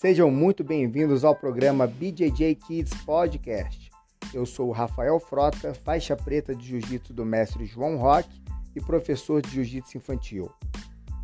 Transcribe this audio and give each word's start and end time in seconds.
Sejam 0.00 0.30
muito 0.30 0.64
bem-vindos 0.64 1.26
ao 1.26 1.36
programa 1.36 1.86
BJJ 1.86 2.54
Kids 2.54 2.94
Podcast. 3.04 3.90
Eu 4.32 4.46
sou 4.46 4.68
o 4.68 4.72
Rafael 4.72 5.20
Frota, 5.20 5.74
faixa 5.74 6.16
preta 6.16 6.54
de 6.54 6.68
jiu-jitsu 6.68 7.12
do 7.12 7.22
mestre 7.22 7.66
João 7.66 7.98
Roque 7.98 8.42
e 8.74 8.80
professor 8.80 9.42
de 9.42 9.50
jiu-jitsu 9.50 9.98
infantil. 9.98 10.50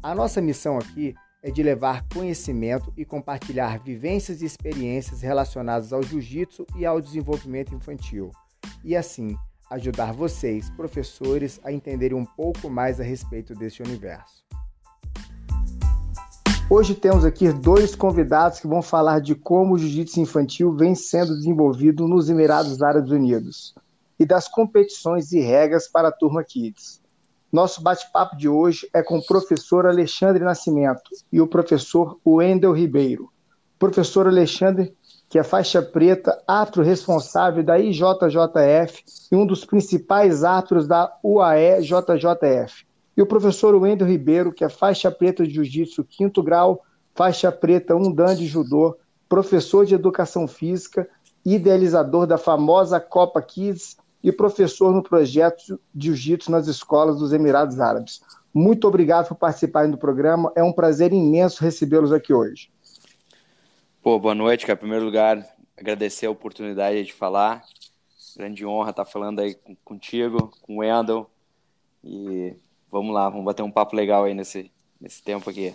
A 0.03 0.15
nossa 0.15 0.43
missão 0.43 0.77
aqui 0.77 1.15
é 1.43 1.51
de 1.51 1.62
levar 1.62 2.07
conhecimento 2.12 2.93
e 2.99 3.04
compartilhar 3.07 3.79
vivências 3.79 4.43
e 4.43 4.44
experiências 4.44 5.22
relacionadas 5.22 5.90
ao 5.90 6.03
jiu-jitsu 6.03 6.67
e 6.77 6.85
ao 6.85 7.01
desenvolvimento 7.01 7.74
infantil. 7.74 8.31
E 8.85 8.95
assim, 8.95 9.38
ajudar 9.71 10.13
vocês, 10.13 10.69
professores, 10.69 11.58
a 11.65 11.72
entenderem 11.72 12.19
um 12.19 12.27
pouco 12.27 12.69
mais 12.69 13.01
a 13.01 13.04
respeito 13.04 13.54
desse 13.54 13.83
universo. 13.83 14.45
Hoje 16.69 16.96
temos 16.96 17.24
aqui 17.24 17.52
dois 17.52 17.95
convidados 17.95 18.59
que 18.59 18.66
vão 18.66 18.83
falar 18.83 19.20
de 19.20 19.37
como 19.37 19.74
o 19.74 19.79
jiu-jitsu 19.79 20.19
infantil 20.19 20.73
vem 20.73 20.97
sendo 20.97 21.37
desenvolvido 21.37 22.09
nos 22.09 22.29
Emirados 22.29 22.83
Árabes 22.83 23.12
Unidos 23.12 23.73
e 24.19 24.27
das 24.27 24.48
competições 24.48 25.30
e 25.30 25.38
regras 25.38 25.87
para 25.87 26.09
a 26.09 26.12
turma 26.12 26.43
Kids. 26.43 27.01
Nosso 27.52 27.80
bate-papo 27.80 28.37
de 28.37 28.48
hoje 28.48 28.88
é 28.93 29.01
com 29.01 29.19
o 29.19 29.24
professor 29.24 29.87
Alexandre 29.87 30.43
Nascimento 30.43 31.09
e 31.33 31.41
o 31.41 31.47
professor 31.47 32.19
Wendel 32.27 32.73
Ribeiro. 32.73 33.30
Professor 33.79 34.27
Alexandre, 34.27 34.93
que 35.30 35.38
é 35.38 35.45
faixa 35.45 35.80
preta, 35.80 36.37
árbitro 36.48 36.83
responsável 36.83 37.62
da 37.62 37.79
IJJF 37.79 39.05
e 39.30 39.37
um 39.37 39.46
dos 39.46 39.65
principais 39.65 40.43
árbitros 40.43 40.88
da 40.88 41.16
UAE-JJF. 41.23 42.86
E 43.16 43.23
o 43.23 43.27
professor 43.27 43.75
Wendel 43.75 44.06
Ribeiro, 44.06 44.52
que 44.52 44.65
é 44.65 44.69
faixa 44.69 45.11
preta 45.11 45.47
de 45.47 45.55
jiu-jitsu 45.55 46.05
quinto 46.05 46.43
grau, 46.43 46.84
faixa 47.15 47.51
preta 47.51 47.97
um 47.97 48.12
dan 48.12 48.34
de 48.34 48.47
judô, 48.47 48.97
professor 49.29 49.87
de 49.87 49.95
educação 49.95 50.46
física, 50.46 51.09
idealizador 51.45 52.26
da 52.26 52.37
famosa 52.37 53.01
Copa 53.01 53.41
Kids 53.41 53.96
e 54.23 54.32
professor 54.32 54.93
no 54.93 55.02
projeto 55.02 55.80
de 55.95 56.09
Jiu-Jitsu 56.09 56.51
nas 56.51 56.66
escolas 56.66 57.18
dos 57.18 57.32
Emirados 57.32 57.79
Árabes. 57.79 58.21
Muito 58.52 58.88
obrigado 58.88 59.29
por 59.29 59.37
participarem 59.37 59.91
do 59.91 59.98
programa. 59.98 60.52
É 60.57 60.63
um 60.63 60.73
prazer 60.73 61.13
imenso 61.13 61.63
recebê-los 61.63 62.13
aqui 62.13 62.35
hoje. 62.35 62.71
Pô, 64.02 64.19
boa 64.19 64.34
noite, 64.34 64.66
cara. 64.66 64.76
Em 64.76 64.80
primeiro 64.80 65.04
lugar, 65.04 65.46
agradecer 65.76 66.26
a 66.26 66.30
oportunidade 66.30 67.04
de 67.04 67.12
falar. 67.12 67.62
Grande 68.36 68.66
honra 68.66 68.91
estar 68.91 69.04
falando 69.04 69.41
aí 69.41 69.56
contigo, 69.84 70.50
com 70.62 70.76
o 70.76 70.78
Wendel. 70.78 71.30
E 72.02 72.56
vamos 72.90 73.14
lá, 73.14 73.28
vamos 73.28 73.44
bater 73.44 73.62
um 73.62 73.70
papo 73.70 73.96
legal 73.96 74.24
aí 74.24 74.34
nesse, 74.34 74.70
nesse 75.00 75.22
tempo 75.22 75.48
aqui. 75.50 75.74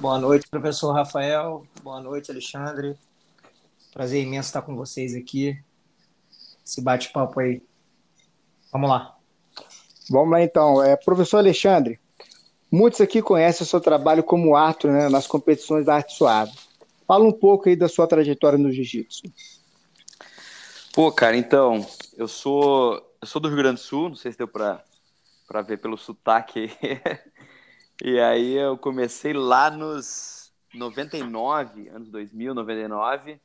Boa 0.00 0.18
noite, 0.18 0.48
professor 0.48 0.92
Rafael. 0.92 1.66
Boa 1.82 2.00
noite, 2.00 2.30
Alexandre. 2.30 2.96
Prazer 3.92 4.22
imenso 4.22 4.48
estar 4.48 4.62
com 4.62 4.76
vocês 4.76 5.14
aqui 5.14 5.58
esse 6.68 6.82
bate-papo 6.82 7.40
aí. 7.40 7.62
Vamos 8.70 8.90
lá. 8.90 9.16
Vamos 10.10 10.30
lá 10.30 10.42
então. 10.42 10.82
É, 10.82 10.96
professor 10.96 11.38
Alexandre, 11.38 11.98
muitos 12.70 13.00
aqui 13.00 13.22
conhecem 13.22 13.64
o 13.64 13.68
seu 13.68 13.80
trabalho 13.80 14.22
como 14.22 14.54
árbitro 14.54 14.92
né, 14.92 15.08
nas 15.08 15.26
competições 15.26 15.86
da 15.86 15.94
arte 15.94 16.14
suave. 16.14 16.52
Fala 17.06 17.24
um 17.24 17.32
pouco 17.32 17.68
aí 17.68 17.74
da 17.74 17.88
sua 17.88 18.06
trajetória 18.06 18.58
no 18.58 18.70
jiu-jitsu. 18.70 19.22
Pô, 20.92 21.10
cara, 21.10 21.36
então, 21.36 21.84
eu 22.16 22.28
sou 22.28 23.02
eu 23.20 23.26
sou 23.26 23.40
do 23.40 23.48
Rio 23.48 23.56
Grande 23.56 23.80
do 23.80 23.84
Sul, 23.84 24.10
não 24.10 24.16
sei 24.16 24.30
se 24.30 24.38
deu 24.38 24.46
para 24.46 24.84
para 25.48 25.62
ver 25.62 25.78
pelo 25.78 25.96
sotaque 25.96 26.70
e 28.04 28.20
aí 28.20 28.54
eu 28.54 28.76
comecei 28.76 29.32
lá 29.32 29.70
nos 29.70 30.52
99, 30.74 31.88
anos 31.88 32.10
2000, 32.10 32.54
99, 32.54 33.40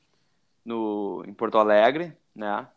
no, 0.65 1.23
em 1.25 1.33
Porto 1.33 1.57
Alegre, 1.57 2.15
né? 2.35 2.67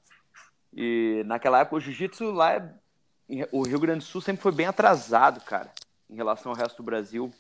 E 0.73 1.25
naquela 1.27 1.61
época 1.61 1.77
o 1.77 1.81
jiu-jitsu 1.81 2.31
lá, 2.31 2.55
é, 2.55 3.49
o 3.51 3.67
Rio 3.67 3.81
Grande 3.81 3.99
do 3.99 4.05
Sul 4.05 4.21
sempre 4.21 4.43
foi 4.43 4.53
bem 4.53 4.67
atrasado, 4.67 5.41
cara, 5.41 5.73
em 6.09 6.15
relação 6.15 6.53
ao 6.53 6.57
resto 6.57 6.77
do 6.77 6.83
Brasil. 6.85 7.31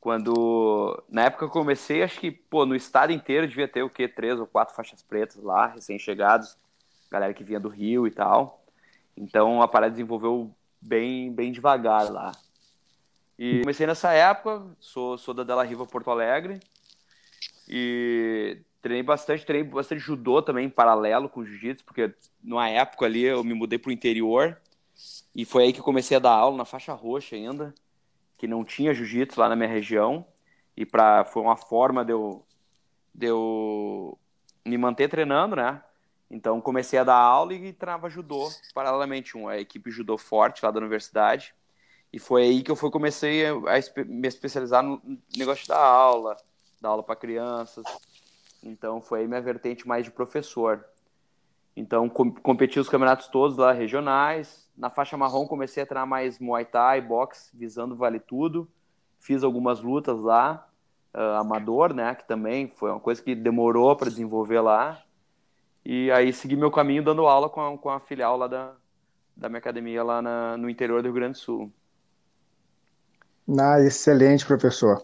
Quando, 0.00 1.00
na 1.08 1.26
época 1.26 1.44
eu 1.44 1.50
comecei, 1.50 2.02
acho 2.02 2.18
que, 2.18 2.32
pô, 2.32 2.66
no 2.66 2.74
estado 2.74 3.12
inteiro 3.12 3.46
devia 3.46 3.68
ter 3.68 3.84
o 3.84 3.90
quê? 3.90 4.08
Três 4.08 4.40
ou 4.40 4.46
quatro 4.46 4.74
faixas 4.74 5.00
pretas 5.00 5.36
lá, 5.36 5.68
recém-chegados, 5.68 6.58
galera 7.08 7.32
que 7.32 7.44
vinha 7.44 7.60
do 7.60 7.68
Rio 7.68 8.04
e 8.08 8.10
tal. 8.10 8.64
Então 9.16 9.62
a 9.62 9.68
parada 9.68 9.92
desenvolveu 9.92 10.52
bem, 10.82 11.32
bem 11.32 11.52
devagar 11.52 12.10
lá. 12.10 12.32
E 13.38 13.60
comecei 13.60 13.86
nessa 13.86 14.12
época, 14.12 14.66
sou, 14.78 15.16
sou 15.16 15.32
da 15.32 15.44
Della 15.44 15.62
Riva 15.62 15.86
Porto 15.86 16.10
Alegre, 16.10 16.60
e 17.68 18.58
treinei 18.82 19.02
bastante, 19.02 19.46
treinei 19.46 19.70
bastante 19.70 20.00
judô 20.00 20.42
também 20.42 20.66
em 20.66 20.70
paralelo 20.70 21.28
com 21.28 21.44
jiu-jitsu, 21.44 21.84
porque 21.84 22.12
numa 22.42 22.68
época 22.68 23.06
ali 23.06 23.22
eu 23.22 23.42
me 23.44 23.54
mudei 23.54 23.78
para 23.78 23.88
o 23.88 23.92
interior 23.92 24.60
e 25.34 25.44
foi 25.44 25.64
aí 25.64 25.72
que 25.72 25.80
comecei 25.80 26.16
a 26.16 26.20
dar 26.20 26.32
aula 26.32 26.56
na 26.56 26.64
faixa 26.64 26.92
roxa 26.92 27.36
ainda, 27.36 27.72
que 28.36 28.46
não 28.46 28.64
tinha 28.64 28.92
jiu-jitsu 28.92 29.40
lá 29.40 29.48
na 29.48 29.56
minha 29.56 29.68
região 29.68 30.26
e 30.76 30.84
para 30.84 31.24
foi 31.24 31.42
uma 31.42 31.56
forma 31.56 32.04
de 32.04 32.12
eu, 32.12 32.44
de 33.14 33.26
eu 33.26 34.18
me 34.64 34.76
manter 34.76 35.08
treinando, 35.08 35.56
né? 35.56 35.80
Então 36.32 36.62
comecei 36.62 36.98
a 36.98 37.04
dar 37.04 37.18
aula 37.18 37.52
e 37.52 37.74
treinava 37.74 38.08
judô 38.08 38.48
paralelamente, 38.72 39.36
uma 39.36 39.58
equipe 39.58 39.90
judô 39.90 40.16
forte 40.16 40.64
lá 40.64 40.70
da 40.70 40.80
universidade. 40.80 41.54
E 42.10 42.18
foi 42.18 42.44
aí 42.44 42.62
que 42.62 42.70
eu 42.70 42.76
fui, 42.76 42.90
comecei 42.90 43.46
a 43.46 44.04
me 44.06 44.26
especializar 44.26 44.82
no 44.82 45.00
negócio 45.36 45.68
da 45.68 45.78
aula, 45.78 46.34
dar 46.80 46.88
aula 46.88 47.02
para 47.02 47.16
crianças. 47.16 47.84
Então 48.62 49.02
foi 49.02 49.20
aí 49.20 49.28
minha 49.28 49.42
vertente 49.42 49.86
mais 49.86 50.06
de 50.06 50.10
professor. 50.10 50.82
Então 51.76 52.08
com, 52.08 52.32
competi 52.32 52.80
os 52.80 52.88
campeonatos 52.88 53.28
todos 53.28 53.58
lá 53.58 53.70
regionais. 53.72 54.66
Na 54.74 54.88
faixa 54.88 55.18
marrom 55.18 55.46
comecei 55.46 55.82
a 55.82 55.86
treinar 55.86 56.06
mais 56.06 56.38
Muay 56.38 56.64
Thai, 56.64 57.02
boxe, 57.02 57.54
visando 57.54 57.94
vale 57.94 58.18
tudo. 58.18 58.66
Fiz 59.20 59.44
algumas 59.44 59.82
lutas 59.82 60.18
lá, 60.18 60.66
uh, 61.14 61.36
amador, 61.40 61.92
né, 61.92 62.14
que 62.14 62.26
também 62.26 62.68
foi 62.68 62.90
uma 62.90 63.00
coisa 63.00 63.22
que 63.22 63.34
demorou 63.34 63.94
para 63.94 64.08
desenvolver 64.08 64.62
lá. 64.62 65.04
E 65.84 66.10
aí 66.10 66.32
segui 66.32 66.56
meu 66.56 66.70
caminho 66.70 67.02
dando 67.02 67.26
aula 67.26 67.48
com 67.48 67.60
a, 67.60 67.78
com 67.78 67.90
a 67.90 68.00
filial 68.00 68.36
lá 68.36 68.46
da, 68.46 68.72
da 69.36 69.48
minha 69.48 69.58
academia 69.58 70.02
lá 70.02 70.22
na, 70.22 70.56
no 70.56 70.70
interior 70.70 71.02
do 71.02 71.06
Rio 71.06 71.14
Grande 71.14 71.32
do 71.32 71.38
Sul. 71.38 71.72
Ah, 73.58 73.80
excelente, 73.80 74.46
professor. 74.46 75.02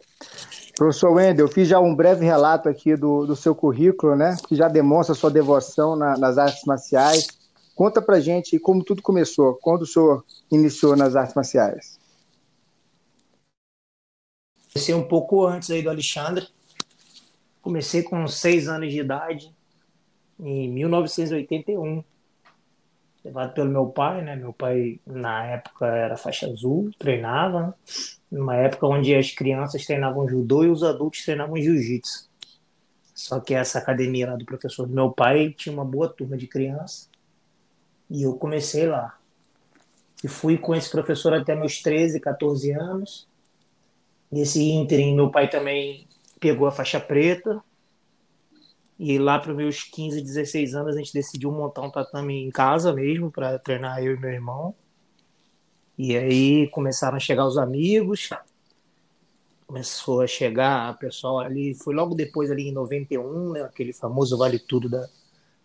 Professor 0.77 1.11
Wendel, 1.11 1.47
eu 1.47 1.53
fiz 1.53 1.67
já 1.67 1.81
um 1.81 1.95
breve 1.95 2.25
relato 2.25 2.69
aqui 2.69 2.95
do, 2.95 3.27
do 3.27 3.35
seu 3.35 3.53
currículo, 3.53 4.15
né, 4.15 4.37
que 4.47 4.55
já 4.55 4.69
demonstra 4.69 5.15
sua 5.15 5.31
devoção 5.31 5.97
na, 5.97 6.17
nas 6.17 6.39
artes 6.39 6.65
marciais. 6.65 7.27
Conta 7.75 8.01
pra 8.01 8.21
gente 8.21 8.59
como 8.61 8.85
tudo 8.85 9.03
começou, 9.03 9.57
quando 9.57 9.83
o 9.83 9.87
senhor 9.87 10.25
iniciou 10.51 10.97
nas 10.97 11.17
artes 11.17 11.35
marciais. 11.35 11.99
Comecei 14.73 14.95
um 14.95 15.09
pouco 15.09 15.45
antes 15.45 15.71
aí 15.71 15.83
do 15.83 15.91
Alexandre. 15.91 16.47
Comecei 17.61 18.05
com 18.05 18.27
seis 18.29 18.69
anos 18.69 18.93
de 18.93 19.01
idade, 19.01 19.53
em 20.39 20.69
1981 20.71 22.03
levado 23.25 23.53
pelo 23.53 23.71
meu 23.71 23.87
pai, 23.87 24.23
né? 24.23 24.37
Meu 24.37 24.53
pai 24.53 25.01
na 25.07 25.45
época 25.45 25.87
era 25.87 26.17
faixa 26.17 26.47
azul, 26.47 26.91
treinava, 26.99 27.77
numa 28.31 28.57
época 28.57 28.87
onde 28.87 29.15
as 29.15 29.31
crianças 29.31 29.85
treinavam 29.85 30.29
judô 30.29 30.65
e 30.65 30.71
os 30.71 30.83
adultos 30.83 31.25
treinavam 31.25 31.57
jiu-jitsu. 31.57 32.29
Só 33.15 33.41
que 33.41 33.55
essa 33.55 33.79
academia 33.79 34.31
lá 34.31 34.37
do 34.37 34.45
professor 34.45 34.87
do 34.87 34.95
meu 34.95 35.11
pai 35.11 35.53
tinha 35.57 35.73
uma 35.73 35.85
boa 35.85 36.09
turma 36.09 36.37
de 36.37 36.47
criança 36.47 37.09
e 38.09 38.23
eu 38.23 38.35
comecei 38.35 38.87
lá. 38.87 39.19
E 40.23 40.29
fui 40.29 40.57
com 40.57 40.75
esse 40.75 40.91
professor 40.91 41.35
até 41.35 41.55
meus 41.55 41.81
13, 41.83 42.21
14 42.21 42.73
anos. 42.73 43.29
Nesse 44.31 44.63
ínterim, 44.63 45.15
meu 45.15 45.31
pai 45.31 45.49
também 45.49 46.07
pegou 46.41 46.67
a 46.67 46.73
faixa 46.73 47.01
preta 47.01 47.63
e 48.99 49.17
lá 49.17 49.39
para 49.39 49.55
meus 49.55 49.85
15, 49.85 50.21
16 50.21 50.75
anos, 50.75 50.97
a 50.97 50.99
gente 50.99 51.13
decidiu 51.13 51.53
montar 51.53 51.83
um 51.83 51.91
tatame 51.91 52.43
em 52.43 52.51
casa 52.51 52.93
mesmo, 52.93 53.31
para 53.31 53.59
treinar 53.59 54.03
eu 54.03 54.17
e 54.17 54.19
meu 54.19 54.31
irmão. 54.31 54.75
E 55.97 56.17
aí 56.17 56.69
começaram 56.69 57.17
a 57.17 57.21
chegar 57.21 57.47
os 57.47 57.57
amigos, 57.57 58.31
começou 59.67 60.21
a 60.21 60.27
chegar 60.27 60.95
o 60.95 60.99
pessoal 60.99 61.39
ali, 61.39 61.75
foi 61.75 61.95
logo 61.95 62.15
depois 62.15 62.51
ali 62.51 62.69
em 62.69 62.73
91, 62.73 63.53
né, 63.53 63.63
aquele 63.63 63.93
famoso 63.93 64.37
Vale 64.37 64.59
Tudo 64.59 64.89
da, 64.89 65.09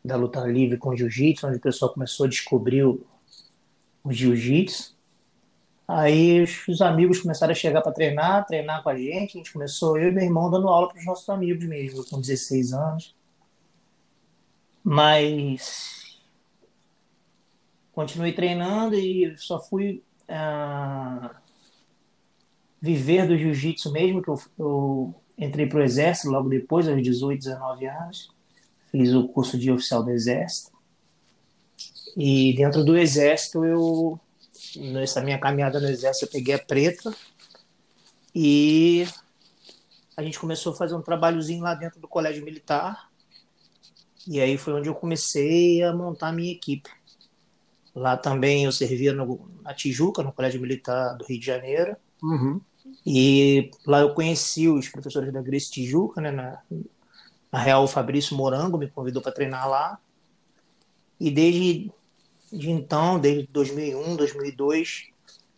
da 0.05 0.15
luta 0.15 0.45
livre 0.45 0.77
com 0.77 0.95
jiu-jitsu, 0.95 1.47
onde 1.47 1.57
o 1.57 1.61
pessoal 1.61 1.91
começou 1.91 2.27
a 2.27 2.29
descobrir 2.29 2.83
o, 2.83 3.03
o 4.03 4.13
jiu-jitsu. 4.13 4.93
Aí 5.87 6.41
os, 6.41 6.67
os, 6.67 6.81
amigos 6.81 7.19
começaram 7.19 7.51
a 7.51 7.55
chegar 7.55 7.81
para 7.81 7.91
treinar, 7.91 8.45
treinar 8.45 8.83
com 8.83 8.89
a 8.89 8.95
gente. 8.95 9.37
A 9.37 9.37
gente 9.37 9.53
começou, 9.53 9.97
eu 9.97 10.09
e 10.09 10.11
meu 10.11 10.23
irmão, 10.23 10.51
dando 10.51 10.67
aula 10.67 10.89
para 10.89 10.99
os 10.99 11.05
nossos 11.05 11.27
amigos 11.29 11.65
mesmo, 11.65 12.05
com 12.05 12.19
16 12.19 12.73
anos. 12.73 13.15
Mas 14.83 16.19
continuei 17.93 18.33
treinando 18.33 18.95
e 18.95 19.35
só 19.37 19.59
fui 19.59 20.03
uh, 20.27 21.29
viver 22.81 23.27
do 23.27 23.37
jiu-jitsu 23.37 23.91
mesmo, 23.91 24.21
que 24.21 24.29
eu, 24.29 24.41
eu, 24.59 25.15
entrei 25.37 25.65
para 25.67 25.79
o 25.79 25.83
Exército 25.83 26.29
logo 26.29 26.49
depois, 26.49 26.87
aos 26.87 27.01
18, 27.01 27.39
19 27.39 27.85
anos. 27.85 28.31
Fiz 28.91 29.13
o 29.13 29.27
curso 29.27 29.57
de 29.57 29.71
oficial 29.71 30.03
do 30.03 30.11
Exército. 30.11 30.71
E 32.17 32.53
dentro 32.55 32.83
do 32.83 32.97
Exército, 32.97 33.63
eu, 33.63 34.19
nessa 34.75 35.21
minha 35.21 35.39
caminhada 35.39 35.79
no 35.79 35.87
Exército, 35.87 36.25
eu 36.25 36.31
peguei 36.31 36.55
a 36.55 36.59
preta. 36.59 37.15
E 38.35 39.07
a 40.17 40.23
gente 40.23 40.39
começou 40.39 40.73
a 40.73 40.75
fazer 40.75 40.95
um 40.95 41.01
trabalhozinho 41.01 41.63
lá 41.63 41.73
dentro 41.73 41.99
do 41.99 42.07
Colégio 42.07 42.43
Militar. 42.43 43.09
E 44.27 44.39
aí 44.39 44.57
foi 44.57 44.73
onde 44.73 44.89
eu 44.89 44.95
comecei 44.95 45.83
a 45.83 45.93
montar 45.93 46.29
a 46.29 46.33
minha 46.33 46.51
equipe. 46.51 46.89
Lá 47.95 48.17
também 48.17 48.65
eu 48.65 48.71
servia 48.71 49.13
no, 49.13 49.49
na 49.61 49.73
Tijuca, 49.73 50.23
no 50.23 50.31
Colégio 50.31 50.61
Militar 50.61 51.15
do 51.17 51.25
Rio 51.25 51.39
de 51.39 51.45
Janeiro. 51.45 51.95
Uhum. 52.21 52.59
E 53.05 53.69
lá 53.85 53.99
eu 53.99 54.13
conheci 54.13 54.67
os 54.67 54.87
professores 54.89 55.31
da 55.31 55.41
Grace 55.41 55.69
Tijuca, 55.69 56.21
né? 56.21 56.31
Na, 56.31 56.61
na 57.51 57.59
Real, 57.59 57.83
o 57.83 57.87
Fabrício 57.87 58.35
Morango 58.35 58.77
me 58.77 58.89
convidou 58.89 59.21
para 59.21 59.31
treinar 59.31 59.69
lá. 59.69 59.99
E 61.19 61.29
desde 61.29 61.91
de 62.51 62.69
então, 62.69 63.19
desde 63.19 63.51
2001, 63.51 64.15
2002, 64.15 65.07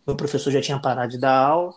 meu 0.06 0.16
professor 0.16 0.50
já 0.50 0.62
tinha 0.62 0.78
parado 0.78 1.10
de 1.10 1.18
dar 1.18 1.38
aula. 1.38 1.74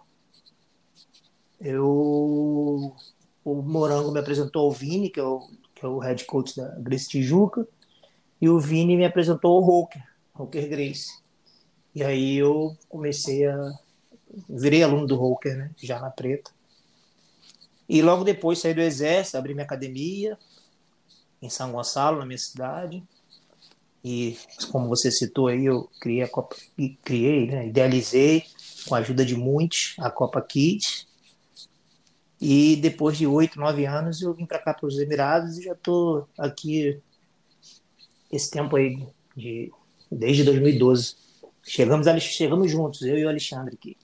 Eu, 1.60 2.96
o 3.44 3.62
Morango 3.62 4.12
me 4.12 4.20
apresentou 4.20 4.64
ao 4.66 4.72
Vini, 4.72 5.10
que 5.10 5.20
é 5.20 5.24
o, 5.24 5.42
que 5.80 5.86
é 5.86 5.90
o 5.90 6.00
head 6.00 6.26
coach 6.26 6.56
da 6.58 6.68
Grace 6.80 7.08
Tijuca, 7.08 7.66
e 8.42 8.50
o 8.50 8.60
Vini 8.60 8.98
me 8.98 9.06
apresentou 9.06 9.56
ao 9.56 9.64
Roker, 9.64 10.04
Roker 10.34 10.68
Grace. 10.70 11.08
E 11.96 12.04
aí 12.04 12.36
eu 12.36 12.78
comecei 12.90 13.48
a 13.48 13.72
virei 14.48 14.84
aluno 14.84 15.08
do 15.08 15.16
Roker, 15.16 15.58
né? 15.58 15.72
Já 15.78 16.00
na 16.00 16.10
preta. 16.10 16.52
E 17.88 18.02
logo 18.02 18.24
depois 18.24 18.60
saí 18.60 18.74
do 18.74 18.82
exército, 18.82 19.38
abri 19.38 19.54
minha 19.54 19.66
academia 19.66 20.38
em 21.42 21.50
São 21.50 21.72
Gonçalo, 21.72 22.20
na 22.20 22.26
minha 22.26 22.38
cidade. 22.38 23.04
E 24.04 24.38
como 24.72 24.88
você 24.88 25.12
citou 25.12 25.48
aí, 25.48 25.66
eu 25.66 25.90
criei 26.00 26.22
a 26.22 26.28
Copa, 26.28 26.56
criei, 27.04 27.48
né? 27.48 27.68
idealizei 27.68 28.44
com 28.88 28.96
a 28.96 29.00
ajuda 29.00 29.26
de 29.26 29.36
muitos 29.36 29.96
a 30.00 30.12
Copa 30.12 30.42
Kids. 30.42 31.08
E 32.42 32.78
depois 32.78 33.18
de 33.18 33.28
oito, 33.28 33.60
nove 33.60 33.86
anos 33.86 34.22
eu 34.22 34.34
vim 34.34 34.46
para 34.46 34.60
cá 34.60 34.74
para 34.74 34.88
os 34.88 34.98
Emirados 34.98 35.58
e 35.58 35.64
já 35.64 35.74
estou 35.74 36.28
aqui 36.38 37.02
esse 38.32 38.50
tempo 38.50 38.76
aí 38.78 39.06
de 39.36 39.72
desde 40.10 40.44
2012. 40.44 41.16
Chegamos, 41.62 42.08
chegamos 42.24 42.72
juntos, 42.72 43.02
eu 43.02 43.18
e 43.18 43.26
o 43.26 43.30
Alexandre 43.30 43.76
aqui. 43.76 43.98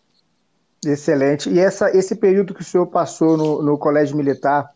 Excelente. 0.86 1.50
E 1.50 1.60
essa, 1.60 1.90
esse 1.98 2.16
período 2.16 2.54
que 2.54 2.62
o 2.62 2.66
senhor 2.66 2.86
passou 2.88 3.38
no, 3.38 3.62
no 3.62 3.78
colégio 3.78 4.16
militar, 4.16 4.70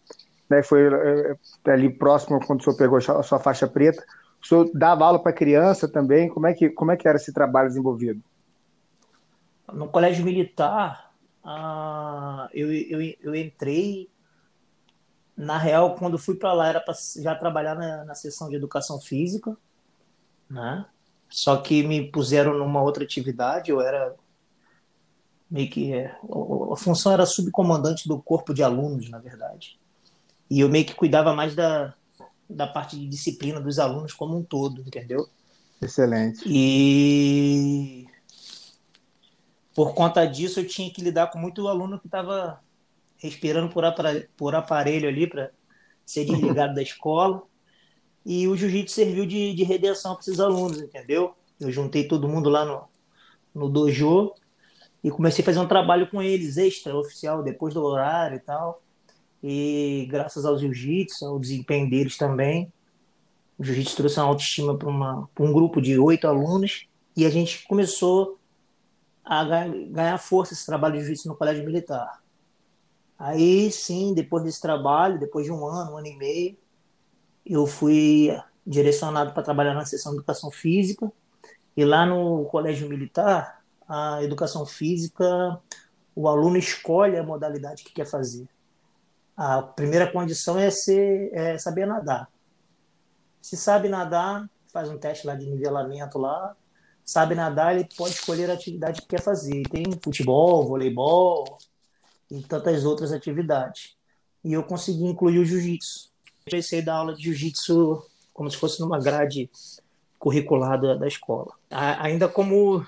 né, 0.49 0.63
foi 0.63 0.87
é, 0.87 1.35
ali 1.65 1.89
próximo 1.89 2.39
quando 2.45 2.61
o 2.61 2.63
senhor 2.63 2.77
pegou 2.77 2.97
a 2.97 3.23
sua 3.23 3.39
faixa 3.39 3.67
preta, 3.67 4.03
o 4.41 4.47
senhor 4.47 4.71
dava 4.73 5.05
aula 5.05 5.21
para 5.21 5.33
criança 5.33 5.87
também? 5.87 6.29
Como 6.29 6.47
é, 6.47 6.53
que, 6.53 6.69
como 6.69 6.91
é 6.91 6.97
que 6.97 7.07
era 7.07 7.17
esse 7.17 7.33
trabalho 7.33 7.67
desenvolvido? 7.67 8.21
No 9.71 9.87
colégio 9.89 10.25
militar, 10.25 11.08
ah, 11.43 12.49
eu, 12.53 12.71
eu, 12.71 13.15
eu 13.21 13.35
entrei. 13.35 14.09
Na 15.35 15.57
real, 15.57 15.95
quando 15.95 16.17
fui 16.17 16.35
para 16.35 16.51
lá, 16.51 16.67
era 16.67 16.81
para 16.81 16.93
já 17.17 17.33
trabalhar 17.33 17.73
na, 17.73 18.03
na 18.03 18.13
seção 18.13 18.49
de 18.49 18.57
educação 18.57 18.99
física, 18.99 19.55
né? 20.49 20.85
Só 21.29 21.57
que 21.57 21.81
me 21.81 22.11
puseram 22.11 22.57
numa 22.57 22.81
outra 22.81 23.05
atividade, 23.05 23.71
eu 23.71 23.79
era 23.79 24.15
meio 25.49 25.69
que 25.69 25.93
é, 25.93 26.15
a 26.71 26.75
função 26.75 27.11
era 27.11 27.25
subcomandante 27.25 28.07
do 28.07 28.21
corpo 28.21 28.53
de 28.53 28.61
alunos, 28.61 29.09
na 29.09 29.17
verdade. 29.17 29.79
E 30.49 30.59
eu 30.59 30.69
meio 30.69 30.85
que 30.85 30.93
cuidava 30.93 31.33
mais 31.33 31.55
da, 31.55 31.93
da 32.49 32.67
parte 32.67 32.97
de 32.99 33.07
disciplina 33.07 33.61
dos 33.61 33.79
alunos 33.79 34.13
como 34.13 34.37
um 34.37 34.43
todo, 34.43 34.81
entendeu? 34.81 35.27
Excelente. 35.81 36.43
E 36.45 38.08
por 39.79 39.93
conta 39.93 40.25
disso 40.25 40.59
eu 40.59 40.67
tinha 40.67 40.91
que 40.91 41.01
lidar 41.01 41.27
com 41.27 41.39
muito 41.39 41.65
aluno 41.65 41.97
que 41.97 42.07
estava 42.07 42.59
respirando 43.15 43.69
por, 43.69 43.85
por 44.35 44.53
aparelho 44.53 45.07
ali 45.07 45.25
para 45.25 45.51
ser 46.05 46.25
desligado 46.25 46.75
da 46.75 46.81
escola. 46.81 47.43
E 48.25 48.45
o 48.49 48.57
jiu-jitsu 48.57 48.93
serviu 48.93 49.25
de, 49.25 49.53
de 49.53 49.63
redenção 49.63 50.15
para 50.15 50.19
esses 50.19 50.41
alunos, 50.41 50.81
entendeu? 50.81 51.33
Eu 51.57 51.71
juntei 51.71 52.05
todo 52.05 52.27
mundo 52.27 52.49
lá 52.49 52.65
no, 52.65 52.89
no 53.55 53.69
dojo 53.69 54.33
e 55.01 55.09
comecei 55.09 55.43
a 55.43 55.45
fazer 55.45 55.59
um 55.59 55.67
trabalho 55.67 56.09
com 56.09 56.21
eles, 56.21 56.57
extra, 56.57 56.93
oficial, 56.93 57.41
depois 57.41 57.73
do 57.73 57.81
horário 57.81 58.35
e 58.35 58.41
tal. 58.41 58.83
E 59.41 60.09
graças 60.11 60.43
ao 60.43 60.59
jiu-jitsu, 60.59 61.25
ao 61.25 61.39
desempenho 61.39 61.89
deles 61.89 62.17
também, 62.17 62.69
o 63.57 63.63
jiu-jitsu 63.63 63.95
trouxe 63.95 64.19
uma 64.19 64.27
autoestima 64.27 64.77
para 64.77 64.89
um 64.89 65.53
grupo 65.53 65.81
de 65.81 65.97
oito 65.97 66.27
alunos 66.27 66.85
e 67.15 67.25
a 67.25 67.29
gente 67.29 67.65
começou 67.65 68.38
a 69.29 69.43
ganhar 69.43 70.17
força 70.17 70.53
esse 70.53 70.65
trabalho 70.65 70.95
de 70.95 71.01
jiu-jitsu 71.01 71.27
no 71.27 71.35
colégio 71.35 71.63
militar. 71.63 72.19
Aí 73.15 73.71
sim, 73.71 74.11
depois 74.15 74.43
desse 74.43 74.59
trabalho, 74.59 75.19
depois 75.19 75.45
de 75.45 75.51
um 75.51 75.67
ano, 75.67 75.91
um 75.91 75.97
ano 75.97 76.07
e 76.07 76.17
meio, 76.17 76.57
eu 77.45 77.67
fui 77.67 78.35
direcionado 78.65 79.31
para 79.31 79.43
trabalhar 79.43 79.75
na 79.75 79.85
seção 79.85 80.13
de 80.13 80.17
educação 80.17 80.49
física. 80.49 81.11
E 81.77 81.85
lá 81.85 82.07
no 82.07 82.45
colégio 82.45 82.89
militar, 82.89 83.63
a 83.87 84.23
educação 84.23 84.65
física, 84.65 85.61
o 86.15 86.27
aluno 86.27 86.57
escolhe 86.57 87.15
a 87.15 87.23
modalidade 87.23 87.83
que 87.83 87.93
quer 87.93 88.07
fazer. 88.07 88.49
A 89.37 89.61
primeira 89.61 90.11
condição 90.11 90.57
é, 90.57 90.71
ser, 90.71 91.29
é 91.33 91.55
saber 91.59 91.85
nadar. 91.85 92.27
Se 93.43 93.55
sabe 93.55 93.89
nadar, 93.89 94.49
faz 94.73 94.89
um 94.89 94.97
teste 94.97 95.27
lá 95.27 95.35
de 95.35 95.45
nivelamento 95.45 96.17
lá, 96.17 96.55
sabe 97.09 97.33
nadar, 97.33 97.75
ele 97.75 97.89
pode 97.97 98.13
escolher 98.13 98.51
a 98.51 98.53
atividade 98.53 99.01
que 99.01 99.07
quer 99.07 99.21
fazer. 99.21 99.63
Tem 99.63 99.83
futebol, 99.99 100.67
voleibol 100.67 101.57
e 102.29 102.39
tantas 102.43 102.85
outras 102.85 103.11
atividades. 103.11 103.95
E 104.43 104.53
eu 104.53 104.61
consegui 104.61 105.05
incluir 105.05 105.39
o 105.39 105.45
jiu-jitsu. 105.45 106.11
Comecei 106.47 106.81
a 106.81 106.85
dar 106.85 106.93
aula 106.97 107.15
de 107.15 107.23
jiu-jitsu 107.23 107.99
como 108.31 108.49
se 108.51 108.57
fosse 108.57 108.79
numa 108.79 108.99
grade 108.99 109.49
curricular 110.19 110.79
da, 110.79 110.93
da 110.93 111.07
escola. 111.07 111.51
A, 111.71 112.05
ainda 112.05 112.27
como 112.27 112.85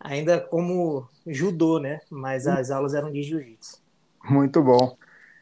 ainda 0.00 0.40
como 0.40 1.08
judô, 1.24 1.78
né? 1.78 2.00
Mas 2.10 2.48
as 2.48 2.72
aulas 2.72 2.94
eram 2.94 3.12
de 3.12 3.22
jiu-jitsu. 3.22 3.80
Muito 4.24 4.60
bom. 4.60 4.96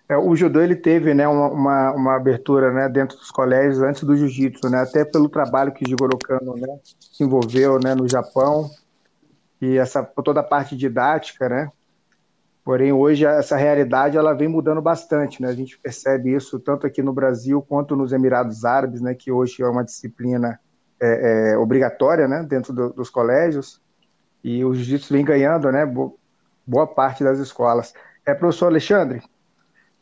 É, 0.08 0.16
o 0.16 0.34
judô 0.34 0.60
ele 0.60 0.74
teve 0.74 1.12
né, 1.12 1.28
uma, 1.28 1.48
uma, 1.48 1.92
uma, 1.92 2.16
abertura 2.16 2.72
né, 2.72 2.88
dentro 2.88 3.18
dos 3.18 3.30
colégios 3.30 3.82
antes 3.82 4.02
do 4.04 4.16
jiu-jitsu, 4.16 4.70
né, 4.70 4.80
até 4.80 5.04
pelo 5.04 5.28
trabalho 5.28 5.72
que 5.72 5.84
o 5.84 5.88
Jigoro 5.88 6.16
Kano 6.16 6.56
né, 6.56 6.78
se 6.98 7.22
envolveu 7.22 7.78
né, 7.78 7.94
no 7.94 8.08
Japão 8.08 8.70
e 9.60 9.76
essa 9.76 10.02
toda 10.02 10.40
a 10.40 10.44
parte 10.44 10.76
didática, 10.76 11.48
né? 11.48 11.70
Porém, 12.64 12.92
hoje 12.92 13.24
essa 13.24 13.56
realidade 13.56 14.16
ela 14.16 14.34
vem 14.34 14.46
mudando 14.46 14.80
bastante, 14.80 15.40
né? 15.40 15.48
A 15.48 15.54
gente 15.54 15.78
percebe 15.78 16.34
isso 16.34 16.60
tanto 16.60 16.86
aqui 16.86 17.02
no 17.02 17.12
Brasil 17.12 17.62
quanto 17.62 17.96
nos 17.96 18.12
Emirados 18.12 18.64
Árabes, 18.64 19.00
né? 19.00 19.14
Que 19.14 19.32
hoje 19.32 19.62
é 19.62 19.66
uma 19.66 19.82
disciplina 19.82 20.60
é, 21.00 21.52
é, 21.52 21.58
obrigatória, 21.58 22.28
né? 22.28 22.42
Dentro 22.42 22.72
do, 22.72 22.92
dos 22.92 23.10
colégios. 23.10 23.80
E 24.44 24.64
o 24.64 24.74
jiu-jitsu 24.74 25.12
vem 25.12 25.24
ganhando, 25.24 25.72
né? 25.72 25.86
Boa 26.66 26.86
parte 26.86 27.24
das 27.24 27.38
escolas. 27.38 27.94
É, 28.24 28.34
professor 28.34 28.66
Alexandre, 28.66 29.22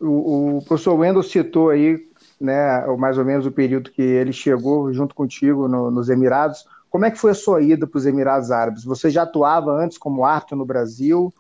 o, 0.01 0.59
o 0.59 0.65
professor 0.65 0.95
Wendel 0.95 1.23
citou 1.23 1.71
aí, 1.71 2.09
né, 2.41 2.87
mais 2.99 3.19
ou 3.19 3.25
menos 3.25 3.47
o 3.47 3.53
período 3.53 3.91
que 3.91 4.03
ele 4.03 4.33
chegou 4.33 4.93
junto 4.93 5.15
contigo 5.15 5.69
no, 5.69 5.91
nos 5.91 6.09
Emirados. 6.09 6.65
Como 6.91 7.05
é 7.05 7.11
que 7.11 7.19
foi 7.19 7.33
a 7.33 7.35
sua 7.35 7.63
ida 7.63 7.87
para 7.87 7.99
os 7.99 8.07
Emirados 8.07 8.51
Árabes? 8.51 8.85
Você 8.85 9.11
já 9.11 9.23
atuava 9.23 9.73
antes 9.73 9.99
como 9.99 10.25
árbitro 10.25 10.57
no 10.57 10.65
Brasil? 10.65 11.33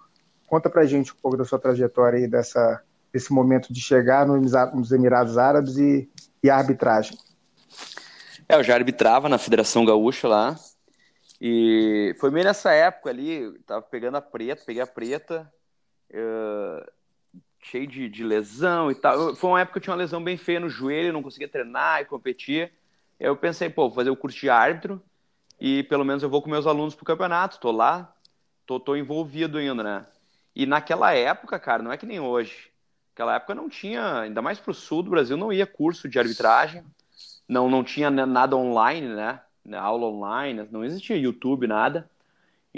Conta 0.46 0.68
para 0.68 0.84
gente 0.84 1.12
um 1.12 1.16
pouco 1.20 1.36
da 1.36 1.44
sua 1.44 1.58
trajetória 1.58 2.18
aí, 2.18 2.28
dessa, 2.28 2.82
desse 3.12 3.32
momento 3.32 3.72
de 3.72 3.80
chegar 3.80 4.26
nos 4.26 4.92
Emirados 4.92 5.38
Árabes 5.38 5.76
e, 5.76 6.08
e 6.42 6.50
arbitragem. 6.50 7.16
É, 8.48 8.56
eu 8.56 8.62
já 8.62 8.74
arbitrava 8.74 9.28
na 9.28 9.38
Federação 9.38 9.84
Gaúcha 9.84 10.28
lá, 10.28 10.56
e 11.40 12.14
foi 12.18 12.30
meio 12.30 12.46
nessa 12.46 12.72
época 12.72 13.10
ali, 13.10 13.52
tava 13.66 13.82
pegando 13.82 14.16
a 14.16 14.22
preta, 14.22 14.62
peguei 14.64 14.82
a 14.82 14.86
preta, 14.86 15.52
uh, 16.10 16.90
cheio 17.70 17.86
de, 17.86 18.08
de, 18.08 18.22
lesão 18.22 18.90
e 18.90 18.94
tal. 18.94 19.34
Foi 19.34 19.50
uma 19.50 19.60
época 19.60 19.74
que 19.74 19.78
eu 19.78 19.82
tinha 19.82 19.94
uma 19.94 20.02
lesão 20.02 20.22
bem 20.22 20.36
feia 20.36 20.60
no 20.60 20.68
joelho, 20.68 21.12
não 21.12 21.22
conseguia 21.22 21.48
treinar 21.48 22.00
e 22.00 22.04
competir. 22.04 22.72
Eu 23.18 23.36
pensei, 23.36 23.68
pô, 23.68 23.88
vou 23.88 23.94
fazer 23.94 24.10
o 24.10 24.16
curso 24.16 24.38
de 24.38 24.48
árbitro 24.48 25.02
e 25.60 25.82
pelo 25.84 26.04
menos 26.04 26.22
eu 26.22 26.30
vou 26.30 26.40
com 26.42 26.50
meus 26.50 26.66
alunos 26.66 26.94
pro 26.94 27.04
campeonato, 27.04 27.58
tô 27.58 27.72
lá, 27.72 28.14
tô, 28.66 28.78
tô 28.78 28.94
envolvido 28.94 29.58
ainda, 29.58 29.82
né? 29.82 30.06
E 30.54 30.64
naquela 30.64 31.12
época, 31.12 31.58
cara, 31.58 31.82
não 31.82 31.92
é 31.92 31.96
que 31.96 32.06
nem 32.06 32.20
hoje. 32.20 32.70
Naquela 33.10 33.36
época 33.36 33.54
não 33.54 33.68
tinha, 33.68 34.20
ainda 34.20 34.40
mais 34.42 34.60
pro 34.60 34.74
sul 34.74 35.02
do 35.02 35.10
Brasil, 35.10 35.36
não 35.36 35.52
ia 35.52 35.66
curso 35.66 36.08
de 36.08 36.18
arbitragem, 36.18 36.84
não, 37.48 37.68
não 37.68 37.82
tinha 37.82 38.10
nada 38.10 38.56
online? 38.56 39.08
Né, 39.08 39.40
aula 39.76 40.06
online, 40.06 40.68
não 40.70 40.84
existia 40.84 41.16
YouTube, 41.16 41.66
nada. 41.66 42.08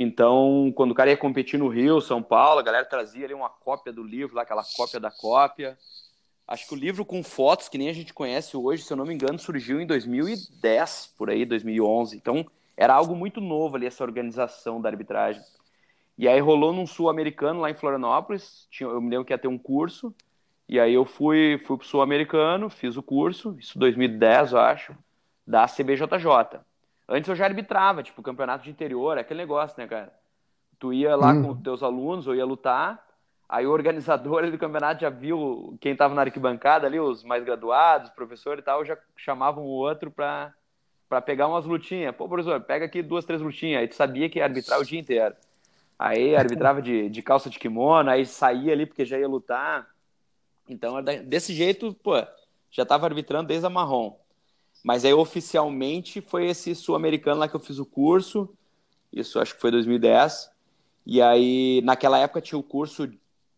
Então, 0.01 0.73
quando 0.77 0.93
o 0.93 0.95
cara 0.95 1.11
ia 1.11 1.17
competir 1.17 1.59
no 1.59 1.67
Rio, 1.67 2.01
São 2.01 2.23
Paulo, 2.23 2.61
a 2.61 2.63
galera 2.63 2.85
trazia 2.85 3.25
ali 3.25 3.35
uma 3.35 3.49
cópia 3.49 3.93
do 3.93 4.01
livro, 4.01 4.37
lá, 4.37 4.43
aquela 4.43 4.63
cópia 4.77 5.01
da 5.01 5.11
cópia. 5.11 5.77
Acho 6.47 6.69
que 6.69 6.75
o 6.75 6.79
livro 6.79 7.05
com 7.05 7.21
fotos, 7.21 7.69
que 7.69 7.77
nem 7.77 7.89
a 7.89 7.93
gente 7.93 8.15
conhece 8.15 8.57
hoje, 8.57 8.85
se 8.85 8.93
eu 8.93 8.97
não 8.97 9.05
me 9.05 9.13
engano, 9.13 9.37
surgiu 9.41 9.81
em 9.81 9.87
2010, 9.89 11.15
por 11.19 11.29
aí, 11.29 11.45
2011. 11.45 12.17
Então, 12.17 12.47
era 12.77 12.95
algo 12.95 13.17
muito 13.17 13.41
novo 13.41 13.75
ali, 13.75 13.87
essa 13.87 14.05
organização 14.05 14.81
da 14.81 14.89
arbitragem. 14.89 15.43
E 16.17 16.29
aí 16.29 16.39
rolou 16.39 16.73
num 16.73 16.87
sul-americano 16.87 17.61
lá 17.61 17.69
em 17.69 17.75
Florianópolis, 17.75 18.69
tinha, 18.71 18.89
eu 18.89 19.01
me 19.01 19.11
lembro 19.11 19.25
que 19.25 19.33
ia 19.33 19.39
ter 19.39 19.49
um 19.49 19.59
curso, 19.59 20.15
e 20.69 20.79
aí 20.79 20.95
eu 20.95 21.05
fui, 21.05 21.59
fui 21.67 21.77
pro 21.77 21.87
sul-americano, 21.87 22.71
fiz 22.71 22.97
o 22.97 23.03
curso, 23.03 23.57
isso 23.59 23.77
2010, 23.77 24.53
eu 24.53 24.61
acho, 24.61 24.97
da 25.45 25.67
CBJJ. 25.67 26.68
Antes 27.09 27.29
eu 27.29 27.35
já 27.35 27.47
arbitrava, 27.47 28.03
tipo, 28.03 28.23
campeonato 28.23 28.65
de 28.65 28.71
interior, 28.71 29.17
aquele 29.17 29.41
negócio, 29.41 29.81
né, 29.81 29.87
cara? 29.87 30.13
Tu 30.79 30.93
ia 30.93 31.17
lá 31.17 31.33
hum. 31.33 31.43
com 31.43 31.51
os 31.51 31.61
teus 31.61 31.83
alunos, 31.83 32.27
ou 32.27 32.35
ia 32.35 32.45
lutar, 32.45 33.09
Aí 33.49 33.67
o 33.67 33.71
organizador 33.71 34.49
do 34.51 34.59
campeonato 34.59 35.01
já 35.01 35.09
viu 35.09 35.77
quem 35.81 35.93
estava 35.93 36.15
na 36.15 36.23
arquibancada 36.23 36.87
ali, 36.87 37.01
os 37.01 37.25
mais 37.25 37.43
graduados, 37.43 38.11
professor 38.11 38.59
e 38.59 38.63
tal, 38.63 38.85
já 38.85 38.99
chamavam 39.17 39.65
o 39.65 39.69
outro 39.69 40.11
para 40.11 40.53
para 41.09 41.23
pegar 41.23 41.49
umas 41.49 41.65
lutinhas. 41.65 42.15
Pô, 42.15 42.29
professor, 42.29 42.61
pega 42.61 42.85
aqui 42.85 43.01
duas, 43.01 43.25
três 43.25 43.41
lutinhas. 43.41 43.81
Aí 43.81 43.89
tu 43.89 43.95
sabia 43.95 44.29
que 44.29 44.41
ia 44.41 44.45
arbitrar 44.45 44.79
o 44.79 44.85
dia 44.85 45.01
inteiro. 45.01 45.35
Aí 45.99 46.37
arbitrava 46.37 46.83
de, 46.83 47.09
de 47.09 47.23
calça 47.23 47.49
de 47.49 47.59
kimono, 47.59 48.11
aí 48.11 48.27
saía 48.27 48.75
ali 48.75 48.85
porque 48.85 49.07
já 49.07 49.19
ia 49.19 49.27
lutar. 49.27 49.89
Então, 50.69 51.03
desse 51.25 51.55
jeito, 51.55 51.95
pô, 52.03 52.13
já 52.71 52.83
estava 52.83 53.07
arbitrando 53.07 53.49
desde 53.49 53.65
a 53.67 53.71
marrom. 53.71 54.19
Mas 54.83 55.05
aí 55.05 55.13
oficialmente 55.13 56.21
foi 56.21 56.47
esse 56.47 56.75
sul-americano 56.75 57.41
lá 57.41 57.49
que 57.49 57.57
eu 57.57 57.61
fiz 57.61 57.79
o 57.79 57.87
curso. 57.87 58.49
Isso 59.13 59.41
acho 59.41 59.55
que 59.55 59.61
foi 59.61 59.71
2010. 59.71 60.51
E 61.05 61.23
aí, 61.23 61.81
naquela 61.85 62.19
época 62.19 62.41
tinha 62.41 62.59
o 62.59 62.63
curso 62.63 63.11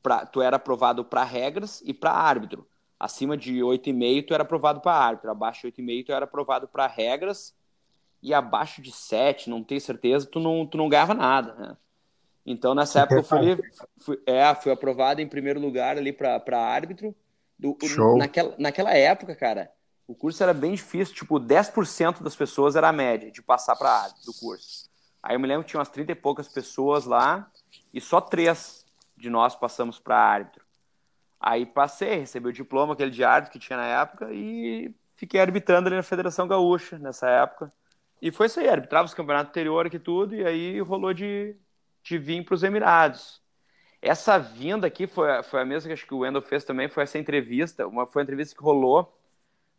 pra, 0.03 0.25
tu 0.25 0.41
era 0.41 0.57
aprovado 0.57 1.05
para 1.05 1.25
regras 1.25 1.83
e 1.85 1.93
para 1.93 2.13
árbitro. 2.13 2.67
Acima 2.99 3.37
de 3.37 3.55
8,5 3.61 4.27
tu 4.27 4.35
era 4.35 4.43
aprovado 4.43 4.81
para 4.81 4.93
árbitro, 4.93 5.31
abaixo 5.31 5.63
de 5.63 5.83
8,5 5.83 6.07
tu 6.07 6.13
era 6.13 6.25
aprovado 6.25 6.69
para 6.69 6.87
regras 6.87 7.55
e 8.23 8.35
abaixo 8.35 8.83
de 8.83 8.93
7, 8.93 9.49
não 9.49 9.65
tenho 9.65 9.81
certeza, 9.81 10.27
tu 10.27 10.39
não, 10.39 10.67
tu 10.67 10.77
não 10.77 10.89
ganhava 10.89 11.15
nada, 11.15 11.55
né? 11.55 11.77
Então, 12.45 12.75
nessa 12.75 13.01
época, 13.01 13.17
eu 13.17 13.23
fui, 13.23 13.59
fui, 13.99 14.23
é, 14.27 14.55
fui 14.55 14.73
aprovado 14.73 15.21
em 15.21 15.29
primeiro 15.29 15.61
lugar 15.61 15.97
ali 15.97 16.13
para 16.13 16.43
árbitro. 16.59 17.15
Do, 17.59 17.77
Show. 17.85 18.17
Naquela, 18.17 18.55
naquela 18.59 18.95
época, 18.95 19.35
cara, 19.35 19.71
o 20.11 20.15
curso 20.17 20.43
era 20.43 20.53
bem 20.53 20.75
difícil, 20.75 21.15
tipo, 21.15 21.39
10% 21.39 22.21
das 22.21 22.35
pessoas 22.35 22.75
era 22.75 22.89
a 22.89 22.93
média 22.93 23.31
de 23.31 23.41
passar 23.41 23.77
para 23.77 23.91
árbitro 23.91 24.25
do 24.27 24.35
curso. 24.35 24.91
Aí 25.23 25.37
eu 25.37 25.41
me 25.41 25.47
lembro 25.47 25.63
que 25.63 25.71
tinha 25.71 25.79
umas 25.79 25.89
30 25.89 26.11
e 26.11 26.15
poucas 26.17 26.49
pessoas 26.49 27.05
lá 27.05 27.49
e 27.95 28.01
só 28.01 28.21
três 28.21 28.85
de 29.17 29.31
nós 29.31 29.55
passamos 29.55 30.01
para 30.01 30.17
árbitro. 30.19 30.65
Aí 31.39 31.65
passei, 31.65 32.17
recebi 32.17 32.49
o 32.49 32.53
diploma, 32.53 32.95
aquele 32.95 33.13
de 33.13 33.23
árbitro 33.23 33.53
que 33.53 33.65
tinha 33.65 33.77
na 33.77 33.87
época, 33.87 34.33
e 34.33 34.93
fiquei 35.15 35.41
arbitrando 35.41 35.87
ali 35.87 35.95
na 35.95 36.03
Federação 36.03 36.49
Gaúcha 36.49 36.99
nessa 36.99 37.29
época. 37.29 37.73
E 38.21 38.33
foi 38.33 38.47
isso 38.47 38.59
aí, 38.59 38.69
arbitrava 38.69 39.07
os 39.07 39.15
campeonatos 39.15 39.51
anteriores 39.51 39.95
e 39.95 39.99
tudo, 40.01 40.35
e 40.35 40.45
aí 40.45 40.81
rolou 40.81 41.15
de, 41.15 41.55
de 42.03 42.19
vir 42.19 42.45
para 42.45 42.57
os 42.57 42.65
Emirados. 42.65 43.41
Essa 44.03 44.39
vinda 44.39 44.89
aqui 44.89 45.07
foi, 45.07 45.41
foi 45.45 45.61
a 45.61 45.65
mesma 45.65 45.87
que 45.87 45.93
acho 45.93 46.07
que 46.07 46.15
o 46.15 46.19
Wendel 46.19 46.43
fez 46.43 46.65
também, 46.65 46.89
foi 46.89 47.05
essa 47.05 47.17
entrevista, 47.17 47.87
uma, 47.87 48.09
foi 48.09 48.23
uma 48.23 48.25
entrevista 48.25 48.57
que 48.57 48.63
rolou 48.65 49.20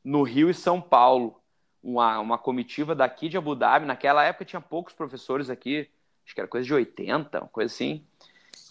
no 0.03 0.23
Rio 0.23 0.49
e 0.49 0.53
São 0.53 0.81
Paulo. 0.81 1.37
Uma, 1.83 2.19
uma 2.19 2.37
comitiva 2.37 2.93
daqui 2.93 3.27
de 3.27 3.37
Abu 3.37 3.55
Dhabi, 3.55 3.87
naquela 3.87 4.23
época 4.23 4.45
tinha 4.45 4.61
poucos 4.61 4.93
professores 4.93 5.49
aqui, 5.49 5.89
acho 6.23 6.35
que 6.35 6.39
era 6.39 6.47
coisa 6.47 6.63
de 6.63 6.73
80, 6.73 7.39
uma 7.39 7.47
coisa 7.47 7.73
assim 7.73 8.05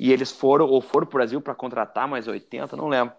e 0.01 0.11
eles 0.11 0.33
foram, 0.33 0.67
ou 0.67 0.81
foram 0.81 1.07
para 1.07 1.17
o 1.17 1.19
Brasil 1.19 1.41
para 1.43 1.55
contratar 1.55 2.09
mais 2.09 2.27
80, 2.27 2.75
não 2.75 2.89
lembro. 2.89 3.15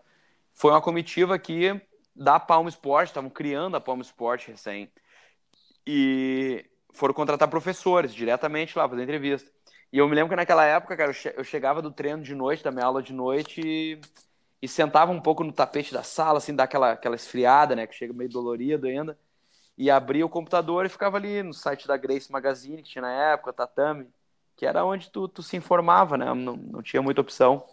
Foi 0.52 0.72
uma 0.72 0.82
comitiva 0.82 1.38
que 1.38 1.80
da 2.16 2.40
Palmo 2.40 2.70
Sport, 2.70 3.08
estavam 3.08 3.30
criando 3.30 3.78
a 3.78 3.80
Palmo 3.80 4.02
Sport 4.02 4.48
recém, 4.48 4.92
e 5.86 6.66
foram 6.92 7.14
contratar 7.14 7.48
professores 7.48 8.12
diretamente 8.14 8.76
lá, 8.76 8.90
fazer 8.90 9.04
entrevista. 9.04 9.52
E 9.94 10.00
eu 10.00 10.10
me 10.10 10.16
lembro 10.16 10.32
que 10.32 10.36
naquela 10.36 10.66
época, 10.66 10.98
cara, 10.98 11.12
eu 11.36 11.44
chegava 11.44 11.84
do 11.84 11.92
treino 11.92 12.24
de 12.24 12.34
noite, 12.34 12.64
da 12.64 12.72
minha 12.72 12.86
aula 12.86 13.04
de 13.04 13.14
noite, 13.14 13.62
e, 13.64 14.02
e 14.62 14.68
sentava 14.68 15.12
um 15.12 15.20
pouco 15.20 15.44
no 15.44 15.52
tapete 15.52 15.94
da 15.94 16.04
sala, 16.04 16.38
assim, 16.38 16.56
dar 16.56 16.66
aquela, 16.66 16.92
aquela 16.92 17.16
esfriada, 17.16 17.76
né, 17.76 17.88
que 17.88 17.96
chega 17.96 18.14
meio 18.14 18.30
dolorido 18.30 18.88
ainda, 18.88 19.18
e 19.78 19.90
abria 19.90 20.26
o 20.26 20.30
computador 20.30 20.86
e 20.86 20.90
ficava 20.90 21.18
ali 21.18 21.42
no 21.42 21.54
site 21.54 21.88
da 21.88 21.98
Grace 21.98 22.32
Magazine, 22.32 22.84
que 22.84 22.90
tinha 22.90 23.02
na 23.02 23.12
época, 23.12 23.54
Tatame, 23.54 24.08
que 24.56 24.66
era 24.66 24.86
onde 24.86 25.10
tu, 25.10 25.28
tu 25.28 25.42
se 25.42 25.58
informava, 25.58 26.18
né? 26.18 26.26
Não, 26.34 26.56
não 26.56 26.82
tinha 26.84 27.02
muita 27.02 27.22
opção. 27.22 27.64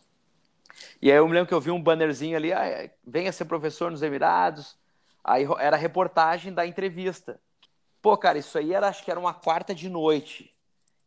E 1.02 1.10
aí 1.10 1.18
eu 1.18 1.26
me 1.26 1.34
lembro 1.34 1.48
que 1.48 1.54
eu 1.54 1.60
vi 1.60 1.70
um 1.70 1.82
bannerzinho 1.82 2.36
ali, 2.36 2.52
ah, 2.52 2.64
é, 2.64 2.94
venha 3.06 3.32
ser 3.32 3.44
professor 3.44 3.90
nos 3.90 4.02
Emirados. 4.02 4.78
Aí 5.22 5.46
era 5.58 5.76
a 5.76 5.78
reportagem 5.78 6.52
da 6.52 6.66
entrevista. 6.66 7.38
Pô, 8.00 8.16
cara, 8.16 8.38
isso 8.38 8.56
aí 8.56 8.72
era, 8.72 8.88
acho 8.88 9.04
que 9.04 9.10
era 9.10 9.20
uma 9.20 9.34
quarta 9.34 9.74
de 9.74 9.88
noite. 9.88 10.54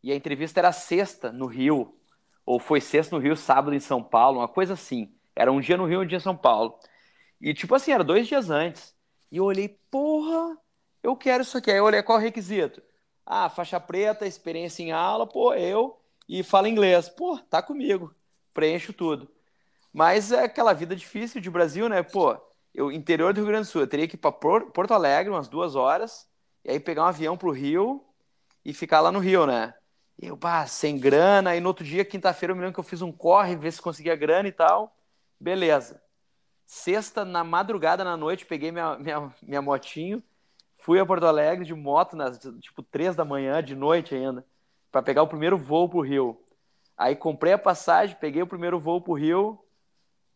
E 0.02 0.12
a 0.12 0.14
entrevista 0.14 0.60
era 0.60 0.70
sexta 0.72 1.32
no 1.32 1.46
Rio. 1.46 1.96
Ou 2.44 2.60
foi 2.60 2.80
sexta 2.80 3.16
no 3.16 3.22
Rio, 3.22 3.36
sábado 3.36 3.74
em 3.74 3.80
São 3.80 4.02
Paulo, 4.02 4.38
uma 4.38 4.48
coisa 4.48 4.74
assim. 4.74 5.12
Era 5.34 5.52
um 5.52 5.60
dia 5.60 5.76
no 5.76 5.86
Rio, 5.86 6.02
um 6.02 6.06
dia 6.06 6.18
em 6.18 6.20
São 6.20 6.36
Paulo. 6.36 6.78
E 7.40 7.54
tipo 7.54 7.74
assim, 7.74 7.92
era 7.92 8.04
dois 8.04 8.26
dias 8.26 8.50
antes. 8.50 8.94
E 9.30 9.38
eu 9.38 9.44
olhei, 9.44 9.78
porra, 9.90 10.56
eu 11.02 11.16
quero 11.16 11.42
isso 11.42 11.58
aqui. 11.58 11.70
Aí 11.70 11.78
eu 11.78 11.84
olhei 11.84 12.02
qual 12.02 12.18
o 12.18 12.20
requisito. 12.20 12.82
Ah, 13.24 13.48
faixa 13.48 13.80
preta, 13.80 14.26
experiência 14.26 14.82
em 14.82 14.92
aula, 14.92 15.26
pô, 15.26 15.54
eu 15.54 15.98
e 16.28 16.42
fala 16.42 16.68
inglês. 16.68 17.08
Pô, 17.08 17.38
tá 17.38 17.62
comigo. 17.62 18.14
Preencho 18.54 18.92
tudo. 18.92 19.30
Mas 19.92 20.32
é 20.32 20.44
aquela 20.44 20.72
vida 20.72 20.96
difícil 20.96 21.40
de 21.40 21.50
Brasil, 21.50 21.88
né? 21.88 22.02
Pô, 22.02 22.36
eu 22.74 22.90
interior 22.90 23.32
do 23.32 23.38
Rio 23.38 23.46
Grande 23.48 23.68
do 23.68 23.70
Sul, 23.70 23.82
eu 23.82 23.86
teria 23.86 24.08
que 24.08 24.16
ir 24.16 24.18
para 24.18 24.32
Porto 24.32 24.94
Alegre 24.94 25.30
umas 25.30 25.48
duas 25.48 25.74
horas 25.76 26.28
e 26.64 26.70
aí 26.70 26.80
pegar 26.80 27.02
um 27.02 27.06
avião 27.06 27.36
pro 27.36 27.50
Rio 27.50 28.04
e 28.64 28.72
ficar 28.72 29.00
lá 29.00 29.12
no 29.12 29.18
Rio, 29.18 29.46
né? 29.46 29.74
Eu, 30.18 30.36
pá, 30.36 30.66
sem 30.66 30.98
grana, 30.98 31.50
aí 31.50 31.60
no 31.60 31.68
outro 31.68 31.84
dia, 31.84 32.04
quinta-feira, 32.04 32.52
eu 32.52 32.56
me 32.56 32.62
lembro 32.62 32.74
que 32.74 32.80
eu 32.80 32.84
fiz 32.84 33.02
um 33.02 33.12
corre, 33.12 33.56
ver 33.56 33.72
se 33.72 33.82
conseguia 33.82 34.14
grana 34.14 34.48
e 34.48 34.52
tal. 34.52 34.96
Beleza. 35.42 36.00
Sexta, 36.64 37.24
na 37.24 37.42
madrugada, 37.42 38.04
na 38.04 38.16
noite, 38.16 38.46
peguei 38.46 38.70
minha, 38.70 38.96
minha, 38.96 39.32
minha 39.42 39.62
motinho, 39.62 40.22
Fui 40.82 40.98
a 40.98 41.06
Porto 41.06 41.24
Alegre 41.24 41.64
de 41.64 41.74
moto, 41.74 42.16
nas, 42.16 42.40
tipo, 42.60 42.82
três 42.82 43.14
da 43.14 43.24
manhã, 43.24 43.62
de 43.62 43.72
noite 43.72 44.16
ainda, 44.16 44.44
para 44.90 45.00
pegar 45.00 45.22
o 45.22 45.28
primeiro 45.28 45.56
voo 45.56 45.88
pro 45.88 46.00
Rio. 46.00 46.36
Aí 46.98 47.14
comprei 47.14 47.52
a 47.52 47.58
passagem, 47.58 48.16
peguei 48.20 48.42
o 48.42 48.48
primeiro 48.48 48.80
voo 48.80 49.00
pro 49.00 49.12
Rio, 49.12 49.60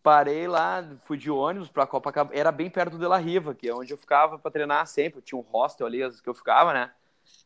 parei 0.05 0.47
lá, 0.47 0.85
fui 1.05 1.19
de 1.19 1.33
ônibus 1.33 1.69
para 1.69 1.85
Copacabana. 1.85 2.39
Era 2.39 2.53
bem 2.53 2.71
perto 2.71 2.97
de 2.97 3.05
La 3.05 3.17
Riva, 3.17 3.57
que 3.57 3.69
é 3.69 3.75
onde 3.75 3.93
eu 3.93 3.99
ficava 3.99 4.39
para 4.39 4.51
treinar 4.53 4.87
sempre. 4.87 5.21
Tinha 5.21 5.37
um 5.37 5.43
hostel 5.43 5.89
ali 5.89 5.99
que 6.23 6.29
eu 6.29 6.35
ficava, 6.35 6.73
né? 6.73 6.93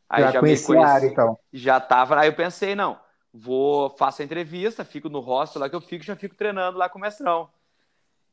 Aí 0.07 0.23
já, 0.25 0.33
já 0.33 0.41
conheci, 0.41 0.67
conheci 0.67 0.87
a 0.87 0.93
área, 0.93 1.07
então. 1.07 1.39
Já 1.51 1.81
tava. 1.81 2.21
Aí 2.21 2.29
eu 2.29 2.35
pensei, 2.35 2.75
não, 2.75 3.01
vou, 3.33 3.91
faço 3.91 4.23
a 4.23 4.25
entrevista, 4.25 4.85
fico 4.85 5.09
no 5.09 5.21
hostel 5.21 5.61
lá 5.61 5.69
que 5.69 5.77
eu 5.77 5.81
fico, 5.81 6.05
já 6.05 6.17
fico 6.17 6.35
treinando 6.35 6.79
lá 6.79 6.89
com 6.89 6.99
o 6.99 7.01
mestrão. 7.01 7.49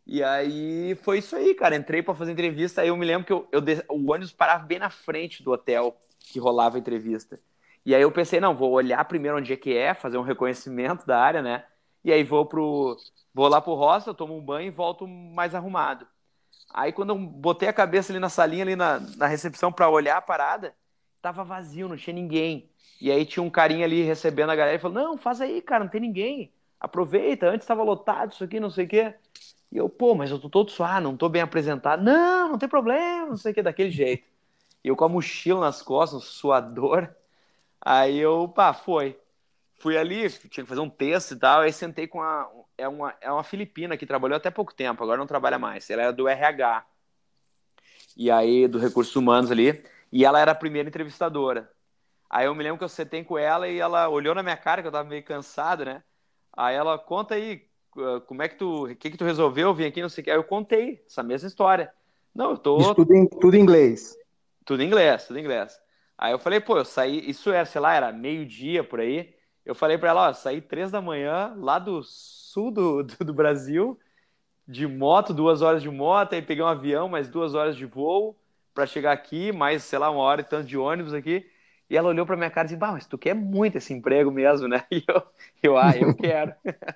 E 0.05 0.23
aí 0.23 0.95
foi 0.95 1.19
isso 1.19 1.35
aí, 1.35 1.53
cara. 1.53 1.75
Entrei 1.75 2.01
para 2.01 2.15
fazer 2.15 2.31
entrevista, 2.31 2.81
aí 2.81 2.87
eu 2.87 2.97
me 2.97 3.05
lembro 3.05 3.25
que 3.25 3.33
eu, 3.33 3.47
eu, 3.51 3.61
o 3.89 4.11
ônibus 4.11 4.31
parava 4.31 4.65
bem 4.65 4.79
na 4.79 4.89
frente 4.89 5.43
do 5.43 5.51
hotel 5.51 5.97
que 6.19 6.39
rolava 6.39 6.77
a 6.77 6.79
entrevista. 6.79 7.39
E 7.85 7.93
aí 7.95 8.01
eu 8.01 8.11
pensei, 8.11 8.39
não, 8.39 8.55
vou 8.55 8.71
olhar 8.71 9.03
primeiro 9.05 9.37
onde 9.37 9.53
é 9.53 9.57
que 9.57 9.75
é, 9.75 9.93
fazer 9.93 10.17
um 10.17 10.21
reconhecimento 10.21 11.05
da 11.05 11.19
área, 11.19 11.41
né? 11.41 11.65
E 12.03 12.11
aí 12.11 12.23
vou 12.23 12.45
pro 12.45 12.97
vou 13.33 13.47
lá 13.47 13.61
pro 13.61 13.73
hostel, 13.75 14.13
tomo 14.13 14.35
um 14.37 14.41
banho 14.41 14.67
e 14.67 14.71
volto 14.71 15.07
mais 15.07 15.53
arrumado. 15.53 16.07
Aí 16.73 16.91
quando 16.91 17.11
eu 17.11 17.17
botei 17.17 17.67
a 17.67 17.73
cabeça 17.73 18.11
ali 18.11 18.19
na 18.19 18.29
salinha 18.29 18.63
ali 18.63 18.75
na, 18.75 18.99
na 19.17 19.27
recepção 19.27 19.71
para 19.71 19.89
olhar 19.89 20.17
a 20.17 20.21
parada, 20.21 20.75
tava 21.21 21.43
vazio, 21.43 21.87
não 21.87 21.97
tinha 21.97 22.13
ninguém. 22.13 22.69
E 22.99 23.11
aí 23.11 23.25
tinha 23.25 23.43
um 23.43 23.49
carinha 23.49 23.85
ali 23.85 24.03
recebendo 24.03 24.49
a 24.51 24.55
galera 24.55 24.77
e 24.77 24.79
falou: 24.79 24.95
"Não, 25.01 25.17
faz 25.17 25.41
aí, 25.41 25.61
cara, 25.61 25.83
não 25.83 25.91
tem 25.91 26.01
ninguém. 26.01 26.51
Aproveita, 26.79 27.47
antes 27.49 27.63
estava 27.63 27.83
lotado 27.83 28.33
isso 28.33 28.43
aqui, 28.43 28.59
não 28.59 28.69
sei 28.69 28.85
o 28.85 28.87
quê". 28.87 29.15
E 29.71 29.77
eu, 29.77 29.89
pô, 29.89 30.15
mas 30.15 30.31
eu 30.31 30.39
tô 30.39 30.49
todo 30.49 30.71
suado, 30.71 31.03
não 31.03 31.17
tô 31.17 31.29
bem 31.29 31.41
apresentado. 31.41 32.03
Não, 32.03 32.49
não 32.51 32.57
tem 32.57 32.69
problema, 32.69 33.27
não 33.27 33.37
sei 33.37 33.51
o 33.51 33.55
que, 33.55 33.61
daquele 33.61 33.91
jeito. 33.91 34.25
E 34.83 34.87
eu 34.89 34.95
com 34.95 35.05
a 35.05 35.09
mochila 35.09 35.61
nas 35.61 35.81
costas, 35.81 36.19
um 36.19 36.21
suador. 36.23 37.09
Aí 37.81 38.17
eu, 38.19 38.47
pá, 38.49 38.73
foi. 38.73 39.19
Fui 39.79 39.97
ali, 39.97 40.29
tinha 40.29 40.49
que 40.49 40.65
fazer 40.65 40.81
um 40.81 40.89
texto 40.89 41.33
e 41.33 41.39
tal, 41.39 41.61
aí 41.61 41.73
sentei 41.73 42.07
com 42.07 42.21
a. 42.21 42.49
É 42.77 42.87
uma, 42.87 43.15
é 43.21 43.31
uma 43.31 43.43
filipina 43.43 43.97
que 43.97 44.05
trabalhou 44.05 44.37
até 44.37 44.51
pouco 44.51 44.73
tempo, 44.73 45.03
agora 45.03 45.19
não 45.19 45.27
trabalha 45.27 45.59
mais. 45.59 45.89
Ela 45.89 46.03
era 46.03 46.13
do 46.13 46.27
RH. 46.27 46.85
E 48.15 48.31
aí, 48.31 48.67
do 48.67 48.79
Recursos 48.79 49.15
Humanos 49.15 49.51
ali. 49.51 49.83
E 50.11 50.25
ela 50.25 50.39
era 50.39 50.51
a 50.51 50.55
primeira 50.55 50.89
entrevistadora. 50.89 51.71
Aí 52.29 52.45
eu 52.45 52.55
me 52.55 52.63
lembro 52.63 52.77
que 52.77 52.83
eu 52.83 52.89
sentei 52.89 53.23
com 53.23 53.37
ela 53.37 53.67
e 53.67 53.79
ela 53.79 54.09
olhou 54.09 54.35
na 54.35 54.43
minha 54.43 54.57
cara, 54.57 54.81
que 54.81 54.87
eu 54.87 54.91
tava 54.91 55.07
meio 55.07 55.23
cansado, 55.23 55.85
né? 55.85 56.03
Aí 56.55 56.75
ela, 56.75 56.97
conta 56.97 57.35
aí, 57.35 57.63
como 58.25 58.41
é 58.41 58.49
que 58.49 58.55
tu, 58.55 58.85
o 58.85 58.95
que 58.95 59.11
que 59.11 59.17
tu 59.17 59.23
resolveu 59.23 59.73
vir 59.73 59.85
aqui, 59.85 60.01
não 60.01 60.09
sei 60.09 60.21
o 60.21 60.25
que. 60.25 60.31
Aí 60.31 60.37
eu 60.37 60.43
contei 60.43 61.03
essa 61.07 61.23
mesma 61.23 61.47
história. 61.47 61.93
Não, 62.35 62.51
eu 62.51 62.57
tô... 62.57 62.77
Isso 62.79 62.95
tudo 62.95 63.13
em, 63.13 63.27
tudo 63.27 63.55
em 63.55 63.61
inglês. 63.61 64.17
Tudo 64.65 64.83
em 64.83 64.87
inglês, 64.87 65.25
tudo 65.25 65.37
em 65.39 65.41
inglês. 65.41 65.79
Aí 66.17 66.31
eu 66.31 66.39
falei, 66.39 66.59
pô, 66.59 66.77
eu 66.77 66.85
saí, 66.85 67.29
isso 67.29 67.51
era, 67.51 67.65
sei 67.65 67.79
lá, 67.79 67.93
era 67.93 68.11
meio-dia 68.11 68.83
por 68.83 68.99
aí. 68.99 69.33
eu 69.63 69.75
falei 69.75 69.97
para 69.97 70.09
ela, 70.09 70.29
ó, 70.29 70.33
saí 70.33 70.61
três 70.61 70.91
da 70.91 70.99
manhã, 70.99 71.53
lá 71.57 71.77
do 71.77 72.01
sul 72.03 72.71
do, 72.71 73.03
do, 73.03 73.25
do, 73.25 73.33
Brasil, 73.33 73.99
de 74.67 74.87
moto, 74.87 75.33
duas 75.33 75.61
horas 75.61 75.81
de 75.81 75.89
moto, 75.89 76.33
aí 76.33 76.41
peguei 76.41 76.63
um 76.63 76.67
avião, 76.67 77.07
mais 77.07 77.29
duas 77.29 77.53
horas 77.53 77.75
de 77.75 77.85
voo 77.85 78.35
para 78.73 78.87
chegar 78.87 79.11
aqui, 79.11 79.51
mais, 79.51 79.83
sei 79.83 79.99
lá, 79.99 80.09
uma 80.09 80.21
hora 80.21 80.41
e 80.41 80.43
tanto 80.43 80.67
de 80.67 80.77
ônibus 80.77 81.13
aqui. 81.13 81.47
E 81.89 81.95
ela 81.95 82.09
olhou 82.09 82.25
para 82.25 82.35
minha 82.35 82.49
cara 82.49 82.65
e 82.65 82.69
disse, 82.69 82.79
bah, 82.79 82.91
mas 82.91 83.05
tu 83.05 83.17
quer 83.17 83.33
muito 83.33 83.77
esse 83.77 83.93
emprego 83.93 84.29
mesmo, 84.31 84.67
né? 84.67 84.83
E 84.91 85.03
eu, 85.07 85.23
eu 85.63 85.77
ah, 85.77 85.95
eu 85.95 86.13
quero. 86.15 86.53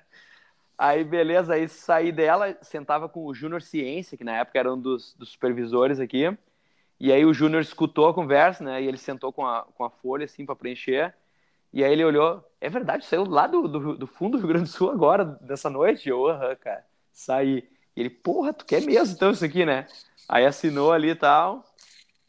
aí, 0.76 1.02
beleza, 1.02 1.54
aí 1.54 1.68
saí 1.68 2.12
dela, 2.12 2.56
sentava 2.62 3.08
com 3.08 3.24
o 3.24 3.34
Júnior 3.34 3.62
Ciência, 3.62 4.18
que 4.18 4.24
na 4.24 4.36
época 4.36 4.58
era 4.58 4.72
um 4.72 4.78
dos, 4.78 5.14
dos 5.14 5.30
supervisores 5.30 5.98
aqui, 5.98 6.36
e 7.00 7.12
aí 7.12 7.24
o 7.24 7.34
Júnior 7.34 7.62
escutou 7.62 8.08
a 8.08 8.14
conversa, 8.14 8.62
né? 8.62 8.80
E 8.80 8.86
ele 8.86 8.96
sentou 8.96 9.32
com 9.32 9.44
a, 9.44 9.64
com 9.74 9.84
a 9.84 9.90
folha, 9.90 10.24
assim, 10.24 10.46
para 10.46 10.54
preencher. 10.54 11.12
E 11.72 11.82
aí 11.82 11.92
ele 11.92 12.04
olhou, 12.04 12.44
é 12.60 12.68
verdade, 12.68 13.04
saiu 13.04 13.24
lá 13.24 13.48
do, 13.48 13.66
do, 13.66 13.96
do, 13.96 14.06
fundo 14.06 14.32
do 14.32 14.38
Rio 14.38 14.48
Grande 14.48 14.70
do 14.70 14.70
Sul 14.70 14.90
agora, 14.90 15.24
dessa 15.24 15.68
noite? 15.68 16.08
Eu, 16.08 16.28
aham, 16.28 16.54
cara, 16.54 16.84
saí. 17.12 17.68
E 17.96 18.00
ele, 18.00 18.10
porra, 18.10 18.52
tu 18.52 18.64
quer 18.64 18.82
mesmo 18.82 19.16
então 19.16 19.32
isso 19.32 19.44
aqui, 19.44 19.66
né? 19.66 19.86
Aí 20.28 20.46
assinou 20.46 20.92
ali 20.92 21.10
e 21.10 21.14
tal. 21.14 21.64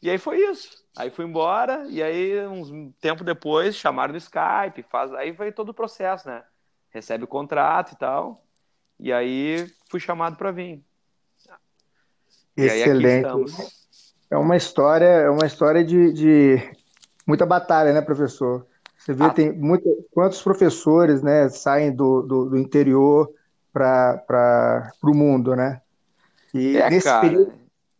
E 0.01 0.10
aí 0.10 0.17
foi 0.17 0.39
isso. 0.39 0.83
Aí 0.96 1.10
fui 1.10 1.26
embora, 1.26 1.86
e 1.90 2.04
aí, 2.04 2.46
uns 2.46 2.72
tempo 3.02 3.24
depois, 3.24 3.76
chamaram 3.76 4.12
no 4.12 4.18
Skype, 4.18 4.84
faz... 4.90 5.12
aí 5.14 5.34
foi 5.34 5.52
todo 5.52 5.70
o 5.70 5.74
processo, 5.74 6.28
né? 6.28 6.44
Recebe 6.92 7.24
o 7.24 7.28
contrato 7.28 7.94
e 7.94 7.96
tal. 7.96 8.44
E 9.00 9.12
aí 9.12 9.68
fui 9.90 10.00
chamado 10.00 10.38
para 10.38 10.52
vir. 10.52 10.84
Excelente. 12.56 13.28
É 14.30 14.38
uma 14.38 14.56
história, 14.56 15.06
é 15.06 15.30
uma 15.30 15.46
história 15.46 15.84
de, 15.84 16.14
de 16.14 16.76
muita 17.26 17.46
batalha, 17.46 17.92
né, 17.92 18.02
professor? 18.02 18.66
Você 18.98 19.14
vê, 19.14 19.26
ah. 19.26 19.30
tem 19.32 19.52
muita, 19.52 19.90
quantos 20.12 20.42
professores 20.42 21.22
né, 21.22 21.50
saem 21.50 21.92
do, 21.92 22.22
do, 22.22 22.50
do 22.52 22.58
interior 22.58 23.30
para 23.74 24.92
o 25.04 25.14
mundo, 25.14 25.56
né? 25.56 25.82
E 26.54 26.78
é, 26.78 26.90
nesse, 26.90 27.20
período, 27.20 27.54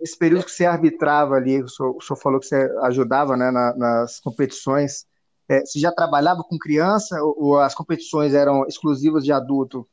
nesse 0.04 0.18
período 0.18 0.44
que 0.44 0.52
você 0.52 0.66
arbitrava 0.66 1.36
ali, 1.36 1.64
o 1.64 1.70
senhor, 1.70 1.96
o 1.96 2.02
senhor 2.02 2.20
falou 2.20 2.38
que 2.38 2.46
você 2.46 2.70
ajudava 2.82 3.38
né, 3.38 3.50
na, 3.50 3.74
nas 3.74 4.20
competições, 4.20 5.08
é, 5.48 5.62
você 5.62 5.80
já 5.80 5.94
trabalhava 5.94 6.44
com 6.44 6.58
criança 6.58 7.24
ou, 7.24 7.36
ou 7.38 7.60
as 7.60 7.74
competições 7.74 8.34
eram 8.34 8.66
exclusivas 8.68 9.24
de 9.24 9.32
adulto? 9.32 9.88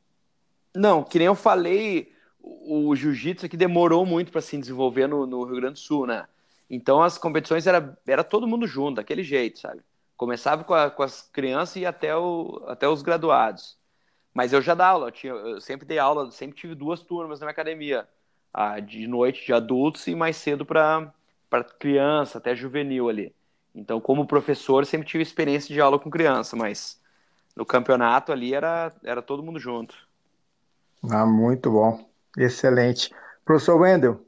Não, 0.75 1.01
que 1.01 1.17
nem 1.17 1.27
eu 1.27 1.35
falei, 1.35 2.11
o, 2.41 2.89
o 2.89 2.95
jiu-jitsu 2.95 3.45
aqui 3.45 3.55
demorou 3.55 4.05
muito 4.05 4.33
para 4.33 4.41
se 4.41 4.57
desenvolver 4.57 5.07
no, 5.07 5.25
no, 5.25 5.45
Rio 5.45 5.55
Grande 5.55 5.75
do 5.75 5.79
Sul, 5.79 6.05
né? 6.05 6.27
Então 6.69 7.01
as 7.01 7.17
competições 7.17 7.65
era, 7.65 7.97
era 8.05 8.23
todo 8.23 8.47
mundo 8.47 8.67
junto, 8.67 8.97
daquele 8.97 9.23
jeito, 9.23 9.59
sabe? 9.59 9.79
Começava 10.17 10.65
com, 10.65 10.73
a, 10.73 10.89
com 10.91 11.03
as 11.03 11.21
crianças 11.21 11.77
e 11.77 11.85
até, 11.85 12.15
o, 12.17 12.61
até 12.67 12.87
os 12.87 13.01
graduados. 13.01 13.77
Mas 14.33 14.51
eu 14.51 14.61
já 14.61 14.75
dava 14.75 14.91
aula, 14.91 15.07
eu, 15.07 15.11
tinha, 15.11 15.33
eu 15.33 15.61
sempre 15.61 15.85
dei 15.85 15.99
aula, 15.99 16.29
sempre 16.31 16.57
tive 16.57 16.75
duas 16.75 17.01
turmas 17.01 17.39
na 17.39 17.45
minha 17.45 17.51
academia. 17.51 18.07
A 18.53 18.79
de 18.79 19.07
noite 19.07 19.45
de 19.45 19.53
adultos 19.53 20.07
e 20.07 20.15
mais 20.15 20.35
cedo 20.35 20.65
para 20.65 21.13
criança, 21.79 22.37
até 22.37 22.55
juvenil 22.55 23.09
ali. 23.09 23.33
Então, 23.73 24.01
como 24.01 24.27
professor, 24.27 24.85
sempre 24.85 25.07
tive 25.07 25.23
experiência 25.23 25.73
de 25.73 25.79
aula 25.79 25.97
com 25.97 26.09
criança, 26.09 26.55
mas 26.55 26.99
no 27.55 27.65
campeonato 27.65 28.31
ali 28.31 28.53
era, 28.53 28.93
era 29.03 29.21
todo 29.21 29.43
mundo 29.43 29.59
junto. 29.59 29.95
Ah, 31.09 31.25
muito 31.25 31.71
bom. 31.71 32.05
Excelente. 32.37 33.09
Professor 33.43 33.79
Wendel, 33.79 34.25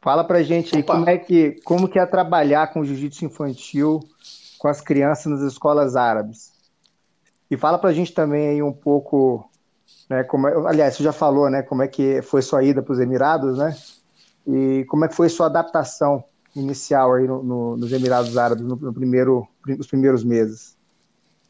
fala 0.00 0.24
pra 0.24 0.42
gente 0.42 0.76
aí 0.76 0.82
como 0.82 1.08
é 1.08 1.18
que, 1.18 1.60
como 1.64 1.88
que 1.88 1.98
é 1.98 2.06
trabalhar 2.06 2.72
com 2.72 2.84
jiu-jitsu 2.84 3.24
infantil 3.24 4.00
com 4.58 4.68
as 4.68 4.80
crianças 4.80 5.26
nas 5.26 5.40
escolas 5.40 5.96
árabes. 5.96 6.52
E 7.50 7.56
fala 7.56 7.78
para 7.78 7.90
a 7.90 7.92
gente 7.92 8.12
também 8.12 8.48
aí 8.48 8.62
um 8.62 8.72
pouco, 8.72 9.49
né, 10.10 10.24
como 10.24 10.48
é, 10.48 10.68
aliás, 10.68 10.96
você 10.96 11.04
já 11.04 11.12
falou, 11.12 11.48
né, 11.48 11.62
como 11.62 11.84
é 11.84 11.88
que 11.88 12.20
foi 12.20 12.42
sua 12.42 12.64
ida 12.64 12.82
para 12.82 12.92
os 12.92 12.98
Emirados, 12.98 13.56
né? 13.56 13.76
E 14.44 14.84
como 14.88 15.04
é 15.04 15.08
que 15.08 15.14
foi 15.14 15.28
sua 15.28 15.46
adaptação 15.46 16.24
inicial 16.56 17.14
aí 17.14 17.28
no, 17.28 17.44
no, 17.44 17.76
nos 17.76 17.92
Emirados 17.92 18.36
Árabes 18.36 18.64
no, 18.64 18.74
no, 18.74 18.92
primeiro, 18.92 19.46
nos 19.64 19.86
primeiros 19.86 20.24
meses? 20.24 20.76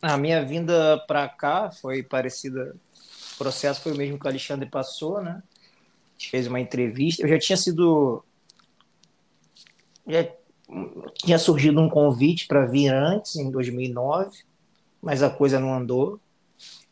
A 0.02 0.18
minha 0.18 0.44
vinda 0.44 0.98
para 1.08 1.26
cá 1.26 1.70
foi 1.70 2.02
parecida, 2.02 2.76
o 3.34 3.38
processo 3.38 3.80
foi 3.80 3.92
o 3.92 3.96
mesmo 3.96 4.18
que 4.18 4.26
o 4.26 4.28
Alexandre 4.28 4.68
passou, 4.68 5.22
né? 5.22 5.42
A 5.42 6.12
gente 6.18 6.30
fez 6.30 6.46
uma 6.46 6.60
entrevista, 6.60 7.22
eu 7.22 7.28
já 7.28 7.38
tinha 7.38 7.56
sido 7.56 8.22
já 10.06 10.28
tinha 11.14 11.38
surgido 11.38 11.80
um 11.80 11.88
convite 11.88 12.46
para 12.46 12.66
vir 12.66 12.88
antes, 12.88 13.36
em 13.36 13.50
2009, 13.50 14.30
mas 15.00 15.22
a 15.22 15.30
coisa 15.30 15.58
não 15.58 15.74
andou. 15.74 16.20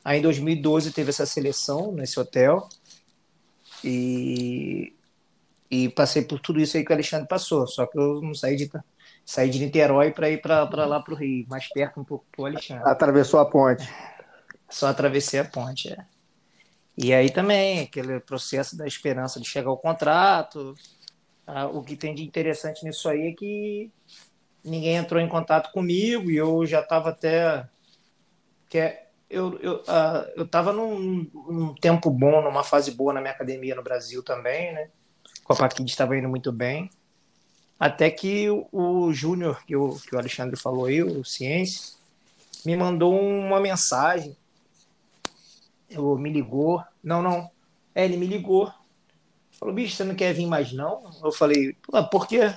Aí 0.08 0.20
em 0.20 0.22
2012 0.22 0.90
teve 0.92 1.10
essa 1.10 1.26
seleção 1.26 1.92
nesse 1.92 2.18
hotel 2.18 2.66
e, 3.84 4.94
e 5.70 5.90
passei 5.90 6.22
por 6.22 6.40
tudo 6.40 6.58
isso 6.58 6.78
aí 6.78 6.82
que 6.82 6.90
o 6.90 6.94
Alexandre 6.94 7.28
passou, 7.28 7.66
só 7.66 7.84
que 7.84 7.98
eu 7.98 8.22
não 8.22 8.34
saí 8.34 8.56
de, 8.56 8.70
saí 9.22 9.50
de 9.50 9.58
Niterói 9.58 10.10
para 10.10 10.30
ir 10.30 10.40
para 10.40 10.86
lá 10.86 10.98
para 10.98 11.12
o 11.12 11.14
Rio, 11.14 11.44
mais 11.50 11.68
perto 11.68 12.00
um 12.00 12.04
pouco 12.04 12.24
para 12.32 12.42
o 12.42 12.46
Alexandre. 12.46 12.84
Atravessou 12.86 13.38
a 13.38 13.44
ponte. 13.44 13.86
Só 14.70 14.86
atravessei 14.86 15.40
a 15.40 15.44
ponte, 15.44 15.92
é. 15.92 15.98
E 16.96 17.12
aí 17.12 17.28
também, 17.28 17.80
aquele 17.80 18.18
processo 18.18 18.78
da 18.78 18.86
esperança 18.86 19.38
de 19.38 19.46
chegar 19.46 19.68
ao 19.68 19.76
contrato, 19.76 20.74
ah, 21.46 21.66
o 21.66 21.82
que 21.82 21.96
tem 21.96 22.14
de 22.14 22.24
interessante 22.24 22.82
nisso 22.82 23.10
aí 23.10 23.28
é 23.28 23.32
que 23.32 23.90
ninguém 24.64 24.96
entrou 24.96 25.20
em 25.20 25.28
contato 25.28 25.70
comigo 25.70 26.30
e 26.30 26.36
eu 26.38 26.64
já 26.64 26.80
estava 26.80 27.10
até 27.10 27.68
que 28.70 28.78
é, 28.78 29.07
eu 29.30 29.58
eu 29.60 29.82
ah, 29.86 30.26
eu 30.36 30.44
estava 30.44 30.72
num, 30.72 31.28
num, 31.48 31.74
tempo 31.74 32.10
bom, 32.10 32.42
numa 32.42 32.64
fase 32.64 32.90
boa 32.92 33.12
na 33.12 33.20
minha 33.20 33.32
academia 33.32 33.74
no 33.74 33.82
Brasil 33.82 34.22
também, 34.22 34.72
né? 34.72 34.90
Com 35.44 35.52
a 35.52 35.56
Paquid 35.56 35.88
estava 35.88 36.16
indo 36.16 36.28
muito 36.28 36.52
bem, 36.52 36.90
até 37.78 38.10
que 38.10 38.50
o, 38.50 38.66
o 38.72 39.12
Júnior 39.12 39.64
que 39.64 39.76
o 39.76 39.96
que 39.96 40.14
o 40.14 40.18
Alexandre 40.18 40.58
falou 40.58 40.86
aí, 40.86 41.02
o 41.02 41.24
Ciência, 41.24 41.94
me 42.64 42.76
mandou 42.76 43.18
uma 43.18 43.60
mensagem, 43.60 44.36
eu 45.88 46.16
me 46.16 46.32
ligou, 46.32 46.82
não 47.02 47.22
não, 47.22 47.50
é, 47.94 48.04
ele 48.04 48.16
me 48.16 48.26
ligou 48.26 48.72
Falou, 49.58 49.74
bicho, 49.74 49.96
você 49.96 50.04
não 50.04 50.14
quer 50.14 50.32
vir 50.32 50.46
mais 50.46 50.72
não? 50.72 51.10
Eu 51.22 51.32
falei, 51.32 51.76
ah, 51.92 52.04
por 52.04 52.28
quê? 52.28 52.54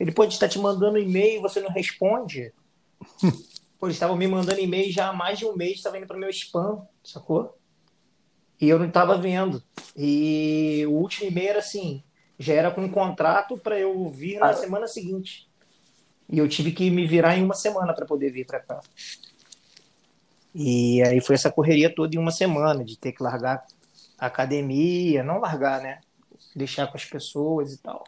Ele 0.00 0.10
pode 0.10 0.32
estar 0.32 0.48
te 0.48 0.58
mandando 0.58 0.98
e-mail 0.98 1.38
e 1.38 1.42
você 1.42 1.60
não 1.60 1.70
responde. 1.70 2.52
Pô, 3.82 3.88
eles 3.88 3.96
estavam 3.96 4.16
me 4.16 4.28
mandando 4.28 4.60
e-mail 4.60 4.92
já 4.92 5.08
há 5.08 5.12
mais 5.12 5.40
de 5.40 5.44
um 5.44 5.56
mês, 5.56 5.78
estava 5.78 5.98
indo 5.98 6.06
para 6.06 6.16
o 6.16 6.20
meu 6.20 6.30
spam, 6.30 6.86
sacou? 7.02 7.58
E 8.60 8.68
eu 8.68 8.78
não 8.78 8.86
estava 8.86 9.18
vendo. 9.18 9.60
E 9.96 10.84
o 10.86 10.92
último 10.92 11.28
e-mail 11.28 11.48
era 11.48 11.58
assim, 11.58 12.00
já 12.38 12.54
era 12.54 12.70
com 12.70 12.82
um 12.82 12.88
contrato 12.88 13.58
para 13.58 13.76
eu 13.76 14.08
vir 14.08 14.38
na 14.38 14.50
ah. 14.50 14.54
semana 14.54 14.86
seguinte. 14.86 15.50
E 16.30 16.38
eu 16.38 16.48
tive 16.48 16.70
que 16.70 16.92
me 16.92 17.08
virar 17.08 17.36
em 17.36 17.42
uma 17.42 17.54
semana 17.54 17.92
para 17.92 18.06
poder 18.06 18.30
vir 18.30 18.46
para 18.46 18.60
cá. 18.60 18.80
E 20.54 21.02
aí 21.02 21.20
foi 21.20 21.34
essa 21.34 21.50
correria 21.50 21.92
toda 21.92 22.14
em 22.14 22.20
uma 22.20 22.30
semana, 22.30 22.84
de 22.84 22.96
ter 22.96 23.10
que 23.10 23.20
largar 23.20 23.66
a 24.16 24.26
academia, 24.26 25.24
não 25.24 25.40
largar, 25.40 25.82
né? 25.82 26.02
deixar 26.54 26.86
com 26.86 26.96
as 26.96 27.04
pessoas 27.04 27.72
e 27.72 27.78
tal. 27.78 28.04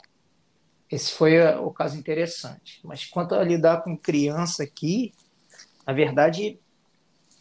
Esse 0.88 1.10
foi 1.10 1.44
o 1.56 1.72
caso 1.72 1.98
interessante. 1.98 2.78
Mas 2.84 3.04
quanto 3.04 3.34
a 3.34 3.42
lidar 3.42 3.82
com 3.82 3.98
criança 3.98 4.62
aqui, 4.62 5.12
na 5.86 5.92
verdade, 5.92 6.58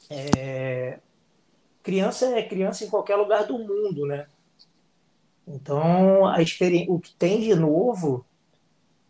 é... 0.10 1.00
criança 1.82 2.38
é 2.38 2.44
criança 2.44 2.84
em 2.84 2.90
qualquer 2.90 3.16
lugar 3.16 3.46
do 3.46 3.58
mundo, 3.58 4.06
né? 4.06 4.28
Então, 5.48 6.26
a 6.26 6.42
experiência, 6.42 6.92
o 6.92 7.00
que 7.00 7.14
tem 7.16 7.42
de 7.42 7.54
novo, 7.54 8.26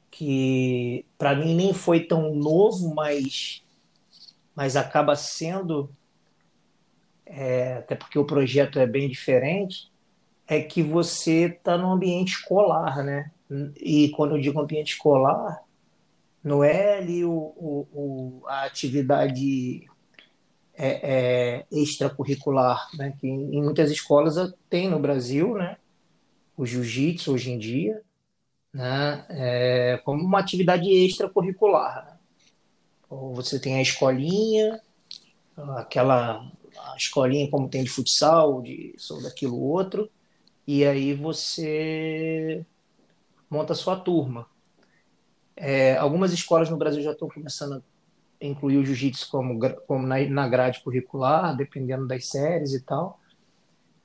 que 0.09 1.05
para 1.17 1.35
mim 1.35 1.55
nem 1.55 1.73
foi 1.73 2.01
tão 2.01 2.35
novo, 2.35 2.93
mas, 2.93 3.63
mas 4.55 4.75
acaba 4.75 5.15
sendo, 5.15 5.89
é, 7.25 7.75
até 7.77 7.95
porque 7.95 8.19
o 8.19 8.25
projeto 8.25 8.79
é 8.79 8.85
bem 8.85 9.09
diferente, 9.09 9.91
é 10.47 10.61
que 10.61 10.83
você 10.83 11.45
está 11.45 11.77
no 11.77 11.91
ambiente 11.91 12.33
escolar, 12.33 13.03
né? 13.03 13.31
E 13.77 14.09
quando 14.09 14.35
eu 14.35 14.41
digo 14.41 14.59
ambiente 14.59 14.93
escolar, 14.93 15.62
não 16.43 16.63
é 16.63 16.97
ali 16.97 17.23
o, 17.23 17.31
o, 17.31 17.87
o 17.93 18.47
a 18.47 18.65
atividade 18.65 19.87
é, 20.75 21.61
é, 21.61 21.65
extracurricular, 21.71 22.89
né? 22.95 23.15
Que 23.19 23.27
em, 23.27 23.61
muitas 23.61 23.89
escolas 23.91 24.35
tem 24.69 24.89
no 24.89 24.99
Brasil, 24.99 25.55
né? 25.55 25.77
O 26.57 26.65
jiu-jitsu 26.65 27.33
hoje 27.33 27.51
em 27.51 27.57
dia, 27.57 28.01
né? 28.73 29.25
É, 29.29 30.01
como 30.03 30.21
uma 30.21 30.39
atividade 30.39 30.89
extracurricular. 30.89 32.05
Né? 32.05 32.17
Ou 33.09 33.33
você 33.33 33.59
tem 33.59 33.77
a 33.77 33.81
escolinha, 33.81 34.81
aquela 35.77 36.51
a 36.77 36.95
escolinha 36.97 37.49
como 37.49 37.69
tem 37.69 37.83
de 37.83 37.89
futsal, 37.89 38.61
de 38.61 38.93
isso 38.97 39.21
daquilo 39.21 39.59
outro, 39.59 40.09
e 40.65 40.85
aí 40.85 41.13
você 41.13 42.65
monta 43.49 43.73
a 43.73 43.75
sua 43.75 43.95
turma. 43.95 44.47
É, 45.55 45.95
algumas 45.97 46.33
escolas 46.33 46.69
no 46.69 46.77
Brasil 46.77 47.01
já 47.01 47.11
estão 47.11 47.29
começando 47.29 47.83
incluir 48.47 48.77
o 48.77 48.85
jiu-jitsu 48.85 49.29
como, 49.29 49.59
como 49.87 50.05
na, 50.05 50.19
na 50.27 50.47
grade 50.47 50.81
curricular, 50.83 51.55
dependendo 51.55 52.07
das 52.07 52.27
séries 52.27 52.73
e 52.73 52.81
tal. 52.81 53.19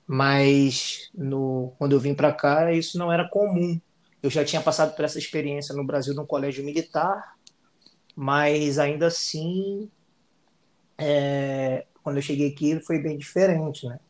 Mas 0.07 1.11
no, 1.15 1.73
quando 1.79 1.93
eu 1.93 2.01
vim 2.01 2.15
para 2.15 2.33
cá, 2.33 2.73
isso 2.73 2.99
não 2.99 3.13
era 3.13 3.29
comum. 3.29 3.81
Eu 4.23 4.31
já 4.31 4.45
tinha 4.45 4.63
passado 4.63 4.95
por 4.95 5.05
essa 5.05 5.19
experiência 5.19 5.75
no 5.75 5.85
Brasil, 5.85 6.15
num 6.15 6.27
colégio 6.27 6.65
militar, 6.65 7.37
mas 8.17 8.79
ainda 8.79 9.07
assim, 9.07 9.91
é, 10.97 11.87
quando 12.03 12.17
eu 12.17 12.23
cheguei 12.23 12.51
aqui, 12.51 12.81
foi 12.81 13.01
bem 13.01 13.17
diferente, 13.17 13.87
né? 13.87 14.01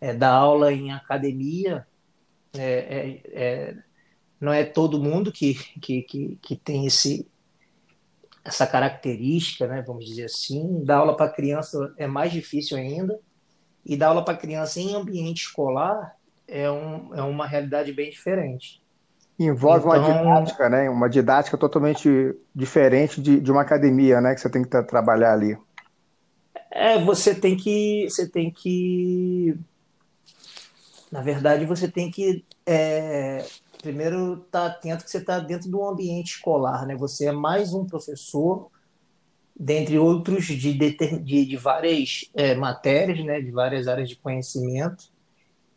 É, 0.00 0.12
dar 0.12 0.32
aula 0.32 0.72
em 0.72 0.90
academia 0.90 1.86
é, 2.54 2.62
é, 2.62 3.20
é 3.32 3.76
não 4.42 4.52
é 4.52 4.64
todo 4.64 5.00
mundo 5.00 5.30
que, 5.30 5.54
que, 5.80 6.02
que, 6.02 6.38
que 6.42 6.56
tem 6.56 6.84
esse, 6.84 7.24
essa 8.44 8.66
característica, 8.66 9.68
né, 9.68 9.84
vamos 9.86 10.04
dizer 10.04 10.24
assim. 10.24 10.82
Dar 10.82 10.96
aula 10.96 11.16
para 11.16 11.30
criança 11.30 11.94
é 11.96 12.08
mais 12.08 12.32
difícil 12.32 12.76
ainda, 12.76 13.20
e 13.86 13.96
dar 13.96 14.08
aula 14.08 14.24
para 14.24 14.36
criança 14.36 14.80
em 14.80 14.96
ambiente 14.96 15.44
escolar 15.44 16.16
é, 16.48 16.68
um, 16.68 17.14
é 17.14 17.22
uma 17.22 17.46
realidade 17.46 17.92
bem 17.92 18.10
diferente. 18.10 18.82
Envolve 19.38 19.86
então, 19.86 20.24
uma 20.24 20.40
didática, 20.40 20.68
né? 20.68 20.90
Uma 20.90 21.08
didática 21.08 21.56
totalmente 21.56 22.34
diferente 22.52 23.20
de, 23.22 23.40
de 23.40 23.52
uma 23.52 23.62
academia, 23.62 24.20
né? 24.20 24.34
Que 24.34 24.40
você 24.40 24.50
tem 24.50 24.64
que 24.64 24.82
trabalhar 24.82 25.34
ali. 25.34 25.56
É, 26.68 26.98
você 26.98 27.32
tem 27.32 27.56
que, 27.56 28.08
você 28.10 28.28
tem 28.28 28.50
que, 28.50 29.56
na 31.12 31.20
verdade, 31.20 31.64
você 31.64 31.88
tem 31.88 32.10
que 32.10 32.44
é, 32.66 33.44
primeiro 33.82 34.38
tá 34.50 34.66
atento 34.66 35.04
que 35.04 35.10
você 35.10 35.18
está 35.18 35.40
dentro 35.40 35.68
do 35.68 35.84
ambiente 35.84 36.36
escolar, 36.36 36.86
né? 36.86 36.96
Você 36.96 37.26
é 37.26 37.32
mais 37.32 37.74
um 37.74 37.84
professor, 37.84 38.70
dentre 39.58 39.98
outros, 39.98 40.46
de, 40.46 40.72
de, 40.72 41.46
de 41.46 41.56
várias 41.56 42.30
é, 42.32 42.54
matérias, 42.54 43.22
né? 43.24 43.40
De 43.40 43.50
várias 43.50 43.88
áreas 43.88 44.08
de 44.08 44.16
conhecimento, 44.16 45.10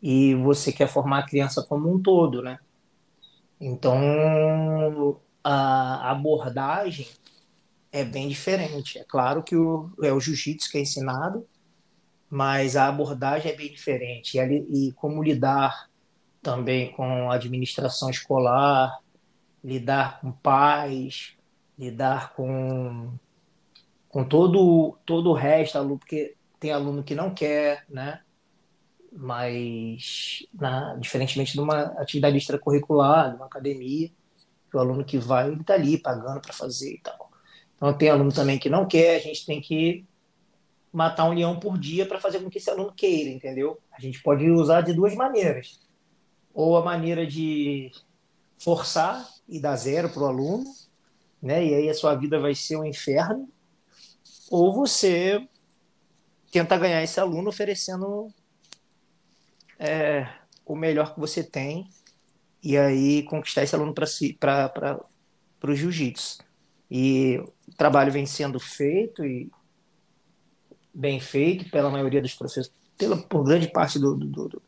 e 0.00 0.34
você 0.36 0.72
quer 0.72 0.88
formar 0.88 1.18
a 1.18 1.26
criança 1.26 1.62
como 1.68 1.92
um 1.92 2.00
todo, 2.00 2.40
né? 2.40 2.58
Então, 3.60 5.20
a 5.42 6.10
abordagem 6.10 7.08
é 7.90 8.04
bem 8.04 8.28
diferente. 8.28 8.98
É 8.98 9.04
claro 9.04 9.42
que 9.42 9.56
o, 9.56 9.90
é 10.02 10.12
o 10.12 10.20
jiu-jitsu 10.20 10.70
que 10.70 10.78
é 10.78 10.82
ensinado, 10.82 11.46
mas 12.30 12.76
a 12.76 12.88
abordagem 12.88 13.50
é 13.50 13.56
bem 13.56 13.70
diferente. 13.70 14.38
E, 14.38 14.88
e 14.88 14.92
como 14.92 15.22
lidar 15.22 15.85
também 16.46 16.92
com 16.92 17.28
administração 17.28 18.08
escolar, 18.08 19.00
lidar 19.64 20.20
com 20.20 20.30
pais, 20.30 21.32
lidar 21.76 22.34
com, 22.34 23.12
com 24.08 24.22
todo, 24.22 24.96
todo 25.04 25.30
o 25.30 25.32
resto, 25.32 25.76
aluno, 25.76 25.98
porque 25.98 26.36
tem 26.60 26.70
aluno 26.70 27.02
que 27.02 27.16
não 27.16 27.34
quer, 27.34 27.84
né? 27.88 28.20
Mas, 29.12 30.46
na, 30.54 30.94
diferentemente 30.94 31.54
de 31.54 31.60
uma 31.60 31.82
atividade 32.00 32.36
extracurricular, 32.36 33.30
de 33.30 33.36
uma 33.36 33.46
academia, 33.46 34.08
o 34.72 34.78
aluno 34.78 35.04
que 35.04 35.18
vai, 35.18 35.48
ele 35.48 35.62
está 35.62 35.74
ali 35.74 35.98
pagando 35.98 36.40
para 36.40 36.52
fazer 36.52 36.94
e 36.94 37.00
tal. 37.00 37.28
Então, 37.74 37.92
tem 37.92 38.08
aluno 38.08 38.32
também 38.32 38.56
que 38.56 38.70
não 38.70 38.86
quer, 38.86 39.16
a 39.16 39.20
gente 39.20 39.44
tem 39.44 39.60
que 39.60 40.04
matar 40.92 41.24
um 41.24 41.34
leão 41.34 41.58
por 41.58 41.76
dia 41.76 42.06
para 42.06 42.20
fazer 42.20 42.38
com 42.38 42.48
que 42.48 42.58
esse 42.58 42.70
aluno 42.70 42.92
queira, 42.92 43.30
entendeu? 43.30 43.80
A 43.90 44.00
gente 44.00 44.22
pode 44.22 44.48
usar 44.48 44.82
de 44.82 44.92
duas 44.92 45.12
maneiras 45.16 45.84
ou 46.56 46.74
a 46.74 46.82
maneira 46.82 47.26
de 47.26 47.92
forçar 48.58 49.28
e 49.46 49.60
dar 49.60 49.76
zero 49.76 50.08
para 50.08 50.22
o 50.22 50.26
aluno, 50.26 50.64
né? 51.42 51.62
E 51.62 51.74
aí 51.74 51.90
a 51.90 51.94
sua 51.94 52.14
vida 52.14 52.40
vai 52.40 52.54
ser 52.54 52.78
um 52.78 52.84
inferno, 52.84 53.46
ou 54.50 54.72
você 54.72 55.46
tenta 56.50 56.78
ganhar 56.78 57.02
esse 57.02 57.20
aluno 57.20 57.50
oferecendo 57.50 58.32
é, 59.78 60.26
o 60.64 60.74
melhor 60.74 61.12
que 61.12 61.20
você 61.20 61.44
tem 61.44 61.90
e 62.62 62.78
aí 62.78 63.22
conquistar 63.24 63.62
esse 63.62 63.74
aluno 63.74 63.92
para 63.92 64.06
si, 64.06 64.32
para 64.32 64.98
o 65.62 65.74
jiu-jitsu. 65.74 66.38
E 66.90 67.36
o 67.68 67.74
trabalho 67.76 68.10
vem 68.10 68.24
sendo 68.24 68.58
feito 68.58 69.26
e 69.26 69.52
bem 70.94 71.20
feito 71.20 71.70
pela 71.70 71.90
maioria 71.90 72.22
dos 72.22 72.32
professores, 72.32 72.72
pela, 72.96 73.18
por 73.18 73.44
grande 73.44 73.68
parte 73.68 73.98
do, 73.98 74.14
do, 74.14 74.48
do, 74.48 74.62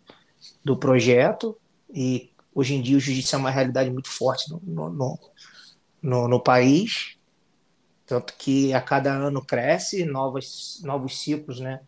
do 0.63 0.77
projeto. 0.77 1.57
E 1.91 2.31
hoje 2.55 2.75
em 2.75 2.83
dia 2.83 2.97
o 2.97 3.01
jiu-jitsu 3.01 3.37
é 3.37 3.39
uma 3.39 3.51
realidade 3.51 3.91
muito 3.91 4.09
forte 4.09 4.51
no, 4.51 4.61
no, 4.61 5.19
no, 6.03 6.29
no, 6.29 6.41
país. 6.41 7.17
Tanto 8.07 8.35
que 8.35 8.73
a 8.73 8.81
cada 8.81 9.13
ano 9.13 9.45
cresce, 9.45 10.05
novos, 10.05 10.81
novos 10.83 11.21
ciclos, 11.21 11.61
né? 11.61 11.81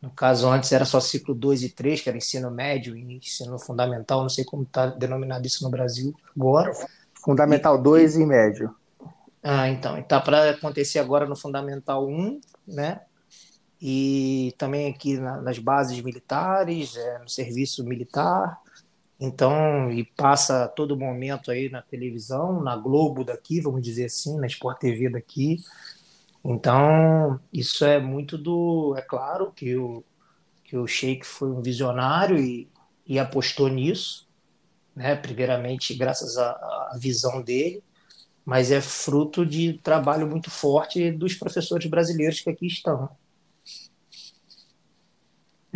No 0.00 0.10
caso, 0.10 0.48
antes 0.48 0.70
era 0.72 0.84
só 0.84 1.00
ciclo 1.00 1.34
2 1.34 1.64
e 1.64 1.68
3, 1.70 2.00
que 2.00 2.08
era 2.08 2.18
ensino 2.18 2.50
médio 2.50 2.96
e 2.96 3.16
ensino 3.16 3.58
fundamental, 3.58 4.22
não 4.22 4.28
sei 4.28 4.44
como 4.44 4.62
está 4.62 4.86
denominado 4.86 5.46
isso 5.46 5.64
no 5.64 5.70
Brasil 5.70 6.14
agora. 6.36 6.72
Fundamental 7.14 7.80
2 7.80 8.16
e, 8.16 8.22
e 8.22 8.26
médio. 8.26 8.74
Ah, 9.42 9.68
então, 9.68 9.96
está 9.98 10.20
para 10.20 10.50
acontecer 10.50 10.98
agora 10.98 11.26
no 11.26 11.36
Fundamental 11.36 12.06
1, 12.06 12.40
né? 12.66 13.00
E 13.80 14.54
também 14.58 14.90
aqui 14.90 15.18
na, 15.18 15.40
nas 15.40 15.58
bases 15.58 16.00
militares, 16.00 16.96
é, 16.96 17.18
no 17.18 17.28
serviço 17.28 17.84
militar, 17.84 18.60
então, 19.18 19.90
e 19.90 20.04
passa 20.04 20.68
todo 20.68 20.96
momento 20.96 21.50
aí 21.50 21.70
na 21.70 21.80
televisão, 21.80 22.62
na 22.62 22.76
Globo 22.76 23.24
daqui, 23.24 23.60
vamos 23.60 23.82
dizer 23.82 24.06
assim, 24.06 24.38
na 24.38 24.46
Sport 24.46 24.78
TV 24.78 25.08
daqui. 25.08 25.58
Então, 26.44 27.40
isso 27.52 27.84
é 27.84 27.98
muito 27.98 28.36
do. 28.36 28.94
É 28.96 29.02
claro 29.02 29.52
que 29.52 29.74
o, 29.76 30.04
que 30.64 30.76
o 30.76 30.86
Sheik 30.86 31.26
foi 31.26 31.50
um 31.50 31.62
visionário 31.62 32.38
e, 32.38 32.68
e 33.06 33.18
apostou 33.18 33.68
nisso, 33.68 34.28
né? 34.94 35.16
primeiramente 35.16 35.94
graças 35.94 36.36
à, 36.36 36.50
à 36.92 36.98
visão 37.00 37.42
dele, 37.42 37.82
mas 38.44 38.70
é 38.70 38.80
fruto 38.80 39.46
de 39.46 39.74
trabalho 39.82 40.28
muito 40.28 40.50
forte 40.50 41.10
dos 41.10 41.34
professores 41.34 41.86
brasileiros 41.88 42.40
que 42.40 42.50
aqui 42.50 42.66
estão. 42.66 43.08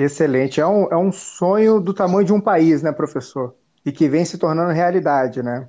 Excelente. 0.02 0.58
É 0.58 0.66
um, 0.66 0.84
é 0.90 0.96
um 0.96 1.12
sonho 1.12 1.78
do 1.78 1.92
tamanho 1.92 2.24
de 2.24 2.32
um 2.32 2.40
país, 2.40 2.82
né, 2.82 2.90
professor? 2.90 3.54
E 3.84 3.92
que 3.92 4.08
vem 4.08 4.24
se 4.24 4.38
tornando 4.38 4.72
realidade, 4.72 5.42
né? 5.42 5.68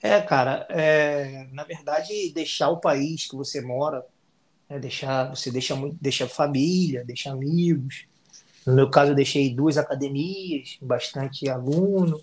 É, 0.00 0.20
cara, 0.20 0.64
é, 0.70 1.48
na 1.50 1.64
verdade, 1.64 2.30
deixar 2.32 2.68
o 2.68 2.76
país 2.76 3.26
que 3.28 3.34
você 3.34 3.60
mora, 3.60 4.06
é 4.68 4.78
deixar, 4.78 5.34
você 5.34 5.50
deixa 5.50 5.74
muito, 5.74 5.96
deixa 6.00 6.28
família, 6.28 7.04
deixa 7.04 7.32
amigos. 7.32 8.06
No 8.64 8.74
meu 8.74 8.88
caso, 8.88 9.10
eu 9.10 9.16
deixei 9.16 9.52
duas 9.52 9.76
academias, 9.76 10.78
bastante 10.80 11.48
aluno, 11.48 12.20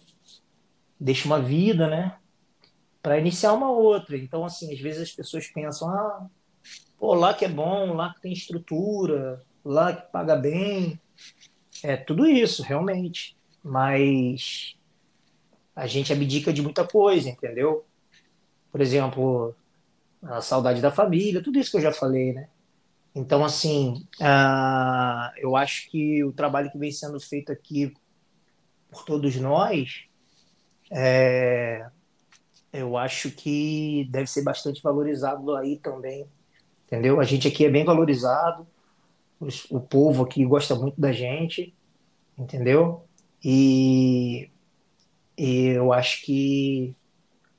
deixa 0.98 1.26
uma 1.26 1.42
vida, 1.42 1.88
né? 1.88 2.16
Para 3.04 3.20
iniciar 3.20 3.52
uma 3.52 3.70
outra. 3.70 4.18
Então, 4.18 4.46
assim, 4.46 4.74
às 4.74 4.80
vezes 4.80 5.02
as 5.02 5.12
pessoas 5.12 5.48
pensam, 5.48 5.90
ah, 5.90 6.28
pô, 6.98 7.14
lá 7.14 7.34
que 7.34 7.44
é 7.44 7.50
bom, 7.50 7.94
lá 7.94 8.14
que 8.14 8.22
tem 8.22 8.32
estrutura, 8.32 9.44
lá 9.64 9.96
que 9.96 10.12
paga 10.12 10.36
bem. 10.36 11.00
É 11.84 11.98
tudo 11.98 12.26
isso, 12.26 12.64
realmente. 12.64 13.36
Mas 13.64 14.76
a 15.76 15.88
gente 15.88 16.12
abdica 16.12 16.52
de 16.52 16.62
muita 16.62 16.86
coisa, 16.86 17.30
entendeu? 17.30 17.86
Por 18.72 18.82
exemplo, 18.82 19.56
a 20.22 20.42
saudade 20.42 20.82
da 20.82 20.92
família, 20.92 21.42
tudo 21.42 21.60
isso 21.60 21.72
que 21.72 21.78
eu 21.78 21.82
já 21.82 21.92
falei, 21.92 22.34
né? 22.34 22.48
Então, 23.14 23.44
assim, 23.44 24.06
uh, 24.22 25.32
eu 25.38 25.56
acho 25.56 25.90
que 25.90 26.24
o 26.24 26.32
trabalho 26.32 26.72
que 26.72 26.78
vem 26.78 26.92
sendo 26.92 27.20
feito 27.20 27.52
aqui 27.52 27.94
por 28.90 29.04
todos 29.04 29.36
nós, 29.36 30.06
é, 30.90 31.86
eu 32.72 32.98
acho 32.98 33.32
que 33.32 34.08
deve 34.10 34.28
ser 34.28 34.44
bastante 34.44 34.82
valorizado 34.82 35.56
aí 35.56 35.78
também, 35.78 36.26
entendeu? 36.86 37.20
A 37.20 37.24
gente 37.24 37.48
aqui 37.48 37.66
é 37.66 37.70
bem 37.70 37.84
valorizado, 37.84 38.66
o 39.70 39.80
povo 39.80 40.24
aqui 40.24 40.46
gosta 40.46 40.76
muito 40.76 41.00
da 41.00 41.12
gente, 41.12 41.74
entendeu? 42.38 43.04
E, 43.44 44.50
e 45.38 45.68
eu 45.70 45.92
acho 45.92 46.24
que 46.24 46.96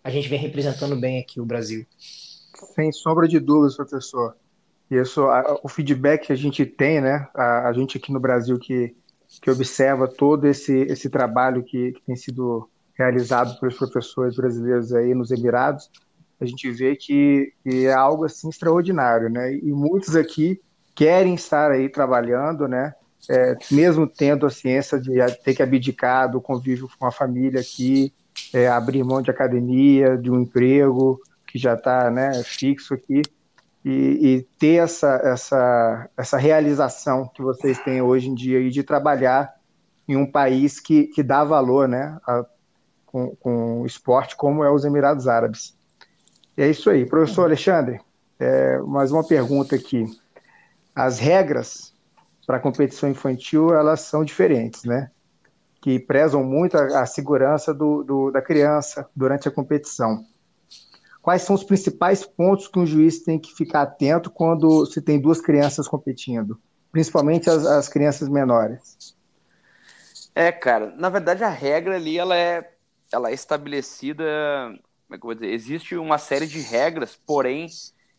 a 0.05 0.11
gente 0.11 0.29
vem 0.29 0.39
representando 0.39 0.97
bem 0.97 1.21
aqui 1.21 1.41
o 1.41 1.45
Brasil. 1.45 1.85
Sem 2.75 2.93
sombra 2.93 3.27
de 3.27 3.41
dúvidas, 3.41 3.77
professor. 3.77 4.37
Isso, 4.91 5.23
a, 5.23 5.59
o 5.63 5.69
feedback 5.69 6.27
que 6.27 6.33
a 6.33 6.37
gente 6.37 6.65
tem, 6.67 7.01
né? 7.01 7.29
A, 7.35 7.69
a, 7.69 7.73
gente 7.73 7.97
aqui 7.97 8.13
no 8.13 8.21
Brasil 8.21 8.59
que, 8.59 8.95
que 9.41 9.51
observa 9.51 10.07
todo 10.07 10.47
esse, 10.47 10.73
esse 10.83 11.09
trabalho 11.09 11.63
que, 11.63 11.93
que 11.93 12.03
tem 12.03 12.15
sido 12.15 12.69
realizado 12.95 13.59
pelos 13.59 13.77
professores 13.77 14.37
brasileiros 14.37 14.93
aí 14.93 15.15
nos 15.15 15.31
Emirados, 15.31 15.91
a 16.39 16.45
gente 16.45 16.71
vê 16.71 16.95
que, 16.95 17.53
que, 17.63 17.87
é 17.87 17.93
algo 17.93 18.25
assim 18.25 18.49
extraordinário, 18.49 19.31
né? 19.31 19.55
E 19.55 19.73
muitos 19.73 20.15
aqui 20.15 20.61
querem 20.95 21.35
estar 21.35 21.71
aí 21.71 21.89
trabalhando, 21.89 22.69
né? 22.69 22.95
É, 23.31 23.57
mesmo 23.71 24.07
tendo 24.07 24.47
a 24.47 24.51
ciência 24.51 24.99
de 24.99 25.13
ter 25.45 25.55
que 25.55 25.63
abdicar 25.63 26.31
do 26.31 26.41
convívio 26.41 26.89
com 26.99 27.07
a 27.07 27.13
família 27.13 27.61
aqui, 27.61 28.13
é, 28.53 28.69
abrir 28.69 29.05
mão 29.05 29.23
de 29.23 29.31
academia, 29.31 30.17
de 30.17 30.31
um 30.31 30.41
emprego, 30.41 31.21
que 31.47 31.59
já 31.59 31.75
está 31.75 32.11
né, 32.11 32.43
fixo 32.45 32.95
aqui, 32.95 33.23
e, 33.85 33.91
e, 33.91 34.47
ter 34.59 34.83
essa, 34.83 35.21
essa, 35.25 36.09
essa 36.17 36.37
realização 36.37 37.29
que 37.35 37.43
vocês 37.43 37.79
têm 37.81 38.01
hoje 38.01 38.29
em 38.29 38.35
dia 38.35 38.71
de 38.71 38.83
trabalhar 38.83 39.53
em 40.09 40.17
um 40.17 40.31
país 40.31 40.81
que, 40.81 41.05
que 41.09 41.23
dá 41.23 41.45
valor 41.45 41.89
né, 41.89 42.17
a, 42.27 42.45
com, 43.07 43.37
com 43.37 43.85
esporte, 43.85 44.37
como 44.37 44.65
é 44.65 44.71
os 44.71 44.85
Emirados 44.85 45.29
Árabes. 45.29 45.77
E 46.57 46.63
é 46.63 46.71
isso 46.71 46.91
aí. 46.91 47.05
Professor 47.05 47.45
Alexandre, 47.45 48.01
é, 48.39 48.79
mais 48.79 49.11
uma 49.11 49.27
pergunta 49.27 49.75
aqui. 49.75 50.07
As 50.95 51.19
regras 51.19 51.95
para 52.47 52.61
competição 52.61 53.09
infantil, 53.09 53.75
elas 53.75 54.01
são 54.01 54.25
diferentes, 54.25 54.85
né? 54.85 55.11
Que 55.81 55.99
prezam 55.99 56.45
muito 56.45 56.77
a, 56.77 57.03
a 57.03 57.07
segurança 57.07 57.73
do, 57.73 58.03
do, 58.03 58.31
da 58.31 58.43
criança 58.43 59.09
durante 59.15 59.49
a 59.49 59.51
competição. 59.51 60.25
Quais 61.21 61.43
são 61.43 61.55
os 61.55 61.63
principais 61.63 62.27
pontos 62.27 62.67
que 62.67 62.79
um 62.79 62.87
juiz 62.87 63.23
tem 63.23 63.39
que 63.39 63.55
ficar 63.55 63.83
atento 63.83 64.29
quando 64.29 64.85
se 64.87 65.01
tem 65.01 65.21
duas 65.21 65.41
crianças 65.41 65.87
competindo? 65.87 66.61
Principalmente 66.91 67.49
as, 67.49 67.65
as 67.65 67.89
crianças 67.89 68.29
menores. 68.29 69.17
É, 70.35 70.51
cara, 70.51 70.93
na 70.97 71.09
verdade 71.09 71.45
a 71.45 71.49
regra 71.49 71.97
ali, 71.97 72.19
ela 72.19 72.37
é, 72.37 72.73
ela 73.13 73.31
é 73.31 73.35
estabelecida, 73.35 74.25
como 75.07 75.15
é 75.15 75.19
que 75.19 75.25
eu 75.25 75.29
vou 75.29 75.35
dizer? 75.35 75.53
Existe 75.53 75.95
uma 75.95 76.19
série 76.19 76.47
de 76.47 76.61
regras, 76.61 77.19
porém 77.27 77.69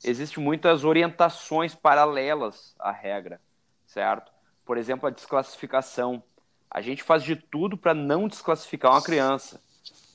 existem 0.04 0.44
muitas 0.44 0.84
orientações 0.84 1.74
paralelas 1.74 2.76
à 2.80 2.92
regra, 2.92 3.40
certo? 3.86 4.32
Por 4.66 4.78
exemplo, 4.78 5.08
a 5.08 5.12
desclassificação. 5.12 6.24
A 6.70 6.82
gente 6.82 7.04
faz 7.04 7.24
de 7.24 7.36
tudo 7.36 7.78
para 7.78 7.94
não 7.94 8.28
desclassificar 8.28 8.92
uma 8.92 9.04
criança. 9.04 9.62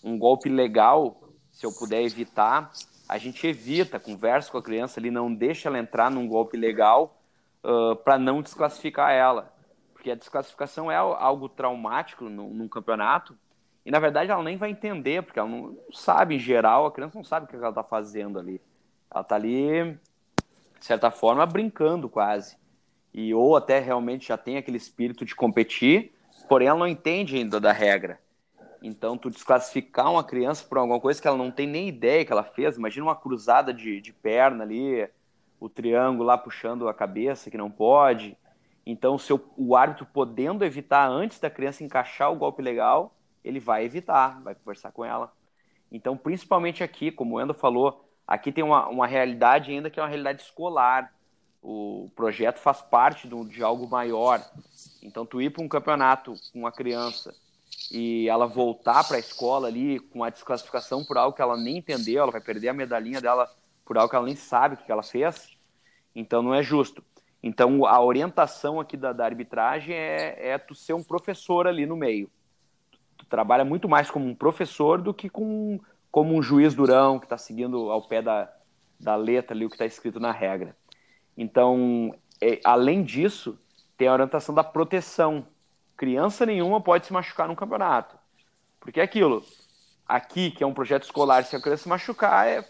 Um 0.02 0.18
golpe 0.18 0.48
legal, 0.48 1.22
se 1.52 1.64
eu 1.64 1.72
puder 1.72 2.02
evitar, 2.02 2.72
a 3.08 3.16
gente 3.16 3.46
evita, 3.46 3.98
conversa 3.98 4.50
com 4.50 4.58
a 4.58 4.62
criança 4.62 5.00
ali, 5.00 5.10
não 5.10 5.32
deixa 5.32 5.68
ela 5.68 5.78
entrar 5.78 6.10
num 6.10 6.26
golpe 6.28 6.56
legal 6.56 7.20
uh, 7.64 7.96
para 7.96 8.18
não 8.18 8.42
desclassificar 8.42 9.12
ela. 9.12 9.52
Porque 9.92 10.10
a 10.10 10.14
desclassificação 10.14 10.90
é 10.90 10.96
algo 10.96 11.48
traumático 11.48 12.24
num, 12.24 12.52
num, 12.52 12.68
campeonato 12.68 13.36
e, 13.84 13.90
na 13.90 13.98
verdade, 13.98 14.30
ela 14.30 14.42
nem 14.42 14.56
vai 14.56 14.70
entender, 14.70 15.22
porque 15.22 15.38
ela 15.38 15.48
não, 15.48 15.68
não 15.68 15.92
sabe, 15.92 16.36
em 16.36 16.38
geral, 16.38 16.86
a 16.86 16.92
criança 16.92 17.16
não 17.16 17.24
sabe 17.24 17.46
o 17.46 17.48
que 17.48 17.56
ela 17.56 17.70
está 17.70 17.82
fazendo 17.82 18.38
ali. 18.38 18.60
Ela 19.10 19.22
está 19.22 19.34
ali, 19.34 19.98
de 20.78 20.84
certa 20.84 21.10
forma, 21.10 21.44
brincando 21.46 22.08
quase. 22.08 22.56
E 23.12 23.32
ou 23.34 23.56
até 23.56 23.78
realmente 23.78 24.28
já 24.28 24.36
tem 24.36 24.56
aquele 24.56 24.76
espírito 24.76 25.24
de 25.24 25.34
competir, 25.34 26.12
porém 26.48 26.68
ela 26.68 26.78
não 26.78 26.86
entende 26.86 27.36
ainda 27.36 27.60
da 27.60 27.72
regra. 27.72 28.20
Então, 28.82 29.18
tu 29.18 29.28
desclassificar 29.30 30.10
uma 30.10 30.22
criança 30.22 30.64
por 30.64 30.78
alguma 30.78 31.00
coisa 31.00 31.20
que 31.20 31.26
ela 31.26 31.36
não 31.36 31.50
tem 31.50 31.66
nem 31.66 31.88
ideia 31.88 32.24
que 32.24 32.32
ela 32.32 32.44
fez, 32.44 32.76
imagina 32.76 33.06
uma 33.06 33.16
cruzada 33.16 33.74
de, 33.74 34.00
de 34.00 34.12
perna 34.12 34.62
ali, 34.62 35.08
o 35.58 35.68
triângulo 35.68 36.24
lá 36.24 36.38
puxando 36.38 36.88
a 36.88 36.94
cabeça, 36.94 37.50
que 37.50 37.58
não 37.58 37.70
pode. 37.70 38.36
Então, 38.86 39.18
se 39.18 39.32
o 39.32 39.76
árbitro 39.76 40.06
podendo 40.06 40.64
evitar 40.64 41.08
antes 41.08 41.40
da 41.40 41.50
criança 41.50 41.82
encaixar 41.82 42.32
o 42.32 42.36
golpe 42.36 42.62
legal, 42.62 43.14
ele 43.44 43.58
vai 43.58 43.84
evitar, 43.84 44.40
vai 44.42 44.54
conversar 44.54 44.92
com 44.92 45.04
ela. 45.04 45.32
Então, 45.90 46.16
principalmente 46.16 46.84
aqui, 46.84 47.10
como 47.10 47.36
o 47.36 47.40
Endo 47.40 47.54
falou, 47.54 48.07
Aqui 48.28 48.52
tem 48.52 48.62
uma, 48.62 48.86
uma 48.88 49.06
realidade 49.06 49.70
ainda 49.70 49.88
que 49.88 49.98
é 49.98 50.02
uma 50.02 50.08
realidade 50.08 50.42
escolar. 50.42 51.10
O 51.62 52.10
projeto 52.14 52.58
faz 52.58 52.82
parte 52.82 53.26
de, 53.26 53.44
de 53.46 53.62
algo 53.62 53.88
maior. 53.88 54.44
Então, 55.02 55.24
tu 55.24 55.40
ir 55.40 55.50
para 55.50 55.64
um 55.64 55.68
campeonato 55.68 56.34
com 56.52 56.58
uma 56.58 56.70
criança 56.70 57.34
e 57.90 58.28
ela 58.28 58.46
voltar 58.46 59.02
para 59.04 59.16
a 59.16 59.20
escola 59.20 59.68
ali 59.68 59.98
com 59.98 60.22
a 60.22 60.28
desclassificação 60.28 61.02
por 61.02 61.16
algo 61.16 61.34
que 61.34 61.40
ela 61.40 61.56
nem 61.56 61.78
entendeu, 61.78 62.22
ela 62.22 62.32
vai 62.32 62.40
perder 62.42 62.68
a 62.68 62.74
medalhinha 62.74 63.18
dela 63.18 63.50
por 63.82 63.96
algo 63.96 64.10
que 64.10 64.16
ela 64.16 64.26
nem 64.26 64.36
sabe 64.36 64.74
o 64.74 64.76
que 64.76 64.92
ela 64.92 65.02
fez. 65.02 65.56
Então, 66.14 66.42
não 66.42 66.52
é 66.52 66.62
justo. 66.62 67.02
Então, 67.42 67.86
a 67.86 67.98
orientação 67.98 68.78
aqui 68.78 68.96
da, 68.96 69.14
da 69.14 69.24
arbitragem 69.24 69.94
é, 69.94 70.50
é 70.50 70.58
tu 70.58 70.74
ser 70.74 70.92
um 70.92 71.02
professor 71.02 71.66
ali 71.66 71.86
no 71.86 71.96
meio. 71.96 72.30
Tu, 72.90 72.98
tu 73.16 73.26
trabalha 73.26 73.64
muito 73.64 73.88
mais 73.88 74.10
como 74.10 74.26
um 74.26 74.34
professor 74.34 75.00
do 75.00 75.14
que 75.14 75.30
com 75.30 75.80
como 76.10 76.34
um 76.34 76.42
juiz 76.42 76.74
durão 76.74 77.18
que 77.18 77.26
está 77.26 77.38
seguindo 77.38 77.90
ao 77.90 78.06
pé 78.06 78.22
da, 78.22 78.52
da 78.98 79.14
letra 79.16 79.54
ali 79.54 79.64
o 79.64 79.68
que 79.68 79.74
está 79.74 79.86
escrito 79.86 80.18
na 80.18 80.32
regra. 80.32 80.76
Então, 81.36 82.14
é, 82.40 82.60
além 82.64 83.02
disso, 83.04 83.58
tem 83.96 84.08
a 84.08 84.12
orientação 84.12 84.54
da 84.54 84.64
proteção. 84.64 85.46
Criança 85.96 86.46
nenhuma 86.46 86.80
pode 86.80 87.06
se 87.06 87.12
machucar 87.12 87.48
no 87.48 87.56
campeonato. 87.56 88.16
Porque 88.80 89.00
é 89.00 89.02
aquilo. 89.02 89.44
Aqui, 90.06 90.50
que 90.50 90.64
é 90.64 90.66
um 90.66 90.72
projeto 90.72 91.02
escolar, 91.02 91.44
se 91.44 91.54
a 91.54 91.60
criança 91.60 91.82
se 91.82 91.88
machucar, 91.88 92.48
é, 92.48 92.64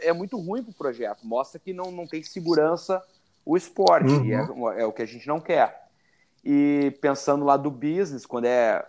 é 0.00 0.12
muito 0.12 0.36
ruim 0.38 0.62
para 0.62 0.72
o 0.72 0.74
projeto. 0.74 1.24
Mostra 1.24 1.60
que 1.60 1.72
não, 1.72 1.92
não 1.92 2.06
tem 2.06 2.22
segurança 2.22 3.02
o 3.44 3.56
esporte. 3.56 4.10
Uhum. 4.10 4.24
E 4.24 4.32
é, 4.32 4.82
é 4.82 4.86
o 4.86 4.92
que 4.92 5.02
a 5.02 5.06
gente 5.06 5.26
não 5.26 5.40
quer. 5.40 5.88
E 6.44 6.96
pensando 7.00 7.44
lá 7.44 7.56
do 7.56 7.70
business, 7.70 8.26
quando 8.26 8.46
é 8.46 8.84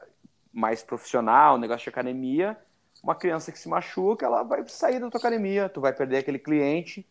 mais 0.52 0.84
profissional, 0.84 1.58
negócio 1.58 1.84
de 1.84 1.90
academia, 1.90 2.58
uma 3.02 3.16
criança 3.16 3.52
que 3.52 3.60
se 3.60 3.68
machuca, 3.68 4.26
ela 4.26 4.44
vai 4.44 4.68
sair 4.68 5.00
da 5.00 5.10
tua 5.10 5.20
academia, 5.20 5.70
tu 5.70 5.82
vai 5.82 5.94
perder 5.94 6.18
aquele 6.18 6.40
cliente, 6.40 7.08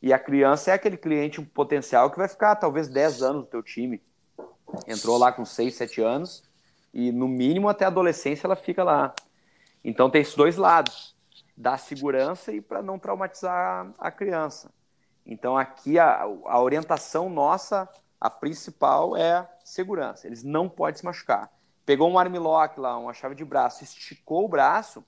e 0.00 0.12
a 0.12 0.18
criança 0.18 0.70
é 0.70 0.74
aquele 0.74 0.96
cliente 0.96 1.40
potencial 1.40 2.10
que 2.10 2.18
vai 2.18 2.28
ficar 2.28 2.56
talvez 2.56 2.88
10 2.88 3.22
anos 3.22 3.42
no 3.42 3.46
teu 3.46 3.62
time. 3.62 4.02
Entrou 4.86 5.16
lá 5.16 5.32
com 5.32 5.44
6, 5.44 5.74
7 5.74 6.00
anos, 6.00 6.42
e 6.92 7.12
no 7.12 7.28
mínimo 7.28 7.68
até 7.68 7.84
a 7.84 7.88
adolescência 7.88 8.46
ela 8.46 8.56
fica 8.56 8.82
lá. 8.82 9.14
Então 9.84 10.10
tem 10.10 10.20
esses 10.20 10.34
dois 10.34 10.56
lados, 10.56 11.14
da 11.56 11.76
segurança 11.76 12.52
e 12.52 12.60
para 12.60 12.82
não 12.82 12.98
traumatizar 12.98 13.92
a 13.98 14.10
criança. 14.10 14.70
Então 15.24 15.56
aqui 15.56 15.98
a, 15.98 16.22
a 16.22 16.60
orientação 16.60 17.30
nossa, 17.30 17.88
a 18.20 18.30
principal 18.30 19.16
é 19.16 19.48
segurança. 19.64 20.26
Eles 20.26 20.42
não 20.42 20.68
podem 20.68 20.98
se 20.98 21.04
machucar. 21.04 21.50
Pegou 21.84 22.10
um 22.10 22.18
armlock 22.18 22.78
lá, 22.78 22.96
uma 22.96 23.12
chave 23.12 23.34
de 23.34 23.44
braço, 23.44 23.84
esticou 23.84 24.44
o 24.44 24.48
braço, 24.48 25.04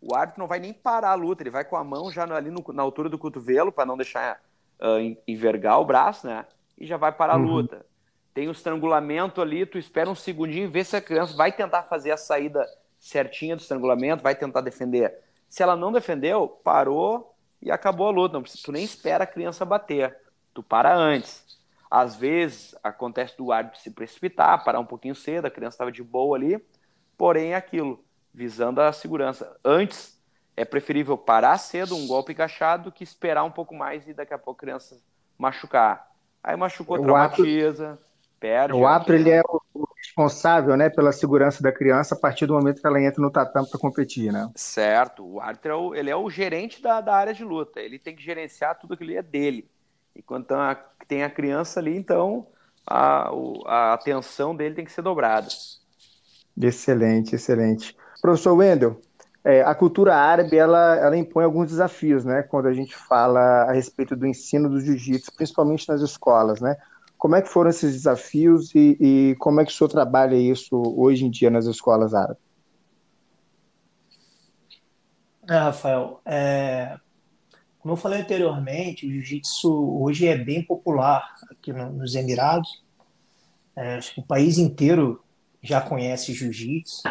o 0.00 0.14
árbitro 0.14 0.40
não 0.40 0.46
vai 0.46 0.60
nem 0.60 0.72
parar 0.72 1.10
a 1.10 1.14
luta, 1.14 1.42
ele 1.42 1.50
vai 1.50 1.64
com 1.64 1.76
a 1.76 1.84
mão 1.84 2.10
já 2.10 2.22
ali 2.24 2.50
no, 2.50 2.64
na 2.72 2.82
altura 2.82 3.08
do 3.08 3.18
cotovelo 3.18 3.72
para 3.72 3.86
não 3.86 3.96
deixar 3.96 4.40
uh, 4.80 5.16
envergar 5.26 5.80
o 5.80 5.84
braço, 5.84 6.26
né? 6.26 6.46
E 6.76 6.86
já 6.86 6.96
vai 6.96 7.10
parar 7.10 7.34
a 7.34 7.36
uhum. 7.36 7.44
luta. 7.44 7.84
Tem 8.32 8.48
o 8.48 8.52
estrangulamento 8.52 9.42
ali, 9.42 9.66
tu 9.66 9.78
espera 9.78 10.08
um 10.08 10.14
segundinho 10.14 10.64
e 10.64 10.70
vê 10.70 10.84
se 10.84 10.96
a 10.96 11.00
criança 11.00 11.36
vai 11.36 11.50
tentar 11.50 11.82
fazer 11.82 12.12
a 12.12 12.16
saída 12.16 12.64
certinha 12.98 13.56
do 13.56 13.62
estrangulamento, 13.62 14.22
vai 14.22 14.36
tentar 14.36 14.60
defender. 14.60 15.18
Se 15.48 15.62
ela 15.62 15.74
não 15.74 15.90
defendeu, 15.90 16.46
parou 16.46 17.34
e 17.60 17.70
acabou 17.70 18.06
a 18.06 18.12
luta. 18.12 18.34
Não, 18.34 18.42
tu 18.42 18.70
nem 18.70 18.84
espera 18.84 19.24
a 19.24 19.26
criança 19.26 19.64
bater, 19.64 20.16
tu 20.54 20.62
para 20.62 20.94
antes. 20.96 21.58
Às 21.90 22.14
vezes 22.14 22.76
acontece 22.82 23.36
do 23.36 23.50
árbitro 23.50 23.80
se 23.80 23.90
precipitar, 23.90 24.62
parar 24.62 24.78
um 24.78 24.84
pouquinho 24.84 25.14
cedo, 25.14 25.46
a 25.46 25.50
criança 25.50 25.74
estava 25.74 25.90
de 25.90 26.02
boa 26.02 26.36
ali, 26.36 26.62
porém 27.16 27.52
é 27.52 27.56
aquilo 27.56 28.04
visando 28.38 28.80
a 28.80 28.92
segurança. 28.92 29.56
Antes, 29.64 30.16
é 30.56 30.64
preferível 30.64 31.18
parar 31.18 31.58
cedo, 31.58 31.96
um 31.96 32.06
golpe 32.06 32.32
encaixado, 32.32 32.84
do 32.84 32.92
que 32.92 33.02
esperar 33.02 33.42
um 33.42 33.50
pouco 33.50 33.74
mais 33.74 34.06
e 34.06 34.14
daqui 34.14 34.32
a 34.32 34.38
pouco 34.38 34.60
a 34.60 34.62
criança 34.62 34.96
machucar. 35.36 36.08
Aí 36.42 36.56
machucou, 36.56 37.00
traumatiza, 37.00 37.94
ato, 37.94 38.02
perde. 38.38 38.74
O 38.74 38.86
ato 38.86 39.12
ele 39.12 39.30
é 39.30 39.42
o 39.74 39.88
responsável 39.96 40.76
né, 40.76 40.88
pela 40.88 41.10
segurança 41.10 41.60
da 41.60 41.72
criança 41.72 42.14
a 42.14 42.18
partir 42.18 42.46
do 42.46 42.54
momento 42.54 42.80
que 42.80 42.86
ela 42.86 43.02
entra 43.02 43.20
no 43.20 43.30
tatame 43.30 43.68
para 43.68 43.80
competir, 43.80 44.32
né? 44.32 44.48
Certo. 44.54 45.26
O 45.26 45.40
árbitro 45.40 45.72
é 45.72 45.74
o, 45.74 45.94
ele 45.96 46.10
é 46.10 46.16
o 46.16 46.30
gerente 46.30 46.80
da, 46.80 47.00
da 47.00 47.16
área 47.16 47.34
de 47.34 47.42
luta. 47.42 47.80
Ele 47.80 47.98
tem 47.98 48.14
que 48.14 48.22
gerenciar 48.22 48.78
tudo 48.78 48.94
aquilo 48.94 49.12
é 49.14 49.22
dele. 49.22 49.68
E 50.14 50.22
quando 50.22 50.46
tem 51.08 51.24
a 51.24 51.30
criança 51.30 51.80
ali, 51.80 51.96
então 51.96 52.46
a, 52.86 53.30
a 53.66 53.92
atenção 53.94 54.54
dele 54.54 54.76
tem 54.76 54.84
que 54.84 54.92
ser 54.92 55.02
dobrada. 55.02 55.48
Excelente, 56.56 57.34
excelente. 57.34 57.96
Professor 58.20 58.54
Wendel, 58.54 59.00
é, 59.44 59.62
a 59.62 59.74
cultura 59.74 60.14
árabe 60.14 60.56
ela, 60.56 60.96
ela 60.96 61.16
impõe 61.16 61.44
alguns 61.44 61.68
desafios, 61.68 62.24
né? 62.24 62.42
Quando 62.42 62.66
a 62.66 62.72
gente 62.72 62.94
fala 62.94 63.40
a 63.62 63.72
respeito 63.72 64.16
do 64.16 64.26
ensino 64.26 64.68
do 64.68 64.80
jiu-jitsu, 64.80 65.32
principalmente 65.34 65.88
nas 65.88 66.00
escolas, 66.00 66.60
né? 66.60 66.76
Como 67.16 67.34
é 67.34 67.42
que 67.42 67.48
foram 67.48 67.70
esses 67.70 67.92
desafios 67.92 68.74
e, 68.74 68.96
e, 69.00 69.36
como 69.38 69.60
é 69.60 69.64
que 69.64 69.72
o 69.72 69.74
senhor 69.74 69.88
trabalha 69.88 70.36
isso 70.36 70.80
hoje 70.96 71.24
em 71.24 71.30
dia 71.30 71.50
nas 71.50 71.66
escolas 71.66 72.14
árabes? 72.14 72.42
É, 75.48 75.56
Rafael, 75.56 76.20
é, 76.26 76.96
como 77.78 77.94
eu 77.94 77.96
falei 77.96 78.20
anteriormente, 78.20 79.06
o 79.06 79.10
jiu-jitsu 79.10 80.02
hoje 80.02 80.26
é 80.26 80.36
bem 80.36 80.62
popular 80.62 81.34
aqui 81.50 81.72
no, 81.72 81.90
nos 81.90 82.14
Emirados. 82.14 82.84
É, 83.74 83.98
o 84.16 84.22
país 84.22 84.58
inteiro 84.58 85.24
já 85.62 85.80
conhece 85.80 86.34
jiu-jitsu. 86.34 87.02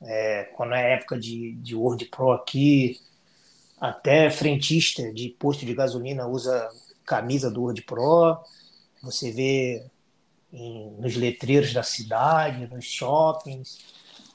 É, 0.00 0.44
quando 0.54 0.74
é 0.74 0.94
época 0.94 1.18
de, 1.18 1.54
de 1.56 1.74
Pro 2.10 2.32
aqui, 2.32 3.00
até 3.80 4.30
frentista 4.30 5.12
de 5.12 5.28
posto 5.30 5.64
de 5.64 5.74
gasolina 5.74 6.26
usa 6.26 6.68
camisa 7.04 7.50
do 7.50 7.62
World 7.62 7.82
Pro. 7.82 8.38
Você 9.02 9.30
vê 9.30 9.84
em, 10.52 10.90
nos 10.98 11.16
letreiros 11.16 11.72
da 11.72 11.82
cidade, 11.82 12.66
nos 12.66 12.84
shoppings, 12.84 13.78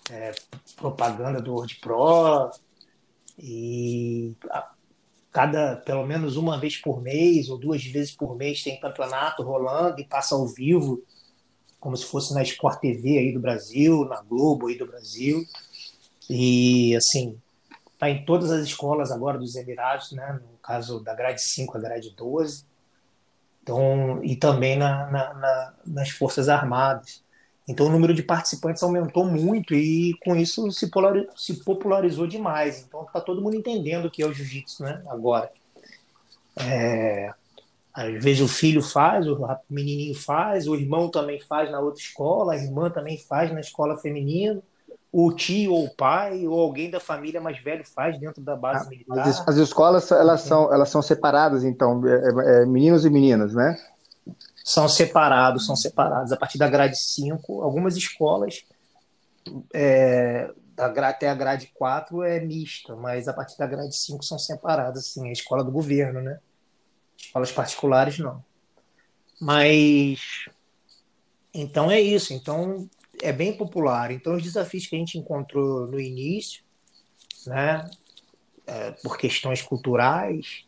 é, 0.10 0.34
propaganda 0.76 1.42
do 1.42 1.54
World 1.54 1.76
Pro. 1.76 2.52
E 3.38 4.36
cada, 5.32 5.78
pelo 5.78 6.06
menos 6.06 6.38
uma 6.38 6.60
vez 6.60 6.78
por 6.78 7.02
mês 7.02 7.50
ou 7.50 7.58
duas 7.58 7.84
vezes 7.84 8.12
por 8.12 8.36
mês 8.36 8.64
tem 8.64 8.80
campeonato 8.80 9.44
rolando 9.44 10.00
e 10.00 10.06
passa 10.06 10.36
ao 10.36 10.48
vivo, 10.48 11.04
como 11.84 11.98
se 11.98 12.06
fosse 12.06 12.34
na 12.34 12.42
Sport 12.44 12.80
TV 12.80 13.18
aí 13.18 13.34
do 13.34 13.42
Brasil, 13.42 14.06
na 14.06 14.22
Globo 14.22 14.68
aí 14.68 14.78
do 14.78 14.88
Brasil. 14.88 15.44
E 16.30 16.96
assim, 16.96 17.38
tá 18.00 18.10
em 18.10 18.24
todas 18.24 18.52
as 18.52 18.66
escolas 18.66 19.12
agora 19.12 19.38
dos 19.38 19.58
Emirados, 19.58 20.14
né? 20.14 20.40
No 20.50 20.58
caso 20.60 21.02
da 21.02 21.14
grade 21.14 21.44
5, 21.44 21.78
a 21.78 21.82
grade 21.82 22.16
12. 22.16 22.64
Então, 23.62 24.24
e 24.24 24.38
também 24.38 24.78
na, 24.78 25.12
na, 25.12 25.34
na, 25.34 25.74
nas 25.86 26.10
Forças 26.10 26.48
Armadas. 26.48 27.22
Então 27.68 27.88
o 27.88 27.90
número 27.90 28.14
de 28.14 28.24
participantes 28.24 28.82
aumentou 28.82 29.26
muito 29.26 29.74
e 29.74 30.14
com 30.24 30.38
isso 30.38 30.72
se, 30.72 30.90
se 31.36 31.64
popularizou 31.66 32.28
demais. 32.28 32.82
Então 32.88 33.04
está 33.04 33.20
todo 33.20 33.42
mundo 33.42 33.58
entendendo 33.58 34.06
o 34.06 34.12
que 34.12 34.24
é 34.24 34.26
o 34.26 34.34
jiu-jitsu 34.34 34.84
né? 34.84 35.04
agora. 35.08 35.52
É, 36.56 37.34
às 38.04 38.24
vezes 38.24 38.42
o 38.42 38.48
filho 38.48 38.82
faz, 38.82 39.28
o 39.28 39.38
menininho 39.70 40.16
faz, 40.16 40.68
o 40.68 40.76
irmão 40.76 41.10
também 41.10 41.40
faz 41.40 41.72
na 41.72 41.80
outra 41.80 42.02
escola, 42.02 42.54
a 42.54 42.58
irmã 42.58 42.90
também 42.90 43.18
faz 43.18 43.52
na 43.52 43.60
escola 43.60 43.98
feminina, 43.98 44.62
o 45.12 45.32
tio 45.32 45.74
ou 45.74 45.86
o 45.86 45.96
pai 45.96 46.48
ou 46.48 46.60
alguém 46.60 46.90
da 46.90 47.00
família 47.00 47.40
mais 47.40 47.62
velho 47.62 47.86
faz 47.86 48.20
dentro 48.20 48.42
da 48.42 48.56
base 48.56 48.86
ah, 48.86 48.90
militar. 48.90 49.28
As, 49.28 49.48
as 49.48 49.58
escolas 49.58 50.12
elas 50.12 50.42
são, 50.42 50.74
elas 50.74 50.90
são 50.90 51.02
separadas, 51.02 51.64
então, 51.64 52.02
é, 52.08 52.14
é, 52.14 52.62
é 52.62 52.66
meninos 52.66 53.06
e 53.06 53.10
meninas, 53.10 53.54
né? 53.54 53.78
são 54.64 54.88
separados, 54.88 55.66
são 55.66 55.76
separados. 55.76 56.32
A 56.32 56.38
partir 56.38 56.58
da 56.58 56.70
grade 56.70 56.98
5, 56.98 57.62
algumas 57.62 57.98
escolas, 57.98 58.64
é, 59.74 60.50
até 60.78 61.30
a 61.30 61.36
grade 61.36 61.72
4 61.74 62.24
é 62.24 62.40
mista, 62.40 62.96
mas 62.96 63.28
a 63.28 63.34
partir 63.34 63.58
da 63.58 63.68
grade 63.68 63.96
5 63.96 64.24
são 64.24 64.40
separadas, 64.40 65.04
assim, 65.04 65.28
a 65.28 65.34
escola 65.34 65.64
do 65.64 65.72
governo, 65.72 66.22
né? 66.22 66.40
Escolas 67.26 67.52
particulares 67.52 68.20
não. 68.20 68.44
Mas 69.40 70.48
então 71.54 71.92
é 71.92 72.00
isso, 72.02 72.34
então 72.34 72.90
é 73.22 73.32
bem 73.32 73.56
popular. 73.56 74.12
Então 74.12 74.36
os 74.36 74.44
desafios 74.44 74.88
que 74.88 74.96
a 74.96 75.00
gente 75.00 75.18
encontrou 75.18 75.88
no 75.88 76.00
início, 76.00 76.64
né, 77.46 77.90
é, 78.66 78.92
por 78.92 79.18
questões 79.18 79.62
culturais, 79.62 80.66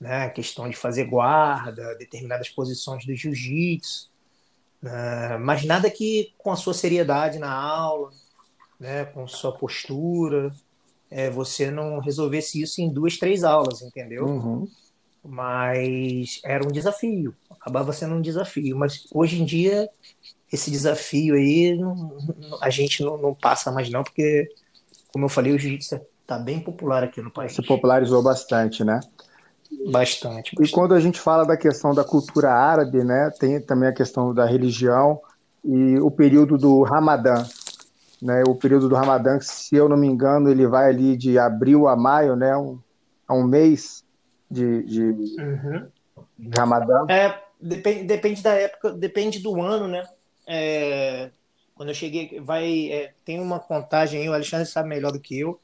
né? 0.00 0.28
questão 0.30 0.68
de 0.68 0.76
fazer 0.76 1.04
guarda, 1.04 1.94
determinadas 1.96 2.48
posições 2.48 3.04
do 3.04 3.14
jiu-jitsu, 3.14 4.10
né? 4.80 5.36
mas 5.38 5.64
nada 5.64 5.90
que 5.90 6.32
com 6.38 6.50
a 6.50 6.56
sua 6.56 6.74
seriedade 6.74 7.38
na 7.38 7.52
aula, 7.52 8.10
né? 8.78 9.04
com 9.06 9.26
sua 9.26 9.52
postura, 9.52 10.54
é, 11.10 11.30
você 11.30 11.70
não 11.70 11.98
resolvesse 11.98 12.60
isso 12.60 12.80
em 12.80 12.92
duas, 12.92 13.16
três 13.16 13.42
aulas, 13.42 13.82
entendeu? 13.82 14.26
Uhum. 14.26 14.68
Mas 15.28 16.40
era 16.42 16.64
um 16.64 16.72
desafio, 16.72 17.34
acabava 17.50 17.92
sendo 17.92 18.14
um 18.14 18.20
desafio. 18.20 18.76
Mas 18.76 19.06
hoje 19.12 19.40
em 19.40 19.44
dia, 19.44 19.88
esse 20.50 20.70
desafio 20.70 21.34
aí, 21.34 21.76
não, 21.76 22.16
a 22.62 22.70
gente 22.70 23.02
não, 23.02 23.18
não 23.18 23.34
passa 23.34 23.70
mais 23.70 23.90
não, 23.90 24.02
porque, 24.02 24.48
como 25.12 25.26
eu 25.26 25.28
falei, 25.28 25.52
o 25.52 25.58
jiu-jitsu 25.58 26.00
está 26.22 26.38
bem 26.38 26.60
popular 26.60 27.04
aqui 27.04 27.20
no 27.20 27.30
país. 27.30 27.52
Se 27.52 27.62
popularizou 27.62 28.22
bastante, 28.22 28.82
né? 28.82 29.00
Bastante, 29.90 30.54
bastante. 30.54 30.62
E 30.62 30.70
quando 30.70 30.94
a 30.94 31.00
gente 31.00 31.20
fala 31.20 31.44
da 31.44 31.56
questão 31.56 31.94
da 31.94 32.02
cultura 32.02 32.50
árabe, 32.50 33.04
né, 33.04 33.30
tem 33.38 33.60
também 33.60 33.88
a 33.88 33.94
questão 33.94 34.32
da 34.32 34.46
religião 34.46 35.20
e 35.62 35.98
o 36.00 36.10
período 36.10 36.56
do 36.56 36.82
Ramadã. 36.82 37.46
Né, 38.20 38.42
o 38.48 38.54
período 38.54 38.88
do 38.88 38.96
Ramadã, 38.96 39.38
se 39.40 39.76
eu 39.76 39.88
não 39.88 39.96
me 39.96 40.06
engano, 40.06 40.48
ele 40.48 40.66
vai 40.66 40.88
ali 40.88 41.16
de 41.16 41.38
abril 41.38 41.86
a 41.86 41.94
maio, 41.94 42.34
né, 42.34 42.56
um, 42.56 42.80
a 43.28 43.34
um 43.34 43.44
mês 43.44 44.02
de, 44.50 44.82
de, 44.82 45.02
uhum. 45.40 45.88
Ramadã. 46.56 47.06
É, 47.08 47.40
depende, 47.60 48.04
depende 48.04 48.42
da 48.42 48.52
época, 48.52 48.92
depende 48.92 49.38
do 49.40 49.60
ano, 49.60 49.88
né? 49.88 50.04
É, 50.46 51.30
quando 51.74 51.90
eu 51.90 51.94
cheguei, 51.94 52.40
vai 52.40 52.90
é, 52.90 53.12
tem 53.24 53.40
uma 53.40 53.60
contagem 53.60 54.20
aí, 54.20 54.28
o 54.28 54.32
Alexandre 54.32 54.66
sabe 54.66 54.88
melhor 54.88 55.12
do 55.12 55.20
que 55.20 55.38
eu, 55.38 55.60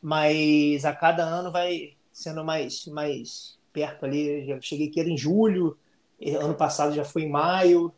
mas 0.00 0.84
a 0.84 0.92
cada 0.92 1.24
ano 1.24 1.50
vai 1.50 1.94
sendo 2.12 2.44
mais, 2.44 2.86
mais 2.86 3.58
perto 3.72 4.04
ali. 4.04 4.46
Já 4.46 4.60
cheguei 4.60 4.88
aqui 4.88 5.00
era 5.00 5.08
em 5.08 5.16
julho, 5.16 5.76
ano 6.40 6.54
passado 6.54 6.94
já 6.94 7.04
foi 7.04 7.22
em 7.22 7.30
maio, 7.30 7.92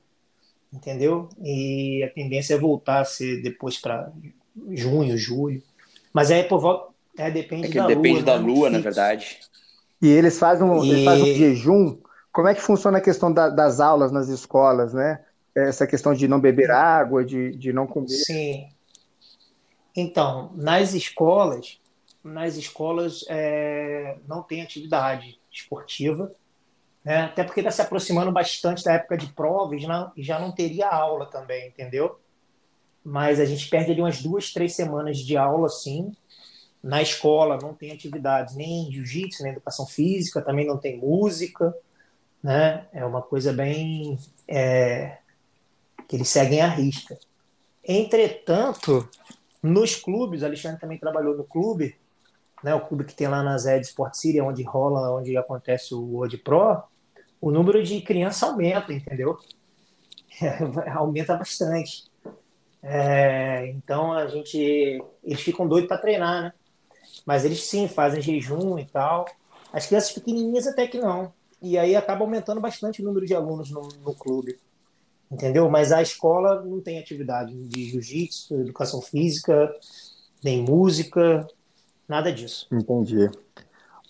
entendeu? 0.72 1.28
E 1.42 2.02
a 2.04 2.10
tendência 2.10 2.54
é 2.54 2.58
voltar 2.58 3.00
a 3.00 3.04
ser 3.04 3.42
depois 3.42 3.78
para 3.78 4.12
junho, 4.70 5.16
julho. 5.16 5.62
Mas 6.12 6.30
aí 6.30 6.44
por 6.44 6.60
volta. 6.60 6.90
É, 7.18 7.30
depende 7.30 7.66
é 7.66 7.70
que 7.70 7.76
da 7.76 7.86
depende 7.86 8.20
lua, 8.20 8.22
da 8.22 8.38
né? 8.38 8.46
lua, 8.46 8.70
na 8.70 8.78
verdade. 8.78 9.38
E 10.00 10.08
eles 10.08 10.38
fazem 10.38 10.66
um, 10.66 10.84
e... 10.84 10.90
eles 10.90 11.04
fazem 11.04 11.32
um 11.32 11.36
jejum. 11.36 11.98
Como 12.32 12.48
é 12.48 12.54
que 12.54 12.62
funciona 12.62 12.98
a 12.98 13.02
questão 13.02 13.32
da, 13.32 13.48
das 13.48 13.80
aulas 13.80 14.12
nas 14.12 14.28
escolas, 14.28 14.94
né? 14.94 15.24
Essa 15.54 15.86
questão 15.86 16.14
de 16.14 16.28
não 16.28 16.40
beber 16.40 16.70
água, 16.70 17.24
de, 17.24 17.56
de 17.56 17.72
não 17.72 17.86
comer. 17.86 18.08
Sim. 18.08 18.68
Então, 19.94 20.52
nas 20.54 20.94
escolas, 20.94 21.80
nas 22.22 22.56
escolas 22.56 23.24
é, 23.28 24.16
não 24.26 24.42
tem 24.42 24.62
atividade 24.62 25.38
esportiva, 25.50 26.30
né? 27.04 27.22
até 27.22 27.42
porque 27.42 27.60
está 27.60 27.70
se 27.70 27.82
aproximando 27.82 28.30
bastante 28.30 28.84
da 28.84 28.92
época 28.92 29.16
de 29.16 29.26
provas 29.32 29.82
não, 29.82 30.12
e 30.16 30.22
já 30.22 30.38
não 30.38 30.52
teria 30.52 30.88
aula 30.88 31.26
também, 31.26 31.68
entendeu? 31.68 32.18
Mas 33.02 33.40
a 33.40 33.44
gente 33.44 33.68
perde 33.68 33.90
ali 33.90 34.00
umas 34.00 34.22
duas, 34.22 34.52
três 34.52 34.74
semanas 34.74 35.18
de 35.18 35.36
aula, 35.36 35.68
sim. 35.68 36.14
Na 36.82 37.02
escola 37.02 37.58
não 37.60 37.74
tem 37.74 37.92
atividades 37.92 38.54
nem 38.54 38.90
jiu-jitsu, 38.90 39.42
nem 39.42 39.52
educação 39.52 39.86
física, 39.86 40.40
também 40.40 40.66
não 40.66 40.78
tem 40.78 40.98
música, 40.98 41.74
né? 42.42 42.86
É 42.92 43.04
uma 43.04 43.20
coisa 43.20 43.52
bem 43.52 44.18
é, 44.48 45.18
que 46.08 46.16
eles 46.16 46.28
seguem 46.28 46.60
à 46.60 46.68
risca. 46.68 47.18
Entretanto, 47.86 49.08
nos 49.62 49.96
clubes, 49.96 50.42
Alexandre 50.42 50.80
também 50.80 50.98
trabalhou 50.98 51.36
no 51.36 51.44
clube, 51.44 51.96
né, 52.62 52.74
o 52.74 52.80
clube 52.80 53.04
que 53.04 53.14
tem 53.14 53.28
lá 53.28 53.42
na 53.42 53.56
Zed 53.56 53.86
Sport 53.86 54.14
City, 54.14 54.40
onde 54.40 54.62
rola, 54.62 55.14
onde 55.16 55.36
acontece 55.36 55.94
o 55.94 56.02
World 56.02 56.38
Pro, 56.38 56.82
o 57.40 57.50
número 57.50 57.82
de 57.82 58.00
crianças 58.02 58.42
aumenta, 58.42 58.92
entendeu? 58.92 59.38
É, 60.42 60.90
aumenta 60.92 61.36
bastante. 61.36 62.10
É, 62.82 63.66
então 63.68 64.12
a 64.12 64.26
gente, 64.26 65.02
eles 65.22 65.40
ficam 65.40 65.66
doidos 65.68 65.88
para 65.88 65.98
treinar, 65.98 66.42
né? 66.42 66.52
Mas 67.26 67.44
eles 67.44 67.64
sim 67.64 67.88
fazem 67.88 68.20
jejum 68.20 68.78
e 68.78 68.84
tal. 68.84 69.26
As 69.72 69.86
crianças 69.86 70.12
pequenininhas 70.12 70.66
até 70.66 70.86
que 70.86 70.98
não. 70.98 71.32
E 71.62 71.78
aí 71.78 71.94
acaba 71.94 72.24
aumentando 72.24 72.60
bastante 72.60 73.02
o 73.02 73.04
número 73.04 73.26
de 73.26 73.34
alunos 73.34 73.70
no, 73.70 73.88
no 74.04 74.14
clube. 74.14 74.58
Entendeu? 75.30 75.68
Mas 75.70 75.92
a 75.92 76.02
escola 76.02 76.62
não 76.62 76.80
tem 76.80 76.98
atividade 76.98 77.54
de 77.54 77.90
jiu-jitsu, 77.90 78.54
educação 78.62 79.00
física, 79.00 79.72
nem 80.42 80.62
música, 80.62 81.46
Nada 82.10 82.32
disso. 82.32 82.66
Entendi. 82.72 83.30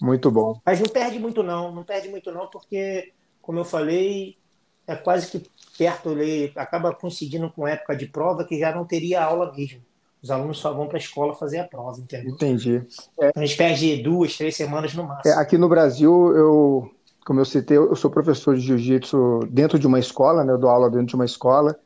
Muito 0.01 0.31
bom. 0.31 0.59
Mas 0.65 0.81
não 0.81 0.89
perde 0.89 1.19
muito 1.19 1.43
não, 1.43 1.71
não 1.71 1.85
perde 1.85 2.09
muito 2.09 2.33
não, 2.33 2.47
porque, 2.47 3.13
como 3.43 3.59
eu 3.59 3.65
falei, 3.65 4.39
é 4.87 4.97
quase 4.97 5.31
que 5.31 5.47
perto 5.77 6.09
ali, 6.09 6.51
acaba 6.57 6.95
coincidindo 6.95 7.51
com 7.51 7.69
época 7.69 7.95
de 7.95 8.07
prova 8.07 8.43
que 8.43 8.59
já 8.59 8.75
não 8.75 8.87
teria 8.87 9.23
aula 9.23 9.53
mesmo. 9.53 9.83
Os 10.23 10.31
alunos 10.31 10.59
só 10.59 10.73
vão 10.73 10.87
para 10.87 10.99
a 10.99 11.01
escola 11.01 11.35
fazer 11.35 11.59
a 11.59 11.65
prova, 11.65 11.99
entendeu? 11.99 12.35
Entendi. 12.35 12.83
É, 13.21 13.31
a 13.35 13.41
gente 13.41 13.57
perde 13.57 14.03
duas, 14.03 14.37
três 14.37 14.55
semanas 14.55 14.95
no 14.95 15.05
máximo. 15.05 15.35
É, 15.35 15.39
aqui 15.39 15.57
no 15.57 15.69
Brasil, 15.69 16.37
eu, 16.37 16.91
como 17.25 17.41
eu 17.41 17.45
citei, 17.45 17.79
eu 17.79 17.97
sou 17.97 18.11
professor 18.11 18.55
de 18.55 18.61
jiu-jitsu 18.61 19.41
dentro 19.51 19.79
de 19.79 19.87
uma 19.87 19.99
escola, 19.99 20.45
né? 20.45 20.53
Eu 20.53 20.59
dou 20.59 20.69
aula 20.69 20.91
dentro 20.91 21.07
de 21.07 21.15
uma 21.15 21.25
escola. 21.25 21.79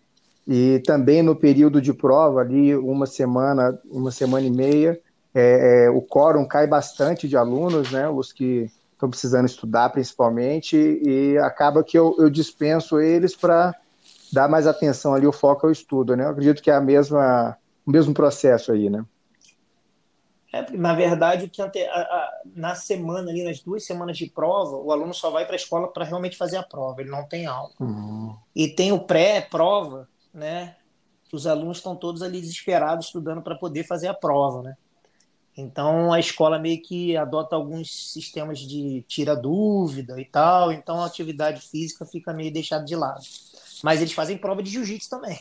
E 0.46 0.82
também 0.84 1.22
no 1.22 1.34
período 1.34 1.80
de 1.80 1.92
prova, 1.94 2.40
ali, 2.40 2.76
uma 2.76 3.06
semana, 3.06 3.78
uma 3.90 4.10
semana 4.10 4.46
e 4.46 4.50
meia, 4.50 5.00
é, 5.34 5.86
é, 5.86 5.90
o 5.90 6.02
quórum 6.02 6.46
cai 6.46 6.66
bastante 6.66 7.26
de 7.26 7.36
alunos, 7.36 7.90
né, 7.90 8.08
os 8.08 8.32
que 8.32 8.70
estão 8.92 9.10
precisando 9.10 9.46
estudar 9.46 9.88
principalmente, 9.90 10.76
e 10.76 11.36
acaba 11.38 11.82
que 11.82 11.98
eu, 11.98 12.14
eu 12.18 12.30
dispenso 12.30 13.00
eles 13.00 13.34
para 13.34 13.74
dar 14.32 14.48
mais 14.48 14.66
atenção 14.66 15.14
ali, 15.14 15.26
o 15.26 15.32
foco 15.32 15.66
ao 15.66 15.72
estudo, 15.72 16.16
né? 16.16 16.24
Eu 16.24 16.30
acredito 16.30 16.62
que 16.62 16.70
é 16.70 16.74
a 16.74 16.80
mesma, 16.80 17.56
o 17.86 17.90
mesmo 17.90 18.14
processo 18.14 18.72
aí, 18.72 18.88
né? 18.88 19.04
É, 20.52 20.70
na 20.70 20.94
verdade, 20.94 21.48
que 21.48 21.60
ante... 21.60 21.82
a, 21.82 22.00
a, 22.00 22.40
na 22.54 22.76
semana 22.76 23.30
ali, 23.30 23.42
nas 23.42 23.60
duas 23.60 23.84
semanas 23.84 24.16
de 24.16 24.30
prova, 24.30 24.76
o 24.76 24.92
aluno 24.92 25.12
só 25.12 25.28
vai 25.28 25.44
para 25.44 25.54
a 25.54 25.56
escola 25.56 25.88
para 25.88 26.04
realmente 26.04 26.36
fazer 26.36 26.56
a 26.56 26.62
prova, 26.62 27.00
ele 27.00 27.10
não 27.10 27.26
tem 27.26 27.44
aula. 27.44 27.72
Uhum. 27.80 28.36
E 28.54 28.68
tem 28.68 28.92
o 28.92 29.00
pré-prova, 29.00 30.08
né? 30.32 30.76
Os 31.32 31.48
alunos 31.48 31.78
estão 31.78 31.96
todos 31.96 32.22
ali 32.22 32.40
desesperados 32.40 33.06
estudando 33.06 33.42
para 33.42 33.56
poder 33.56 33.82
fazer 33.82 34.06
a 34.06 34.14
prova, 34.14 34.62
né? 34.62 34.76
Então 35.56 36.12
a 36.12 36.20
escola 36.20 36.58
meio 36.58 36.80
que 36.80 37.16
adota 37.16 37.56
alguns 37.56 38.12
sistemas 38.12 38.60
de 38.60 39.04
tira 39.08 39.34
dúvida 39.34 40.20
e 40.20 40.24
tal, 40.24 40.70
então 40.70 41.00
a 41.00 41.06
atividade 41.06 41.60
física 41.68 42.06
fica 42.06 42.32
meio 42.32 42.52
deixada 42.52 42.84
de 42.84 42.94
lado. 42.94 43.24
Mas 43.82 44.00
eles 44.00 44.12
fazem 44.12 44.38
prova 44.38 44.62
de 44.62 44.70
jiu-jitsu 44.70 45.10
também. 45.10 45.38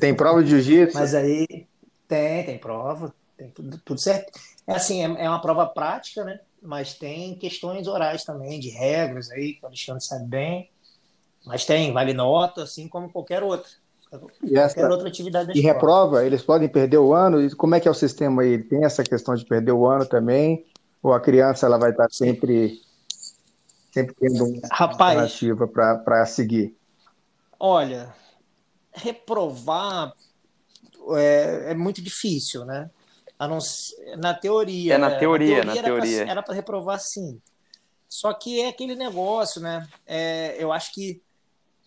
Tem 0.00 0.14
prova 0.14 0.42
de 0.42 0.50
jiu-jitsu? 0.50 0.96
Mas 0.96 1.14
aí 1.14 1.66
tem, 2.08 2.44
tem 2.44 2.58
prova, 2.58 3.14
tem 3.36 3.50
tudo, 3.50 3.78
tudo 3.84 4.00
certo. 4.00 4.38
É 4.66 4.74
assim, 4.74 5.02
é, 5.02 5.24
é 5.24 5.28
uma 5.28 5.40
prova 5.40 5.66
prática, 5.66 6.24
né? 6.24 6.40
mas 6.64 6.94
tem 6.94 7.34
questões 7.34 7.86
orais 7.86 8.24
também, 8.24 8.58
de 8.58 8.70
regras 8.70 9.30
aí, 9.30 9.52
que 9.52 9.62
o 9.62 9.66
Alexandre 9.66 10.02
sabe 10.02 10.26
bem. 10.26 10.70
Mas 11.44 11.66
tem, 11.66 11.92
vale 11.92 12.14
nota, 12.14 12.62
assim 12.62 12.88
como 12.88 13.12
qualquer 13.12 13.42
outra. 13.42 13.70
E 14.42 14.56
essa, 14.56 14.74
qualquer 14.74 14.90
outra 14.90 15.08
atividade 15.08 15.48
da 15.48 15.54
E 15.54 15.60
reprova, 15.60 16.24
eles 16.24 16.40
podem 16.40 16.68
perder 16.68 16.96
o 16.96 17.12
ano? 17.12 17.42
E 17.42 17.54
como 17.54 17.74
é 17.74 17.80
que 17.80 17.86
é 17.86 17.90
o 17.90 17.94
sistema 17.94 18.42
aí? 18.42 18.62
Tem 18.62 18.82
essa 18.82 19.02
questão 19.02 19.34
de 19.34 19.44
perder 19.44 19.72
o 19.72 19.86
ano 19.86 20.06
também? 20.06 20.64
Ou 21.02 21.12
a 21.12 21.20
criança 21.20 21.66
ela 21.66 21.76
vai 21.76 21.90
estar 21.90 22.08
sempre, 22.10 22.80
sempre 23.92 24.14
tendo 24.18 24.46
uma 24.46 24.60
Rapaz, 24.72 25.18
alternativa 25.18 25.68
para 25.68 26.24
seguir? 26.24 26.74
Olha, 27.60 28.14
reprovar 28.90 30.14
é, 31.16 31.72
é 31.72 31.74
muito 31.74 32.02
difícil, 32.02 32.64
né? 32.64 32.90
Não, 33.38 33.58
na 34.16 34.32
teoria. 34.32 34.94
É 34.94 34.98
na 34.98 35.16
teoria, 35.16 35.64
na 35.64 35.74
teoria. 35.74 36.22
Era 36.28 36.42
para 36.42 36.54
reprovar 36.54 37.00
sim. 37.00 37.40
Só 38.08 38.32
que 38.32 38.60
é 38.60 38.68
aquele 38.68 38.94
negócio, 38.94 39.60
né? 39.60 39.86
É, 40.06 40.56
eu 40.58 40.72
acho 40.72 40.92
que 40.92 41.20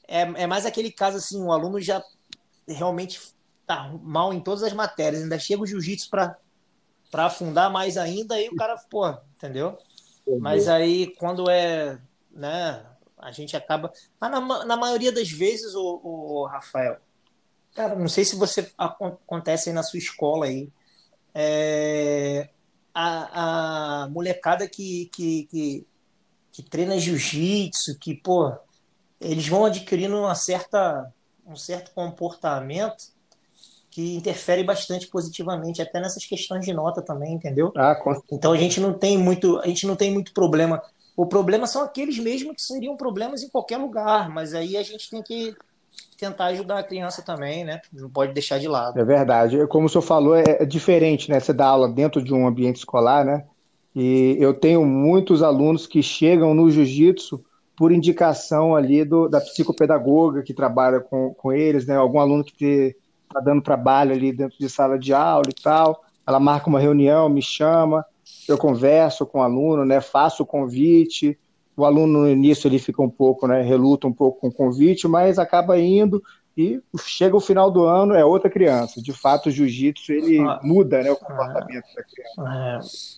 é, 0.08 0.22
é 0.22 0.48
mais 0.48 0.66
aquele 0.66 0.92
caso 0.92 1.18
assim, 1.18 1.42
o 1.42 1.52
aluno 1.52 1.80
já 1.80 2.04
realmente 2.68 3.22
tá 3.66 3.90
mal 4.02 4.34
em 4.34 4.40
todas 4.40 4.64
as 4.64 4.74
matérias, 4.74 5.24
ainda 5.24 5.40
chega 5.40 5.62
o 5.62 5.66
jiu-jitsu 5.66 6.10
para 6.10 6.38
afundar 7.14 7.72
mais 7.72 7.98
ainda, 7.98 8.36
aí 8.36 8.50
o 8.50 8.56
cara, 8.56 8.76
pô, 8.90 9.10
entendeu? 9.36 9.78
Mas 10.40 10.68
aí 10.68 11.16
quando 11.16 11.50
é, 11.50 11.98
né, 12.32 12.86
a 13.18 13.32
gente 13.32 13.56
acaba. 13.58 13.92
Mas 14.20 14.32
na, 14.32 14.66
na 14.66 14.78
maioria 14.78 15.12
das 15.12 15.30
vezes, 15.30 15.74
o, 15.76 16.02
o 16.04 16.46
Rafael, 16.46 16.98
cara, 17.78 17.96
não 17.96 18.08
sei 18.08 18.26
se 18.26 18.36
você 18.36 18.72
acontece 18.76 19.70
aí 19.70 19.76
na 19.76 19.84
sua 19.84 20.00
escola 20.00 20.48
aí. 20.48 20.68
É, 21.34 22.50
a, 22.92 24.02
a 24.04 24.10
molecada 24.10 24.68
que, 24.68 25.06
que, 25.14 25.44
que, 25.44 25.88
que 26.52 26.64
treina 26.64 27.00
jiu-jitsu, 27.00 28.00
que, 28.00 28.16
pô, 28.16 28.52
eles 29.22 29.48
vão 29.48 29.66
adquirindo 29.66 30.18
uma 30.18 30.34
certa, 30.34 31.14
um 31.46 31.56
certo 31.56 31.92
comportamento 31.92 33.16
que 33.92 34.16
interfere 34.16 34.64
bastante 34.64 35.08
positivamente 35.08 35.80
até 35.80 36.00
nessas 36.00 36.26
questões 36.26 36.66
de 36.66 36.74
nota 36.74 37.04
também, 37.04 37.34
entendeu? 37.34 37.72
Ah, 37.76 37.94
com... 37.94 38.20
Então 38.32 38.52
a 38.52 38.58
gente 38.58 38.80
não 38.80 38.94
tem 38.94 39.18
muito, 39.20 39.60
a 39.60 39.68
gente 39.68 39.86
não 39.86 39.96
tem 39.96 40.12
muito 40.12 40.34
problema. 40.34 40.82
O 41.16 41.28
problema 41.28 41.68
são 41.68 41.84
aqueles 41.84 42.18
mesmo 42.18 42.56
que 42.56 42.62
seriam 42.62 42.98
problemas 42.98 43.44
em 43.44 43.50
qualquer 43.50 43.78
lugar, 43.78 44.30
mas 44.30 44.56
aí 44.56 44.76
a 44.76 44.84
gente 44.84 45.10
tem 45.10 45.22
que 45.22 45.56
tentar 46.18 46.46
ajudar 46.48 46.80
a 46.80 46.84
criança 46.84 47.22
também, 47.22 47.64
né? 47.64 47.80
Não 47.94 48.10
pode 48.10 48.34
deixar 48.34 48.58
de 48.58 48.68
lado. 48.68 49.00
É 49.00 49.06
verdade. 49.06 49.66
Como 49.68 49.86
o 49.86 49.90
senhor 49.90 50.02
falou, 50.02 50.36
é, 50.36 50.44
é 50.48 50.66
diferente, 50.66 51.30
né? 51.30 51.40
Você 51.40 51.54
dá 51.54 51.68
aula 51.68 51.88
dentro 51.88 52.22
de 52.24 52.34
um 52.34 52.48
ambiente 52.48 52.78
escolar, 52.78 53.24
né? 53.24 53.46
E 53.96 54.36
eu 54.40 54.54
tenho 54.54 54.84
muitos 54.86 55.42
alunos 55.42 55.86
que 55.88 56.02
chegam 56.02 56.54
no 56.54 56.70
jiu-jitsu 56.70 57.44
por 57.76 57.92
indicação 57.92 58.76
ali 58.76 59.06
do, 59.06 59.28
da 59.28 59.40
psicopedagoga 59.40 60.42
que 60.42 60.54
trabalha 60.54 61.00
com, 61.00 61.34
com 61.36 61.54
eles, 61.54 61.86
né? 61.86 61.96
Algum 61.96 62.20
aluno 62.20 62.44
que 62.44 62.96
está 63.28 63.40
dando 63.40 63.62
trabalho 63.62 64.12
ali 64.12 64.32
dentro 64.32 64.58
de 64.58 64.68
sala 64.68 64.98
de 64.98 65.14
aula 65.14 65.48
e 65.50 65.62
tal. 65.62 66.04
Ela 66.26 66.40
marca 66.40 66.68
uma 66.68 66.80
reunião, 66.80 67.30
me 67.30 67.42
chama, 67.42 68.04
eu 68.48 68.58
converso 68.58 69.26
com 69.26 69.40
o 69.40 69.44
aluno, 69.44 69.86
né? 69.86 70.02
Faço 70.02 70.44
o 70.44 70.46
convite. 70.46 71.38
O 71.78 71.86
aluno 71.86 72.22
no 72.22 72.30
início 72.30 72.68
ele 72.68 72.80
fica 72.80 73.04
um 73.04 73.10
pouco, 73.10 73.48
né? 73.48 73.62
Reluta 73.62 74.08
um 74.08 74.14
pouco 74.14 74.42
com 74.42 74.48
o 74.48 74.52
convite, 74.52 75.08
mas 75.08 75.38
acaba 75.38 75.80
indo 75.80 76.24
e 76.58 76.82
chega 77.06 77.36
o 77.36 77.40
final 77.40 77.70
do 77.70 77.86
ano 77.86 78.16
é 78.16 78.26
outra 78.26 78.50
criança. 78.50 79.00
De 79.00 79.14
fato, 79.14 79.48
o 79.48 79.52
jiu-jitsu 79.52 80.12
ele 80.12 80.40
ah, 80.40 80.60
muda, 80.64 81.04
né? 81.04 81.12
O 81.12 81.16
comportamento 81.16 81.86
é, 81.92 81.96
da 81.96 82.04
criança. 82.04 83.14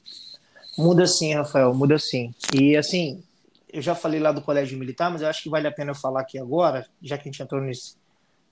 É, 0.78 0.82
muda 0.82 1.08
sim, 1.08 1.34
Rafael, 1.34 1.74
muda 1.74 1.98
sim. 1.98 2.36
E 2.54 2.76
assim, 2.76 3.24
eu 3.72 3.82
já 3.82 3.96
falei 3.96 4.20
lá 4.20 4.34
do 4.34 4.42
colégio 4.42 4.78
militar, 4.78 5.10
mas 5.10 5.22
eu 5.22 5.30
acho 5.30 5.42
que 5.42 5.50
vale 5.50 5.66
a 5.66 5.72
pena 5.72 5.92
eu 5.92 5.96
falar 5.96 6.20
aqui 6.20 6.38
agora, 6.38 6.86
já 7.02 7.18
que 7.18 7.30
a 7.30 7.32
gente 7.32 7.42
entrou 7.42 7.62
nesse 7.62 7.96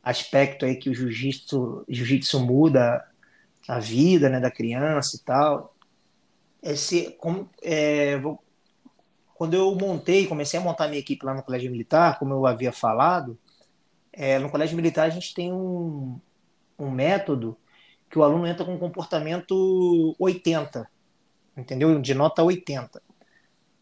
aspecto 0.01 0.65
aí 0.65 0.77
que 0.77 0.89
o 0.89 0.93
jiu-jitsu 0.93 1.83
jiu 1.89 2.39
muda 2.39 3.03
a 3.67 3.79
vida 3.79 4.29
né, 4.29 4.39
da 4.39 4.49
criança 4.49 5.17
e 5.17 5.19
tal. 5.19 5.75
Esse, 6.63 7.11
como, 7.19 7.49
é, 7.61 8.17
vou, 8.17 8.39
quando 9.37 9.53
eu 9.53 9.73
montei, 9.75 10.27
comecei 10.27 10.59
a 10.59 10.63
montar 10.63 10.87
minha 10.87 10.99
equipe 10.99 11.25
lá 11.25 11.33
no 11.33 11.43
colégio 11.43 11.71
militar, 11.71 12.19
como 12.19 12.33
eu 12.33 12.45
havia 12.45 12.71
falado, 12.71 13.37
é, 14.11 14.39
no 14.39 14.49
colégio 14.49 14.75
militar 14.75 15.05
a 15.05 15.09
gente 15.09 15.33
tem 15.33 15.53
um, 15.53 16.19
um 16.77 16.89
método 16.89 17.57
que 18.09 18.17
o 18.17 18.23
aluno 18.23 18.47
entra 18.47 18.65
com 18.65 18.73
um 18.73 18.79
comportamento 18.79 20.15
80, 20.17 20.89
entendeu? 21.55 21.99
De 22.01 22.13
nota 22.13 22.43
80 22.43 23.01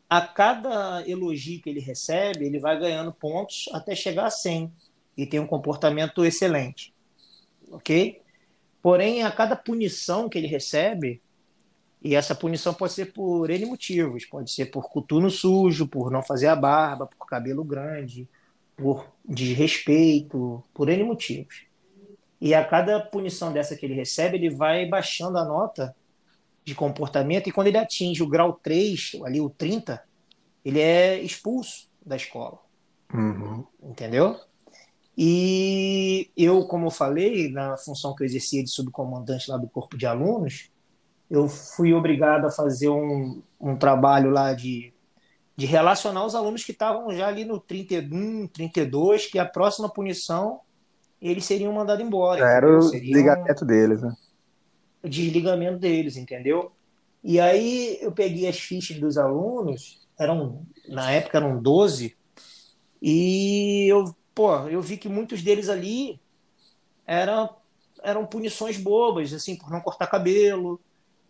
a 0.09 0.21
cada 0.21 1.03
elogio 1.07 1.61
que 1.61 1.69
ele 1.69 1.79
recebe, 1.79 2.45
ele 2.45 2.59
vai 2.59 2.79
ganhando 2.79 3.11
pontos 3.11 3.65
até 3.73 3.95
chegar 3.95 4.27
a 4.27 4.31
100 4.31 4.71
e 5.17 5.25
tem 5.25 5.39
um 5.39 5.47
comportamento 5.47 6.23
excelente. 6.23 6.93
Ok? 7.71 8.21
Porém, 8.81 9.23
a 9.23 9.31
cada 9.31 9.55
punição 9.55 10.29
que 10.29 10.37
ele 10.37 10.47
recebe, 10.47 11.21
e 12.05 12.13
essa 12.13 12.35
punição 12.35 12.71
pode 12.71 12.93
ser 12.93 13.11
por 13.11 13.49
N 13.49 13.65
motivos, 13.65 14.27
pode 14.27 14.51
ser 14.51 14.67
por 14.67 14.87
coturno 14.91 15.27
sujo, 15.31 15.87
por 15.87 16.11
não 16.11 16.21
fazer 16.21 16.45
a 16.45 16.55
barba, 16.55 17.07
por 17.07 17.25
cabelo 17.25 17.63
grande, 17.63 18.29
por 18.77 19.11
desrespeito, 19.27 20.63
por 20.71 20.87
N 20.87 21.03
motivos. 21.03 21.63
E 22.39 22.53
a 22.53 22.63
cada 22.63 22.99
punição 22.99 23.51
dessa 23.51 23.75
que 23.75 23.87
ele 23.87 23.95
recebe, 23.95 24.37
ele 24.37 24.51
vai 24.51 24.85
baixando 24.85 25.39
a 25.39 25.43
nota 25.43 25.95
de 26.63 26.75
comportamento, 26.75 27.49
e 27.49 27.51
quando 27.51 27.67
ele 27.67 27.77
atinge 27.79 28.21
o 28.21 28.29
grau 28.29 28.53
3, 28.53 29.13
ali 29.25 29.41
o 29.41 29.49
30, 29.49 29.99
ele 30.63 30.79
é 30.79 31.19
expulso 31.19 31.89
da 32.05 32.15
escola. 32.15 32.59
Uhum. 33.11 33.65
Entendeu? 33.81 34.39
E 35.17 36.29
eu, 36.37 36.67
como 36.67 36.85
eu 36.85 36.91
falei, 36.91 37.49
na 37.49 37.75
função 37.77 38.13
que 38.13 38.21
eu 38.21 38.27
exercia 38.27 38.63
de 38.63 38.69
subcomandante 38.69 39.49
lá 39.49 39.57
do 39.57 39.67
corpo 39.67 39.97
de 39.97 40.05
alunos, 40.05 40.69
eu 41.29 41.47
fui 41.47 41.93
obrigado 41.93 42.45
a 42.45 42.51
fazer 42.51 42.89
um, 42.89 43.41
um 43.59 43.75
trabalho 43.75 44.29
lá 44.29 44.53
de, 44.53 44.93
de 45.55 45.65
relacionar 45.65 46.25
os 46.25 46.35
alunos 46.35 46.63
que 46.63 46.71
estavam 46.71 47.13
já 47.13 47.27
ali 47.27 47.45
no 47.45 47.59
31, 47.59 48.47
32, 48.47 49.27
que 49.27 49.39
a 49.39 49.45
próxima 49.45 49.89
punição 49.89 50.61
eles 51.21 51.45
seriam 51.45 51.73
mandados 51.73 52.05
embora. 52.05 52.45
Era 52.45 52.77
o 52.77 52.91
desligamento 52.91 53.65
deles, 53.65 54.01
né? 54.01 54.15
desligamento 55.07 55.79
deles, 55.79 56.17
entendeu? 56.17 56.71
E 57.23 57.39
aí 57.39 57.97
eu 58.01 58.11
peguei 58.11 58.47
as 58.47 58.59
fichas 58.59 58.99
dos 58.99 59.17
alunos, 59.17 60.01
eram 60.17 60.65
na 60.87 61.11
época 61.11 61.37
eram 61.37 61.61
12, 61.61 62.15
e 63.01 63.87
eu, 63.91 64.15
pô, 64.33 64.55
eu 64.67 64.81
vi 64.81 64.97
que 64.97 65.09
muitos 65.09 65.41
deles 65.41 65.69
ali 65.69 66.19
eram 67.05 67.49
eram 68.03 68.25
punições 68.25 68.77
bobas, 68.77 69.33
assim, 69.33 69.55
por 69.55 69.71
não 69.71 69.81
cortar 69.81 70.05
cabelo, 70.05 70.79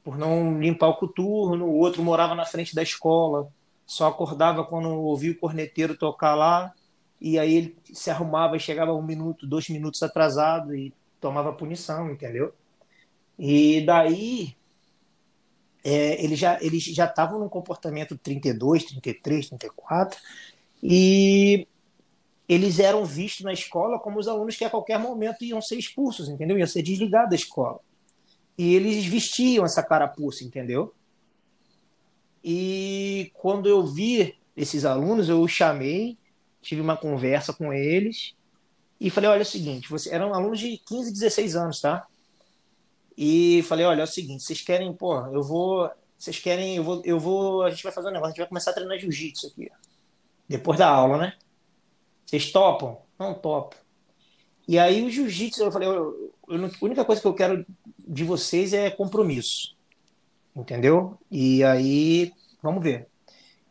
por 0.05 0.19
não 0.19 0.61
limpar 0.61 0.89
o 0.89 0.97
coturno, 0.97 1.65
o 1.65 1.79
outro 1.79 2.03
morava 2.03 2.35
na 2.35 2.45
frente 2.45 2.75
da 2.75 2.83
escola, 2.83 3.51
só 3.87 4.07
acordava 4.07 4.63
quando 4.63 4.87
ouvia 4.87 5.31
o 5.31 5.37
corneteiro 5.37 5.97
tocar 5.97 6.35
lá, 6.35 6.71
e 7.19 7.39
aí 7.39 7.55
ele 7.55 7.77
se 7.91 8.11
arrumava 8.11 8.55
e 8.55 8.59
chegava 8.59 8.93
um 8.93 9.01
minuto, 9.01 9.47
dois 9.47 9.67
minutos 9.67 10.03
atrasado 10.03 10.75
e 10.75 10.93
tomava 11.19 11.51
punição, 11.51 12.11
entendeu? 12.11 12.53
E 13.39 13.81
daí 13.81 14.55
é, 15.83 16.23
eles 16.23 16.37
já 16.37 16.61
eles 16.61 16.83
já 16.83 17.05
estavam 17.05 17.39
num 17.39 17.49
comportamento 17.49 18.15
32, 18.15 18.85
33, 18.85 19.47
34 19.49 20.19
e 20.83 21.67
eles 22.47 22.77
eram 22.77 23.03
vistos 23.03 23.43
na 23.43 23.53
escola 23.53 23.97
como 23.97 24.19
os 24.19 24.27
alunos 24.27 24.55
que 24.55 24.65
a 24.65 24.69
qualquer 24.69 24.99
momento 24.99 25.43
iam 25.43 25.59
ser 25.61 25.77
expulsos, 25.77 26.29
entendeu? 26.29 26.59
Iam 26.59 26.67
ser 26.67 26.83
desligados 26.83 27.31
da 27.31 27.35
escola. 27.35 27.79
E 28.57 28.73
eles 28.73 29.05
vestiam 29.05 29.65
essa 29.65 29.83
carapuça, 29.83 30.43
entendeu? 30.43 30.93
E 32.43 33.31
quando 33.33 33.67
eu 33.67 33.85
vi 33.85 34.37
esses 34.55 34.85
alunos, 34.85 35.27
eu 35.27 35.41
os 35.41 35.51
chamei, 35.51 36.17
tive 36.61 36.79
uma 36.79 36.95
conversa 36.95 37.51
com 37.51 37.73
eles 37.73 38.35
e 38.99 39.09
falei: 39.09 39.29
olha, 39.29 39.39
é 39.39 39.41
o 39.41 39.45
seguinte, 39.45 39.89
você 39.89 40.13
eram 40.13 40.33
alunos 40.33 40.59
de 40.59 40.77
15, 40.77 41.11
16 41.11 41.55
anos, 41.55 41.81
tá? 41.81 42.07
E 43.17 43.63
falei, 43.63 43.85
olha, 43.85 44.01
é 44.01 44.03
o 44.03 44.07
seguinte, 44.07 44.43
vocês 44.43 44.61
querem, 44.61 44.93
pô, 44.93 45.17
eu 45.27 45.41
vou, 45.41 45.89
vocês 46.17 46.37
querem, 46.37 46.75
eu 46.75 46.83
vou, 46.83 47.01
eu 47.05 47.19
vou, 47.19 47.63
a 47.63 47.69
gente 47.69 47.83
vai 47.83 47.91
fazer 47.91 48.09
um 48.09 48.11
negócio, 48.11 48.27
a 48.27 48.31
gente 48.31 48.39
vai 48.39 48.47
começar 48.47 48.71
a 48.71 48.73
treinar 48.73 48.99
jiu-jitsu 48.99 49.47
aqui, 49.47 49.71
depois 50.47 50.77
da 50.77 50.89
aula, 50.89 51.17
né? 51.17 51.33
Vocês 52.25 52.51
topam? 52.51 52.97
Não 53.17 53.33
topo. 53.33 53.75
E 54.67 54.77
aí 54.77 55.03
o 55.03 55.09
jiu-jitsu, 55.09 55.63
eu 55.63 55.71
falei, 55.71 55.87
eu, 55.87 56.33
eu, 56.49 56.65
a 56.65 56.85
única 56.85 57.05
coisa 57.05 57.21
que 57.21 57.27
eu 57.27 57.33
quero 57.33 57.65
de 58.07 58.23
vocês 58.23 58.73
é 58.73 58.89
compromisso, 58.89 59.75
entendeu? 60.55 61.17
E 61.29 61.63
aí, 61.63 62.31
vamos 62.61 62.83
ver. 62.83 63.07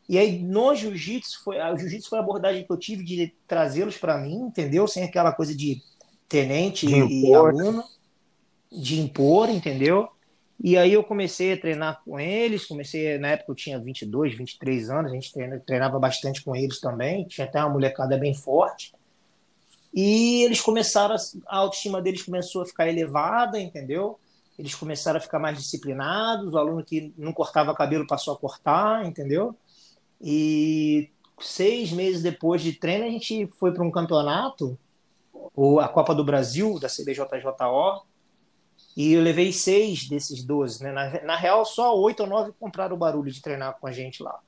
E 0.08 0.18
aí 0.18 0.38
no 0.38 0.74
jiu-jitsu 0.74 1.42
foi, 1.42 1.58
o 1.58 1.76
jiu-jitsu 1.76 2.10
foi 2.10 2.18
a 2.18 2.22
abordagem 2.22 2.64
que 2.64 2.70
eu 2.70 2.76
tive 2.76 3.02
de 3.04 3.32
trazê-los 3.46 3.96
para 3.96 4.18
mim, 4.18 4.34
entendeu? 4.34 4.86
Sem 4.86 5.04
aquela 5.04 5.32
coisa 5.32 5.56
de 5.56 5.80
tenente 6.28 6.86
de 6.86 6.92
e 6.92 7.34
aluno 7.34 7.84
de 8.70 9.00
impor, 9.00 9.48
entendeu? 9.48 10.08
E 10.62 10.76
aí 10.76 10.92
eu 10.92 11.02
comecei 11.02 11.52
a 11.52 11.60
treinar 11.60 12.02
com 12.04 12.18
eles, 12.18 12.64
comecei, 12.64 13.18
na 13.18 13.28
época 13.28 13.52
eu 13.52 13.54
tinha 13.54 13.78
22, 13.78 14.36
23 14.36 14.90
anos, 14.90 15.10
a 15.10 15.14
gente 15.14 15.32
treinava 15.66 15.98
bastante 15.98 16.42
com 16.42 16.54
eles 16.54 16.80
também, 16.80 17.24
tinha 17.24 17.46
até 17.46 17.60
uma 17.60 17.70
molecada 17.70 18.16
bem 18.16 18.34
forte. 18.34 18.92
E 19.92 20.42
eles 20.42 20.60
começaram, 20.60 21.14
a 21.46 21.56
autoestima 21.58 22.02
deles 22.02 22.22
começou 22.22 22.62
a 22.62 22.66
ficar 22.66 22.88
elevada, 22.88 23.60
entendeu? 23.60 24.18
Eles 24.58 24.74
começaram 24.74 25.18
a 25.18 25.20
ficar 25.20 25.38
mais 25.38 25.58
disciplinados, 25.58 26.52
o 26.52 26.58
aluno 26.58 26.84
que 26.84 27.12
não 27.16 27.32
cortava 27.32 27.74
cabelo 27.74 28.06
passou 28.06 28.34
a 28.34 28.38
cortar, 28.38 29.04
entendeu? 29.04 29.56
E 30.20 31.10
seis 31.40 31.92
meses 31.92 32.22
depois 32.22 32.62
de 32.62 32.72
treino, 32.72 33.04
a 33.04 33.10
gente 33.10 33.48
foi 33.58 33.72
para 33.72 33.82
um 33.82 33.90
campeonato, 33.90 34.78
ou 35.54 35.80
a 35.80 35.88
Copa 35.88 36.14
do 36.14 36.24
Brasil, 36.24 36.78
da 36.78 36.88
CBJJO, 36.88 38.04
e 38.96 39.12
eu 39.12 39.22
levei 39.22 39.52
seis 39.52 40.08
desses 40.08 40.44
doze. 40.44 40.82
Né? 40.82 40.92
Na, 40.92 41.22
na 41.22 41.36
real, 41.36 41.64
só 41.64 41.98
oito 41.98 42.20
ou 42.20 42.28
nove 42.28 42.52
compraram 42.58 42.94
o 42.94 42.98
barulho 42.98 43.30
de 43.30 43.42
treinar 43.42 43.76
com 43.78 43.86
a 43.86 43.92
gente 43.92 44.22
lá. 44.22 44.38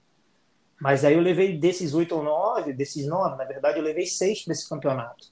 Mas 0.80 1.04
aí 1.04 1.14
eu 1.14 1.20
levei 1.20 1.58
desses 1.58 1.94
oito 1.94 2.14
ou 2.14 2.22
nove, 2.22 2.72
desses 2.72 3.06
nove, 3.06 3.36
na 3.36 3.44
verdade, 3.44 3.78
eu 3.78 3.84
levei 3.84 4.06
seis 4.06 4.42
para 4.42 4.52
esse 4.52 4.68
campeonato. 4.68 5.26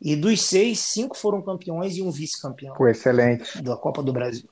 E 0.00 0.14
dos 0.14 0.42
seis, 0.42 0.78
cinco 0.80 1.16
foram 1.16 1.42
campeões 1.42 1.96
e 1.96 2.02
um 2.02 2.10
vice-campeão. 2.10 2.74
Foi 2.76 2.92
excelente. 2.92 3.60
Da 3.62 3.76
Copa 3.76 4.02
do 4.02 4.12
Brasil. 4.12 4.48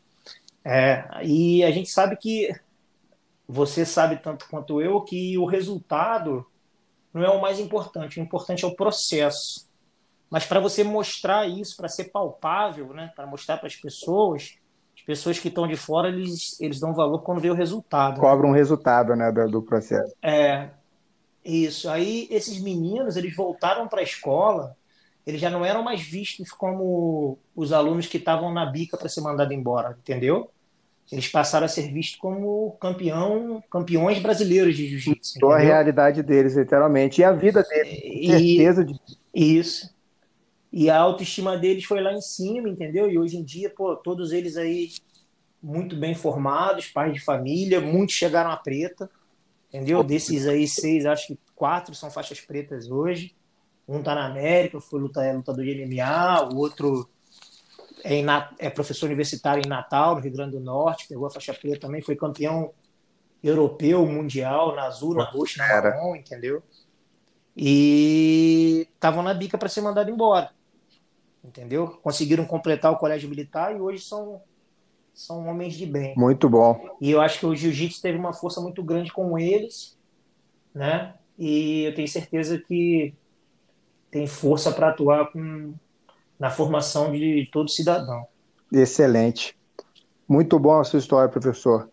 É, 0.65 1.05
e 1.23 1.63
a 1.63 1.71
gente 1.71 1.89
sabe 1.89 2.17
que 2.17 2.53
você 3.49 3.87
sabe 3.87 4.17
tanto 4.17 4.49
quanto 4.49 4.83
eu 4.83 5.01
que 5.03 5.39
o 5.39 5.45
resultado 5.45 6.45
não 7.15 7.23
é 7.23 7.31
o 7.31 7.41
mais 7.41 7.61
importante. 7.61 8.19
O 8.19 8.23
importante 8.23 8.65
é 8.65 8.69
o 8.69 8.75
processo. 8.75 9.67
Mas 10.29 10.45
para 10.45 10.59
você 10.59 10.83
mostrar 10.83 11.47
isso, 11.47 11.77
para 11.77 11.89
ser 11.89 12.05
palpável, 12.07 12.93
né, 12.93 13.13
para 13.15 13.27
mostrar 13.27 13.59
para 13.59 13.69
as 13.69 13.77
pessoas, 13.77 14.59
as 14.97 15.03
pessoas 15.03 15.39
que 15.39 15.49
estão 15.49 15.69
de 15.69 15.77
fora, 15.77 16.09
eles, 16.09 16.61
eles 16.61 16.81
dão 16.81 16.93
valor 16.93 17.23
quando 17.23 17.41
vê 17.41 17.49
o 17.49 17.55
resultado. 17.55 18.15
Né? 18.15 18.21
Cobram 18.21 18.51
um 18.51 18.53
resultado 18.53 19.15
né, 19.15 19.31
do, 19.31 19.49
do 19.49 19.63
processo. 19.63 20.13
É, 20.21 20.71
isso. 21.45 21.89
Aí 21.89 22.27
esses 22.29 22.61
meninos, 22.61 23.17
eles 23.17 23.37
voltaram 23.37 23.87
para 23.87 24.01
a 24.01 24.05
escola, 24.05 24.77
eles 25.27 25.41
já 25.41 25.51
não 25.51 25.65
eram 25.65 25.83
mais 25.83 26.01
vistos 26.01 26.51
como 26.51 27.39
os 27.55 27.73
alunos 27.73 28.07
que 28.07 28.17
estavam 28.17 28.53
na 28.53 28.65
bica 28.65 28.97
para 28.97 29.09
ser 29.09 29.21
mandado 29.21 29.53
embora, 29.53 29.97
entendeu? 29.99 30.51
Eles 31.11 31.29
passaram 31.29 31.67
a 31.67 31.69
ser 31.69 31.93
vistos 31.93 32.17
como 32.17 32.77
campeão, 32.81 33.63
campeões 33.71 34.19
brasileiros 34.19 34.77
de 34.77 34.89
jiu-jitsu. 34.89 35.45
A 35.47 35.59
realidade 35.59 36.23
deles, 36.23 36.57
literalmente. 36.57 37.21
E 37.21 37.25
a 37.25 37.33
vida 37.33 37.63
deles, 37.63 37.93
e, 38.05 38.27
certeza 38.29 38.85
de. 38.85 39.01
Isso. 39.35 39.95
E 40.73 40.91
a 40.91 40.99
autoestima 40.99 41.57
deles 41.57 41.85
foi 41.85 42.01
lá 42.01 42.13
em 42.13 42.21
cima, 42.21 42.69
entendeu? 42.69 43.11
E 43.11 43.19
hoje 43.19 43.37
em 43.37 43.45
dia, 43.45 43.71
pô, 43.71 43.95
todos 43.97 44.33
eles 44.33 44.57
aí 44.57 44.91
muito 45.63 45.97
bem 45.97 46.15
formados, 46.15 46.89
pais 46.89 47.15
de 47.15 47.21
família, 47.21 47.81
muitos 47.81 48.15
chegaram 48.15 48.51
a 48.51 48.57
preta, 48.57 49.09
entendeu? 49.69 50.03
Desses 50.03 50.47
aí, 50.47 50.67
seis, 50.67 51.07
acho 51.07 51.29
que 51.29 51.39
quatro 51.55 51.95
são 51.95 52.11
faixas 52.11 52.41
pretas 52.41 52.91
hoje. 52.91 53.36
Um 53.89 54.03
tá 54.03 54.15
na 54.15 54.27
América, 54.27 54.81
foi 54.81 55.01
lutador 55.01 55.65
de 55.65 55.85
MMA, 55.87 56.49
o 56.53 56.57
outro 56.57 57.09
é, 58.03 58.21
é 58.59 58.71
professor 58.71 59.07
universitário 59.07 59.63
em 59.65 59.69
Natal, 59.69 60.15
no 60.15 60.21
Rio 60.21 60.33
Grande 60.33 60.57
do 60.57 60.61
Norte, 60.61 61.09
pegou 61.09 61.27
a 61.27 61.31
faixa 61.31 61.55
preta 61.55 61.81
também, 61.81 62.03
foi 62.03 62.17
campeão 62.17 62.73
europeu, 63.43 64.05
mundial, 64.07 64.75
na 64.75 64.85
azul, 64.85 65.15
na 65.15 65.25
roxa, 65.25 65.59
na 65.59 65.83
marrom, 65.83 66.17
entendeu? 66.17 66.63
E 67.57 68.89
estavam 68.95 69.23
na 69.23 69.33
bica 69.33 69.57
para 69.57 69.69
ser 69.69 69.81
mandado 69.81 70.11
embora, 70.11 70.51
entendeu? 71.45 71.89
Conseguiram 72.03 72.45
completar 72.45 72.93
o 72.93 72.99
colégio 72.99 73.29
militar 73.29 73.75
e 73.75 73.81
hoje 73.81 74.03
são 74.03 74.41
são 75.15 75.49
homens 75.49 75.73
de 75.75 75.87
bem. 75.87 76.15
Muito 76.15 76.47
bom. 76.47 76.95
E 77.01 77.11
eu 77.11 77.23
acho 77.23 77.41
que 77.41 77.47
o 77.47 77.57
jiu-jitsu 77.57 78.03
teve 78.03 78.19
uma 78.19 78.35
força 78.35 78.61
muito 78.61 78.83
grande 78.83 79.11
com 79.11 79.39
eles, 79.39 79.99
né? 80.75 81.15
E 81.39 81.85
eu 81.85 81.95
tenho 81.95 82.07
certeza 82.07 82.59
que 82.59 83.15
tem 84.11 84.27
força 84.27 84.71
para 84.73 84.91
atuar 84.91 85.31
com 85.33 85.75
na 86.39 86.51
formação 86.51 87.13
de 87.13 87.49
todo 87.51 87.71
cidadão. 87.71 88.27
Excelente. 88.73 89.57
Muito 90.29 90.59
bom 90.59 90.79
a 90.79 90.85
sua 90.85 90.99
história, 90.99 91.29
professor. 91.31 91.89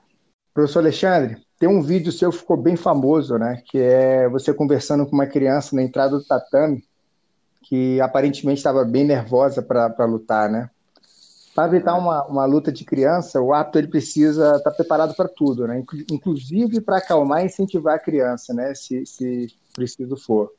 Professor 0.54 0.80
Alexandre, 0.80 1.38
tem 1.58 1.70
um 1.70 1.82
vídeo 1.82 2.12
seu 2.12 2.30
que 2.30 2.38
ficou 2.38 2.58
bem 2.58 2.76
famoso, 2.76 3.38
né? 3.38 3.62
Que 3.66 3.78
é 3.78 4.28
você 4.28 4.54
conversando 4.54 5.06
com 5.06 5.14
uma 5.14 5.26
criança 5.26 5.76
na 5.76 5.84
entrada 5.84 6.18
do 6.18 6.26
tatame, 6.26 6.84
que 7.64 8.02
aparentemente 8.02 8.60
estava 8.60 8.84
bem 8.84 9.06
nervosa 9.06 9.62
para 9.62 10.06
lutar, 10.06 10.50
né? 10.50 10.70
Para 11.56 11.68
evitar 11.68 11.96
uma, 11.96 12.26
uma 12.26 12.46
luta 12.46 12.72
de 12.72 12.84
criança, 12.84 13.40
o 13.40 13.54
árbitro 13.54 13.82
ele 13.82 13.88
precisa 13.88 14.58
estar 14.58 14.72
tá 14.72 14.72
preparado 14.72 15.16
para 15.16 15.30
tudo, 15.30 15.68
né? 15.68 15.84
Inclusive 16.12 16.82
para 16.82 16.98
acalmar 16.98 17.44
e 17.44 17.46
incentivar 17.46 17.96
a 17.96 18.00
criança, 18.00 18.54
né? 18.54 18.74
Se, 18.74 19.06
se 19.06 19.48
preciso 19.74 20.18
for. 20.18 20.52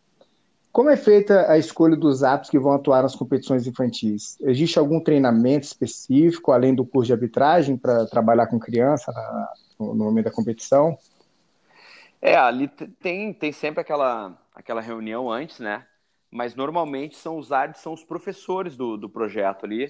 Como 0.75 0.91
é 0.91 0.97
feita 0.97 1.49
a 1.49 1.57
escolha 1.57 1.95
dos 1.95 2.25
apps 2.25 2.51
que 2.51 2.59
vão 2.59 2.73
atuar 2.73 3.05
nas 3.05 3.15
competições 3.15 3.65
infantis? 3.65 4.37
Existe 4.41 4.77
algum 4.77 4.99
treinamento 4.99 5.65
específico, 5.65 6.51
além 6.51 6.75
do 6.75 6.85
curso 6.85 7.07
de 7.07 7.13
arbitragem, 7.13 7.77
para 7.77 8.05
trabalhar 8.07 8.49
com 8.49 8.59
criança 8.59 9.13
na, 9.13 9.53
no, 9.79 9.95
momento 9.95 10.25
da 10.25 10.33
competição? 10.33 10.99
É, 12.21 12.35
ali 12.35 12.67
tem, 13.01 13.33
tem 13.33 13.53
sempre 13.53 13.83
aquela, 13.83 14.37
aquela 14.53 14.81
reunião 14.81 15.31
antes, 15.31 15.61
né? 15.61 15.87
Mas 16.29 16.57
normalmente 16.57 17.17
são 17.17 17.39
os 17.39 17.53
árbitros, 17.53 17.85
são 17.85 17.93
os 17.93 18.03
professores 18.03 18.77
do, 18.77 18.97
do 18.97 19.09
projeto 19.09 19.67
ali 19.67 19.87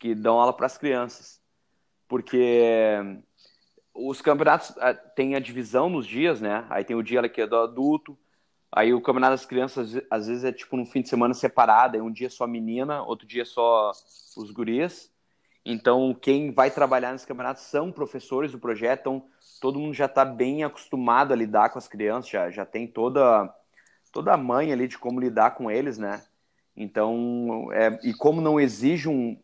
que 0.00 0.16
dão 0.16 0.40
aula 0.40 0.52
para 0.52 0.66
as 0.66 0.76
crianças. 0.76 1.40
Porque 2.08 2.98
os 3.94 4.20
campeonatos 4.20 4.74
têm 5.14 5.36
a 5.36 5.38
divisão 5.38 5.88
nos 5.88 6.04
dias, 6.04 6.40
né? 6.40 6.66
Aí 6.70 6.82
tem 6.82 6.96
o 6.96 7.04
dia 7.04 7.28
que 7.28 7.40
é 7.40 7.46
do 7.46 7.54
adulto, 7.54 8.18
Aí 8.76 8.92
o 8.92 9.00
campeonato 9.00 9.34
das 9.34 9.46
crianças, 9.46 10.02
às 10.10 10.26
vezes, 10.26 10.42
é 10.42 10.50
tipo 10.52 10.76
num 10.76 10.84
fim 10.84 11.00
de 11.00 11.08
semana 11.08 11.32
separado, 11.32 11.96
é 11.96 12.02
um 12.02 12.10
dia 12.10 12.28
só 12.28 12.44
menina, 12.44 13.04
outro 13.04 13.24
dia 13.24 13.44
só 13.44 13.92
os 14.36 14.50
gurias. 14.50 15.12
Então, 15.64 16.12
quem 16.12 16.50
vai 16.52 16.72
trabalhar 16.72 17.12
nesse 17.12 17.26
campeonato 17.26 17.60
são 17.60 17.92
professores 17.92 18.50
do 18.50 18.58
projeto, 18.58 19.00
então 19.00 19.24
todo 19.60 19.78
mundo 19.78 19.94
já 19.94 20.06
está 20.06 20.24
bem 20.24 20.64
acostumado 20.64 21.32
a 21.32 21.36
lidar 21.36 21.70
com 21.70 21.78
as 21.78 21.86
crianças, 21.86 22.28
já, 22.28 22.50
já 22.50 22.66
tem 22.66 22.86
toda, 22.88 23.48
toda 24.12 24.32
a 24.34 24.36
mãe 24.36 24.72
ali 24.72 24.88
de 24.88 24.98
como 24.98 25.20
lidar 25.20 25.52
com 25.52 25.70
eles, 25.70 25.96
né? 25.96 26.24
Então, 26.76 27.68
é, 27.72 27.96
e 28.02 28.12
como 28.12 28.40
não 28.40 28.58
exige 28.58 29.08
um. 29.08 29.38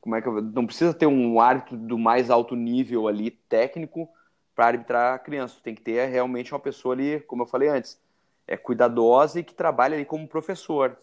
Como 0.00 0.16
é 0.16 0.20
que 0.20 0.26
eu, 0.26 0.42
Não 0.42 0.66
precisa 0.66 0.92
ter 0.92 1.06
um 1.06 1.40
árbitro 1.40 1.76
do 1.76 1.96
mais 1.96 2.28
alto 2.28 2.56
nível 2.56 3.06
ali, 3.06 3.30
técnico, 3.30 4.08
para 4.52 4.66
arbitrar 4.66 5.14
a 5.14 5.18
criança. 5.18 5.60
Tem 5.62 5.76
que 5.76 5.82
ter 5.82 6.06
realmente 6.06 6.52
uma 6.52 6.58
pessoa 6.58 6.94
ali, 6.94 7.20
como 7.20 7.42
eu 7.42 7.46
falei 7.46 7.68
antes, 7.68 8.00
é, 8.48 8.56
cuidadosa 8.56 9.38
e 9.38 9.44
que 9.44 9.54
trabalha 9.54 9.94
ali 9.94 10.04
como 10.04 10.26
professor. 10.26 10.98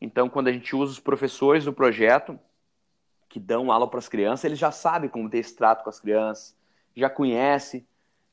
Então, 0.00 0.28
quando 0.28 0.48
a 0.48 0.52
gente 0.52 0.74
usa 0.74 0.92
os 0.92 1.00
professores 1.00 1.64
do 1.64 1.72
projeto, 1.72 2.38
que 3.28 3.38
dão 3.38 3.70
aula 3.70 3.88
para 3.88 4.00
as 4.00 4.08
crianças, 4.08 4.44
eles 4.44 4.58
já 4.58 4.72
sabem 4.72 5.08
como 5.08 5.30
ter 5.30 5.38
esse 5.38 5.54
trato 5.54 5.84
com 5.84 5.90
as 5.90 6.00
crianças, 6.00 6.56
já 6.96 7.08
conhece. 7.08 7.86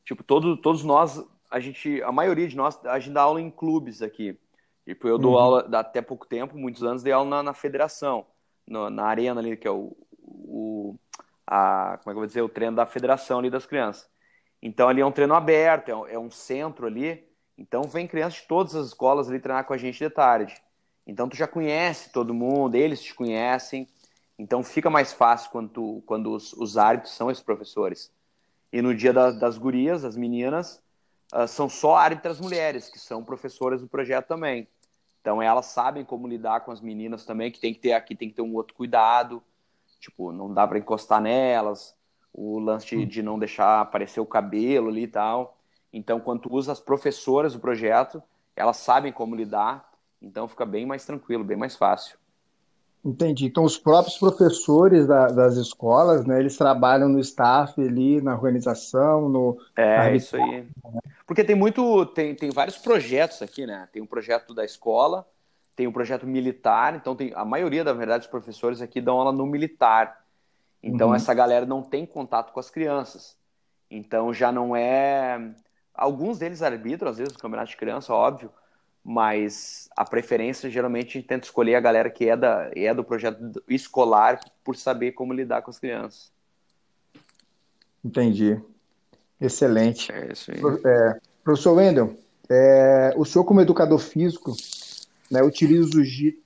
Tipo, 0.04 0.24
todo, 0.24 0.58
todos 0.58 0.84
nós, 0.84 1.24
a 1.52 1.60
gente, 1.60 2.02
a 2.02 2.12
maioria 2.12 2.48
de 2.48 2.58
nós, 2.58 2.84
a 2.86 2.98
gente 3.00 3.14
dá 3.14 3.22
aula 3.22 3.40
em 3.40 3.52
clubes 3.52 4.02
aqui. 4.02 4.38
Tipo, 4.86 5.08
eu 5.08 5.18
dou 5.18 5.34
uhum. 5.34 5.40
aula 5.40 5.70
até 5.74 6.02
pouco 6.02 6.26
tempo, 6.26 6.58
muitos 6.58 6.84
anos, 6.84 7.04
dei 7.04 7.14
aula 7.14 7.30
na, 7.30 7.44
na 7.44 7.54
federação, 7.54 8.26
no, 8.66 8.90
na 8.90 9.06
arena 9.06 9.40
ali, 9.40 9.56
que 9.56 9.68
é 9.68 9.72
o, 9.72 9.96
o 10.24 10.96
a, 11.46 12.00
como 12.02 12.12
é 12.12 12.14
que 12.14 12.18
eu 12.18 12.22
vou 12.22 12.26
dizer, 12.26 12.42
o 12.42 12.50
treino 12.50 12.76
da 12.76 12.86
federação 12.86 13.40
ali 13.40 13.50
das 13.50 13.66
crianças. 13.66 14.10
Então 14.62 14.90
ali 14.90 15.02
é 15.02 15.06
um 15.06 15.12
treino 15.12 15.36
aberto, 15.36 15.90
é 15.90 16.14
é 16.14 16.20
um 16.20 16.32
centro 16.32 16.88
ali, 16.88 17.27
então 17.58 17.84
vem 17.84 18.08
crianças 18.08 18.42
de 18.42 18.48
todas 18.48 18.76
as 18.76 18.88
escolas 18.88 19.30
ali 19.30 19.40
treinar 19.40 19.66
com 19.66 19.74
a 19.74 19.78
gente 19.78 19.98
de 19.98 20.10
tarde. 20.10 20.56
Então 21.06 21.28
tu 21.28 21.36
já 21.36 21.48
conhece 21.48 22.12
todo 22.12 22.34
mundo, 22.34 22.76
eles 22.76 23.02
te 23.02 23.16
conhecem. 23.16 23.88
Então 24.38 24.62
fica 24.62 24.90
mais 24.90 25.12
fácil 25.12 25.50
quando, 25.50 25.70
tu, 25.70 26.04
quando 26.06 26.32
os, 26.32 26.54
os 26.54 26.78
árbitros 26.78 27.16
são 27.16 27.32
esses 27.32 27.44
professores. 27.44 28.12
E 28.72 28.82
no 28.82 28.94
dia 28.94 29.12
da, 29.12 29.32
das 29.32 29.58
gurias, 29.58 30.04
as 30.04 30.16
meninas, 30.16 30.84
uh, 31.34 31.48
são 31.48 31.68
só 31.68 31.96
árbitras 31.96 32.40
mulheres, 32.40 32.90
que 32.90 33.00
são 33.00 33.24
professoras 33.24 33.82
do 33.82 33.88
projeto 33.88 34.28
também. 34.28 34.68
Então 35.22 35.42
elas 35.42 35.68
sabem 35.68 36.06
como 36.06 36.28
lidar 36.28 36.62
com 36.62 36.72
as 36.72 36.82
meninas 36.82 37.26
também, 37.26 37.52
que 37.52 37.60
tem 37.60 37.74
que 37.74 37.80
ter 37.80 37.94
aqui, 37.94 38.16
tem 38.16 38.30
que 38.30 38.36
ter 38.36 38.42
um 38.42 38.54
outro 38.54 38.76
cuidado. 38.76 39.42
Tipo, 40.00 40.32
não 40.32 40.54
dá 40.54 40.68
para 40.68 40.78
encostar 40.78 41.22
nelas. 41.22 41.96
O 42.32 42.60
lance 42.60 42.86
de, 42.86 43.06
de 43.06 43.24
não 43.24 43.40
deixar 43.40 43.82
aparecer 43.82 44.20
o 44.20 44.26
cabelo 44.26 44.90
ali 44.90 45.04
e 45.04 45.08
tal. 45.08 45.57
Então, 45.92 46.20
quando 46.20 46.52
usa 46.54 46.72
as 46.72 46.80
professoras 46.80 47.54
do 47.54 47.60
projeto, 47.60 48.22
elas 48.56 48.78
sabem 48.78 49.12
como 49.12 49.36
lidar, 49.36 49.90
então 50.22 50.48
fica 50.48 50.66
bem 50.66 50.86
mais 50.86 51.06
tranquilo, 51.06 51.44
bem 51.44 51.58
mais 51.58 51.76
fácil. 51.76 52.18
Entendi. 53.06 53.46
Então, 53.46 53.64
os 53.64 53.78
próprios 53.78 54.18
professores 54.18 55.08
da, 55.08 55.28
das 55.28 55.56
escolas, 55.56 56.26
né, 56.26 56.40
eles 56.40 56.58
trabalham 56.58 57.08
no 57.08 57.20
staff 57.20 57.80
ali, 57.82 58.22
na 58.22 58.34
organização, 58.34 59.30
no... 59.30 59.58
É, 59.76 60.16
isso 60.16 60.36
aí. 60.36 60.68
Porque 61.26 61.44
tem 61.44 61.56
muito, 61.56 62.06
tem, 62.08 62.36
tem 62.36 62.50
vários 62.50 62.78
projetos 62.78 63.42
aqui, 63.42 63.66
né? 63.66 63.88
Tem 63.92 64.02
um 64.02 64.06
projeto 64.06 64.54
da 64.54 64.66
escola, 64.66 65.26
tem 65.76 65.86
um 65.86 65.92
projeto 65.92 66.26
militar, 66.26 66.96
então 66.96 67.16
tem 67.16 67.32
a 67.36 67.46
maioria, 67.46 67.84
da 67.84 67.94
verdade, 67.94 68.22
dos 68.22 68.32
professores 68.32 68.82
aqui 68.82 69.00
dão 69.00 69.20
aula 69.20 69.32
no 69.32 69.46
militar. 69.46 70.26
Então 70.82 71.10
uhum. 71.10 71.16
essa 71.16 71.34
galera 71.34 71.66
não 71.66 71.84
tem 71.84 72.06
contato 72.06 72.52
com 72.52 72.60
as 72.60 72.70
crianças. 72.70 73.38
Então 73.90 74.34
já 74.34 74.52
não 74.52 74.76
é. 74.76 75.54
Alguns 75.98 76.38
deles 76.38 76.62
arbitram, 76.62 77.10
às 77.10 77.18
vezes, 77.18 77.34
o 77.34 77.40
campeonato 77.40 77.72
de 77.72 77.78
criança, 77.78 78.14
óbvio, 78.14 78.52
mas 79.04 79.90
a 79.96 80.06
preferência 80.06 80.70
geralmente 80.70 81.10
a 81.10 81.14
gente 81.14 81.28
tenta 81.28 81.46
escolher 81.46 81.76
a 81.76 81.80
galera 81.80 82.10
que 82.10 82.30
é, 82.30 82.38
da, 82.38 82.70
é 82.76 82.94
do 82.94 83.04
projeto 83.04 83.64
escolar 83.68 84.40
por 84.64 84.76
saber 84.76 85.14
como 85.14 85.34
lidar 85.34 85.62
com 85.62 85.72
as 85.72 85.80
crianças. 85.80 86.32
Entendi. 88.04 88.62
Excelente. 89.40 90.12
É 90.12 90.32
isso 90.32 90.52
aí. 90.52 90.60
É, 90.86 91.20
professor 91.44 91.74
Wendel, 91.74 92.18
é, 92.50 93.14
o 93.18 93.26
senhor 93.26 93.46
como 93.46 93.62
educador 93.62 94.00
físico 94.00 94.54
né, 95.32 95.42
utiliza 95.42 95.90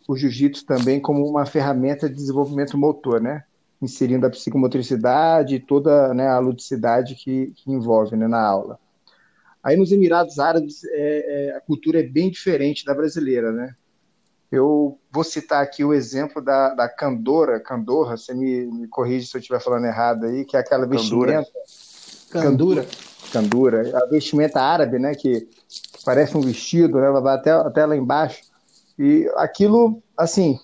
o 0.08 0.16
jiu-jitsu 0.16 0.66
também 0.66 1.00
como 1.00 1.28
uma 1.28 1.46
ferramenta 1.46 2.08
de 2.08 2.16
desenvolvimento 2.16 2.78
motor, 2.78 3.22
né? 3.22 3.44
inserindo 3.82 4.28
a 4.28 4.30
psicomotricidade 4.30 5.56
e 5.56 5.60
toda 5.60 6.14
né, 6.14 6.28
a 6.28 6.38
ludicidade 6.38 7.16
que, 7.16 7.52
que 7.56 7.72
envolve 7.72 8.16
né, 8.16 8.28
na 8.28 8.42
aula. 8.42 8.80
Aí 9.64 9.78
nos 9.78 9.92
Emirados 9.92 10.40
Árabes 10.40 10.84
é, 10.86 11.50
é, 11.50 11.56
a 11.56 11.62
cultura 11.62 12.00
é 12.00 12.04
bem 12.04 12.32
diferente 12.32 12.86
da 12.86 12.94
brasileira, 12.94 13.52
né? 13.52 13.76
Eu 14.52 15.00
vou 15.10 15.24
citar 15.24 15.64
aqui 15.64 15.84
o 15.84 15.94
exemplo 15.94 16.42
da, 16.42 16.74
da 16.74 16.90
Candora, 16.90 17.60
Candorra, 17.60 18.18
você 18.18 18.34
me, 18.34 18.66
me 18.66 18.88
corrige 18.88 19.28
se 19.28 19.38
eu 19.38 19.40
estiver 19.40 19.62
falando 19.62 19.86
errado 19.86 20.26
aí, 20.26 20.44
que 20.44 20.58
é 20.58 20.60
aquela 20.60 20.86
vestimenta... 20.86 21.48
Candura. 22.30 22.86
Candura. 23.32 23.98
A 23.98 24.06
vestimenta 24.08 24.62
árabe, 24.62 25.00
né, 25.00 25.16
que, 25.16 25.48
parece 26.04 26.36
um 26.36 26.42
vestido, 26.42 27.00
né, 27.00 27.10
vai 27.12 27.36
até, 27.36 27.52
até 27.52 27.86
lá 27.86 27.96
embaixo. 27.96 28.42
E 28.98 29.30
aquilo, 29.36 30.02
assim, 30.18 30.60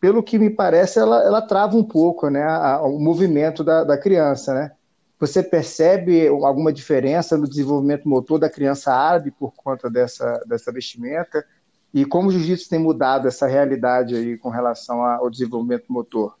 pelo 0.00 0.22
que 0.22 0.38
me 0.38 0.50
parece, 0.50 0.98
ela, 0.98 1.22
ela 1.24 1.42
trava 1.42 1.76
um 1.76 1.84
pouco 1.84 2.28
né, 2.28 2.42
a, 2.42 2.82
o 2.82 2.98
movimento 2.98 3.64
da, 3.64 3.84
da 3.84 3.96
criança. 3.96 4.54
Né? 4.54 4.72
Você 5.20 5.42
percebe 5.42 6.26
alguma 6.28 6.72
diferença 6.72 7.36
no 7.36 7.46
desenvolvimento 7.46 8.08
motor 8.08 8.38
da 8.38 8.48
criança 8.48 8.90
árabe 8.90 9.30
por 9.30 9.52
conta 9.54 9.90
dessa, 9.90 10.42
dessa 10.46 10.72
vestimenta? 10.72 11.44
E 11.92 12.06
como 12.06 12.28
o 12.28 12.32
jiu-jitsu 12.32 12.70
tem 12.70 12.78
mudado 12.78 13.28
essa 13.28 13.46
realidade 13.46 14.16
aí 14.16 14.38
com 14.38 14.48
relação 14.48 15.04
ao 15.04 15.28
desenvolvimento 15.28 15.92
motor 15.92 16.38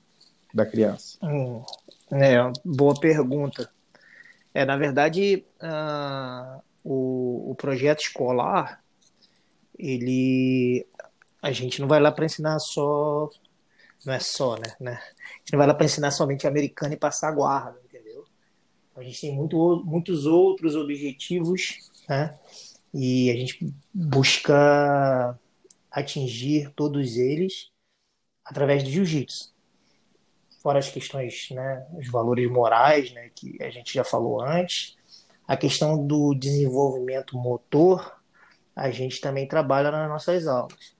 da 0.54 0.64
criança? 0.64 1.18
Hum, 1.22 1.62
é, 2.10 2.38
boa 2.64 2.98
pergunta. 2.98 3.68
É, 4.54 4.64
na 4.64 4.78
verdade, 4.78 5.44
uh, 5.62 6.62
o, 6.82 7.50
o 7.50 7.54
projeto 7.54 8.00
escolar, 8.00 8.82
ele 9.78 10.86
a 11.42 11.52
gente 11.52 11.80
não 11.80 11.88
vai 11.88 12.00
lá 12.00 12.10
para 12.10 12.24
ensinar 12.24 12.58
só. 12.58 13.28
Não 14.06 14.14
é 14.14 14.18
só, 14.20 14.56
né, 14.56 14.74
né? 14.80 14.92
A 14.92 15.38
gente 15.40 15.52
não 15.52 15.58
vai 15.58 15.66
lá 15.66 15.74
para 15.74 15.84
ensinar 15.84 16.10
somente 16.10 16.46
americano 16.46 16.94
e 16.94 16.96
passar 16.96 17.32
guarda? 17.32 17.78
A 18.96 19.02
gente 19.02 19.20
tem 19.20 19.34
muito, 19.34 19.82
muitos 19.84 20.26
outros 20.26 20.74
objetivos, 20.76 21.90
né? 22.08 22.38
E 22.92 23.30
a 23.30 23.34
gente 23.34 23.72
busca 23.94 25.38
atingir 25.90 26.70
todos 26.74 27.16
eles 27.16 27.70
através 28.44 28.82
do 28.82 28.90
jiu-jitsu. 28.90 29.52
Fora 30.62 30.78
as 30.78 30.90
questões, 30.90 31.48
né, 31.52 31.86
os 31.94 32.08
valores 32.08 32.50
morais, 32.50 33.12
né, 33.12 33.30
que 33.34 33.56
a 33.62 33.70
gente 33.70 33.94
já 33.94 34.04
falou 34.04 34.42
antes, 34.42 34.96
a 35.46 35.56
questão 35.56 36.06
do 36.06 36.34
desenvolvimento 36.34 37.36
motor, 37.36 38.20
a 38.76 38.90
gente 38.90 39.20
também 39.20 39.48
trabalha 39.48 39.90
nas 39.90 40.08
nossas 40.08 40.46
aulas. 40.46 40.94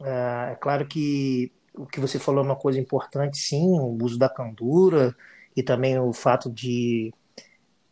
É, 0.00 0.52
é 0.52 0.54
claro 0.56 0.86
que 0.86 1.52
o 1.74 1.86
que 1.86 2.00
você 2.00 2.18
falou 2.18 2.42
é 2.42 2.46
uma 2.46 2.56
coisa 2.56 2.78
importante, 2.80 3.38
sim, 3.38 3.78
o 3.78 4.02
uso 4.02 4.18
da 4.18 4.28
candura 4.28 5.14
e 5.58 5.62
também 5.62 5.98
o 5.98 6.12
fato 6.12 6.48
de 6.48 7.12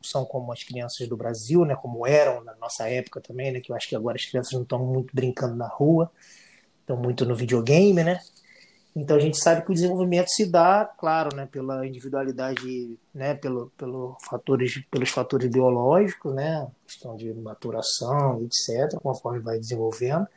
são 0.01 0.25
como 0.25 0.53
as 0.53 0.63
crianças 0.63 1.09
do 1.09 1.17
Brasil, 1.17 1.65
né, 1.65 1.75
como 1.75 2.07
eram 2.07 2.45
na 2.45 2.55
nossa 2.55 2.89
época 2.89 3.21
também, 3.21 3.51
né, 3.51 3.61
que 3.61 3.73
eu 3.73 3.77
acho 3.77 3.89
que 3.89 3.97
agora 3.97 4.17
as 4.17 4.25
crianças 4.25 4.53
não 4.53 4.63
estão 4.63 4.79
muito 4.79 5.13
brincando 5.13 5.57
na 5.57 5.67
rua, 5.67 6.09
estão 6.81 6.97
muito 6.97 7.27
no 7.27 7.35
videogame, 7.35 8.05
né? 8.05 8.21
Então 8.95 9.17
a 9.17 9.21
gente 9.21 9.37
sabe 9.37 9.63
que 9.63 9.71
o 9.73 9.75
desenvolvimento 9.75 10.29
se 10.29 10.47
dá, 10.47 10.85
claro, 10.97 11.35
né, 11.35 11.47
pela 11.51 11.85
individualidade, 11.85 12.97
né, 13.13 13.35
pelo, 13.35 13.73
pelo 13.77 14.17
fatores, 14.31 14.81
pelos 14.89 15.11
fatores 15.11 15.51
biológicos, 15.51 16.33
né, 16.33 16.69
questão 16.87 17.17
de 17.17 17.35
maturação, 17.35 18.41
etc, 18.45 18.97
conforme 19.03 19.41
vai 19.41 19.59
desenvolvendo 19.59 20.29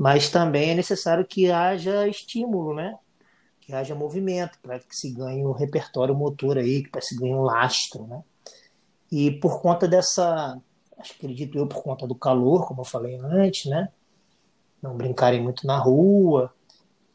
mas 0.00 0.30
também 0.30 0.70
é 0.70 0.74
necessário 0.74 1.26
que 1.26 1.52
haja 1.52 2.08
estímulo, 2.08 2.74
né? 2.74 2.96
Que 3.70 3.76
haja 3.76 3.94
movimento, 3.94 4.58
para 4.60 4.80
que 4.80 4.96
se 4.96 5.12
ganhe 5.12 5.46
um 5.46 5.52
repertório 5.52 6.12
motor 6.12 6.58
aí, 6.58 6.82
para 6.88 7.00
se 7.00 7.16
ganhe 7.16 7.32
um 7.32 7.42
lastro, 7.42 8.04
né? 8.04 8.20
E 9.12 9.30
por 9.30 9.62
conta 9.62 9.86
dessa, 9.86 10.60
que 11.04 11.12
acredito 11.12 11.56
eu, 11.56 11.68
por 11.68 11.80
conta 11.80 12.04
do 12.04 12.16
calor, 12.16 12.66
como 12.66 12.80
eu 12.80 12.84
falei 12.84 13.14
antes, 13.14 13.70
né? 13.70 13.88
Não 14.82 14.96
brincarem 14.96 15.40
muito 15.40 15.68
na 15.68 15.78
rua. 15.78 16.52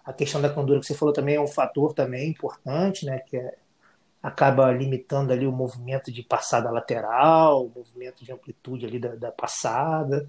A 0.05 0.13
questão 0.13 0.41
da 0.41 0.49
candura 0.49 0.79
que 0.79 0.85
você 0.85 0.93
falou 0.93 1.13
também 1.13 1.35
é 1.35 1.41
um 1.41 1.47
fator 1.47 1.93
também 1.93 2.29
importante, 2.29 3.05
né? 3.05 3.19
Que 3.19 3.35
é, 3.35 3.57
acaba 4.23 4.71
limitando 4.71 5.33
ali 5.33 5.45
o 5.45 5.51
movimento 5.51 6.09
de 6.09 6.23
passada 6.23 6.71
lateral, 6.71 7.65
o 7.65 7.71
movimento 7.75 8.23
de 8.23 8.31
amplitude 8.31 8.85
ali 8.85 8.97
da, 8.97 9.13
da 9.13 9.29
passada. 9.29 10.25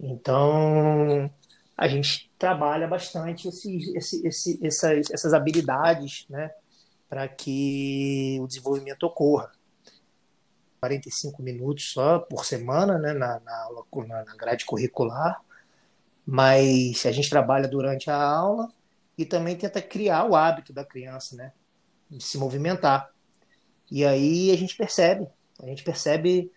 Então, 0.00 1.30
a 1.76 1.88
gente 1.88 2.30
trabalha 2.38 2.86
bastante 2.86 3.48
esse, 3.48 3.96
esse, 3.96 4.26
esse, 4.26 4.66
essas, 4.66 5.10
essas 5.10 5.34
habilidades 5.34 6.26
né, 6.28 6.50
para 7.08 7.26
que 7.28 8.38
o 8.40 8.46
desenvolvimento 8.46 9.04
ocorra. 9.04 9.50
45 10.80 11.42
minutos 11.42 11.92
só 11.92 12.18
por 12.18 12.44
semana 12.44 12.98
né, 12.98 13.12
na, 13.14 13.40
na, 13.40 14.24
na 14.24 14.36
grade 14.36 14.66
curricular, 14.66 15.40
mas 16.26 17.04
a 17.06 17.12
gente 17.12 17.30
trabalha 17.30 17.66
durante 17.66 18.10
a 18.10 18.22
aula 18.22 18.68
e 19.16 19.24
também 19.24 19.56
tenta 19.56 19.80
criar 19.80 20.24
o 20.24 20.36
hábito 20.36 20.72
da 20.72 20.84
criança 20.84 21.36
né, 21.36 21.52
de 22.10 22.22
se 22.22 22.36
movimentar. 22.36 23.10
E 23.90 24.04
aí 24.04 24.50
a 24.50 24.56
gente 24.56 24.76
percebe, 24.76 25.26
a 25.62 25.66
gente 25.66 25.82
percebe 25.82 26.52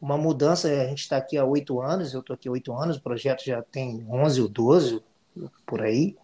uma 0.00 0.16
mudança. 0.16 0.68
A 0.68 0.86
gente 0.86 1.00
está 1.00 1.16
aqui 1.16 1.36
há 1.36 1.44
oito 1.44 1.80
anos, 1.80 2.14
eu 2.14 2.20
estou 2.20 2.34
aqui 2.34 2.48
há 2.48 2.52
oito 2.52 2.72
anos, 2.72 2.96
o 2.96 3.02
projeto 3.02 3.44
já 3.44 3.62
tem 3.62 4.06
11 4.08 4.42
ou 4.42 4.48
12 4.48 5.02
por 5.66 5.82
aí. 5.82 6.16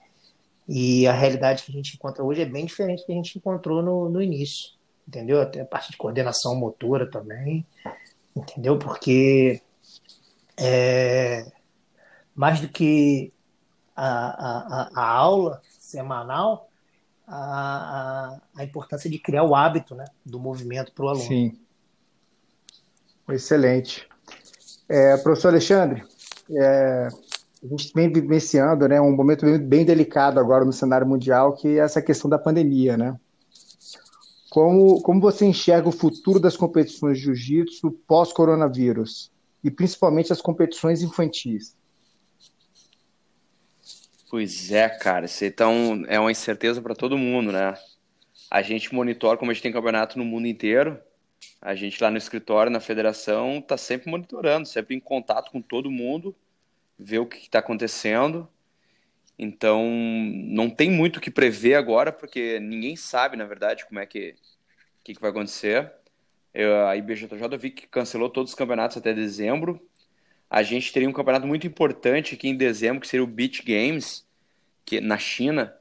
E 0.69 1.07
a 1.07 1.13
realidade 1.13 1.63
que 1.63 1.71
a 1.71 1.75
gente 1.75 1.95
encontra 1.95 2.25
hoje 2.25 2.43
é 2.43 2.47
bem 2.47 2.67
diferente 2.67 3.01
do 3.01 3.07
que 3.07 3.13
a 3.13 3.17
gente 3.17 3.39
encontrou 3.39 3.83
no, 3.83 4.09
no 4.09 4.21
início, 4.21 4.71
entendeu? 5.07 5.41
Até 5.41 5.61
a 5.61 5.65
parte 5.65 5.93
de 5.93 5.97
coordenação 5.97 6.57
motora 6.57 7.09
também, 7.09 7.65
entendeu? 8.35 8.77
Porque 8.77 9.63
é, 10.57 11.47
mais 12.35 12.61
do 12.61 12.69
que 12.69 13.33
a, 13.95 14.89
a, 14.89 14.91
a 14.95 15.09
aula 15.09 15.63
semanal, 15.79 16.69
a, 17.27 17.37
a, 17.37 18.41
a, 18.57 18.65
importância 18.65 19.09
de 19.09 19.19
criar 19.19 19.45
o 19.45 19.55
hábito 19.55 19.95
né, 19.95 20.05
do 20.25 20.41
movimento 20.41 20.93
para 20.93 21.05
o 21.05 21.09
aluno. 21.09 21.27
Sim. 21.27 21.59
Excelente. 23.29 24.09
É, 24.89 25.17
professor 25.17 25.49
Alexandre, 25.49 26.05
é, 26.51 27.09
a 27.63 27.67
gente 27.67 27.93
vem 27.95 28.13
vivenciando 28.13 28.87
né, 28.87 29.01
um 29.01 29.15
momento 29.15 29.45
bem, 29.45 29.59
bem, 29.59 29.85
delicado 29.85 30.39
agora 30.39 30.65
no 30.65 30.73
cenário 30.73 31.07
mundial, 31.07 31.55
que 31.55 31.79
é 31.79 31.83
essa 31.83 32.01
questão 32.01 32.31
da 32.31 32.39
pandemia. 32.39 32.97
Né? 32.97 33.19
Como, 34.51 35.03
como 35.03 35.21
você 35.21 35.45
enxerga 35.45 35.89
o 35.89 35.93
futuro 35.93 36.39
das 36.39 36.57
competições 36.57 37.19
de 37.19 37.25
jiu-jitsu 37.25 37.91
pós-coronavírus? 38.07 39.31
E 39.65 39.71
principalmente 39.71 40.33
as 40.33 40.41
competições 40.41 41.03
infantis? 41.03 41.75
Pois 44.31 44.71
é, 44.71 44.89
cara. 44.89 45.27
Então 45.43 46.05
é 46.07 46.21
uma 46.21 46.31
incerteza 46.31 46.81
para 46.81 46.95
todo 46.95 47.19
mundo, 47.19 47.51
né? 47.51 47.75
A 48.51 48.63
gente 48.63 48.95
monitora, 48.95 49.37
como 49.37 49.51
a 49.51 49.55
gente 49.55 49.63
tem 49.63 49.73
campeonato 49.73 50.19
no 50.19 50.25
mundo 50.25 50.47
inteiro, 50.47 50.99
a 51.61 51.75
gente 51.75 52.03
lá 52.03 52.11
no 52.11 52.19
escritório, 52.19 52.71
na 52.71 52.81
federação, 52.81 53.59
está 53.59 53.77
sempre 53.77 54.11
monitorando, 54.11 54.69
sempre 54.69 54.95
em 54.95 55.01
contato 55.01 55.51
com 55.51 55.61
todo 55.61 55.91
mundo, 55.91 56.35
ver 56.99 57.19
o 57.19 57.27
que 57.27 57.39
está 57.39 57.59
acontecendo. 57.59 58.49
Então, 59.39 59.85
não 59.89 60.71
tem 60.71 60.91
muito 60.91 61.19
o 61.19 61.21
que 61.21 61.31
prever 61.31 61.75
agora, 61.75 62.13
porque 62.13 62.59
ninguém 62.61 62.97
sabe, 62.97 63.37
na 63.37 63.45
verdade, 63.45 63.85
como 63.87 64.01
é 64.01 64.07
que, 64.07 64.35
que, 65.05 65.15
que 65.15 65.21
vai 65.21 65.31
acontecer. 65.31 65.93
Eu, 66.55 66.87
a 66.87 66.97
IBJJ 66.97 67.29
eu 67.39 67.59
vi 67.59 67.71
que 67.71 67.87
cancelou 67.87 68.31
todos 68.31 68.53
os 68.53 68.57
campeonatos 68.57 68.97
até 68.97 69.13
dezembro. 69.13 69.81
A 70.49 70.63
gente 70.63 70.93
teria 70.93 71.09
um 71.09 71.13
campeonato 71.13 71.47
muito 71.47 71.67
importante 71.67 72.35
aqui 72.35 72.49
em 72.49 72.57
dezembro, 72.57 73.01
que 73.01 73.09
seria 73.09 73.25
o 73.25 73.27
Beach 73.27 73.63
Games, 73.63 74.27
que 74.85 75.01
na 75.01 75.19
China, 75.19 75.77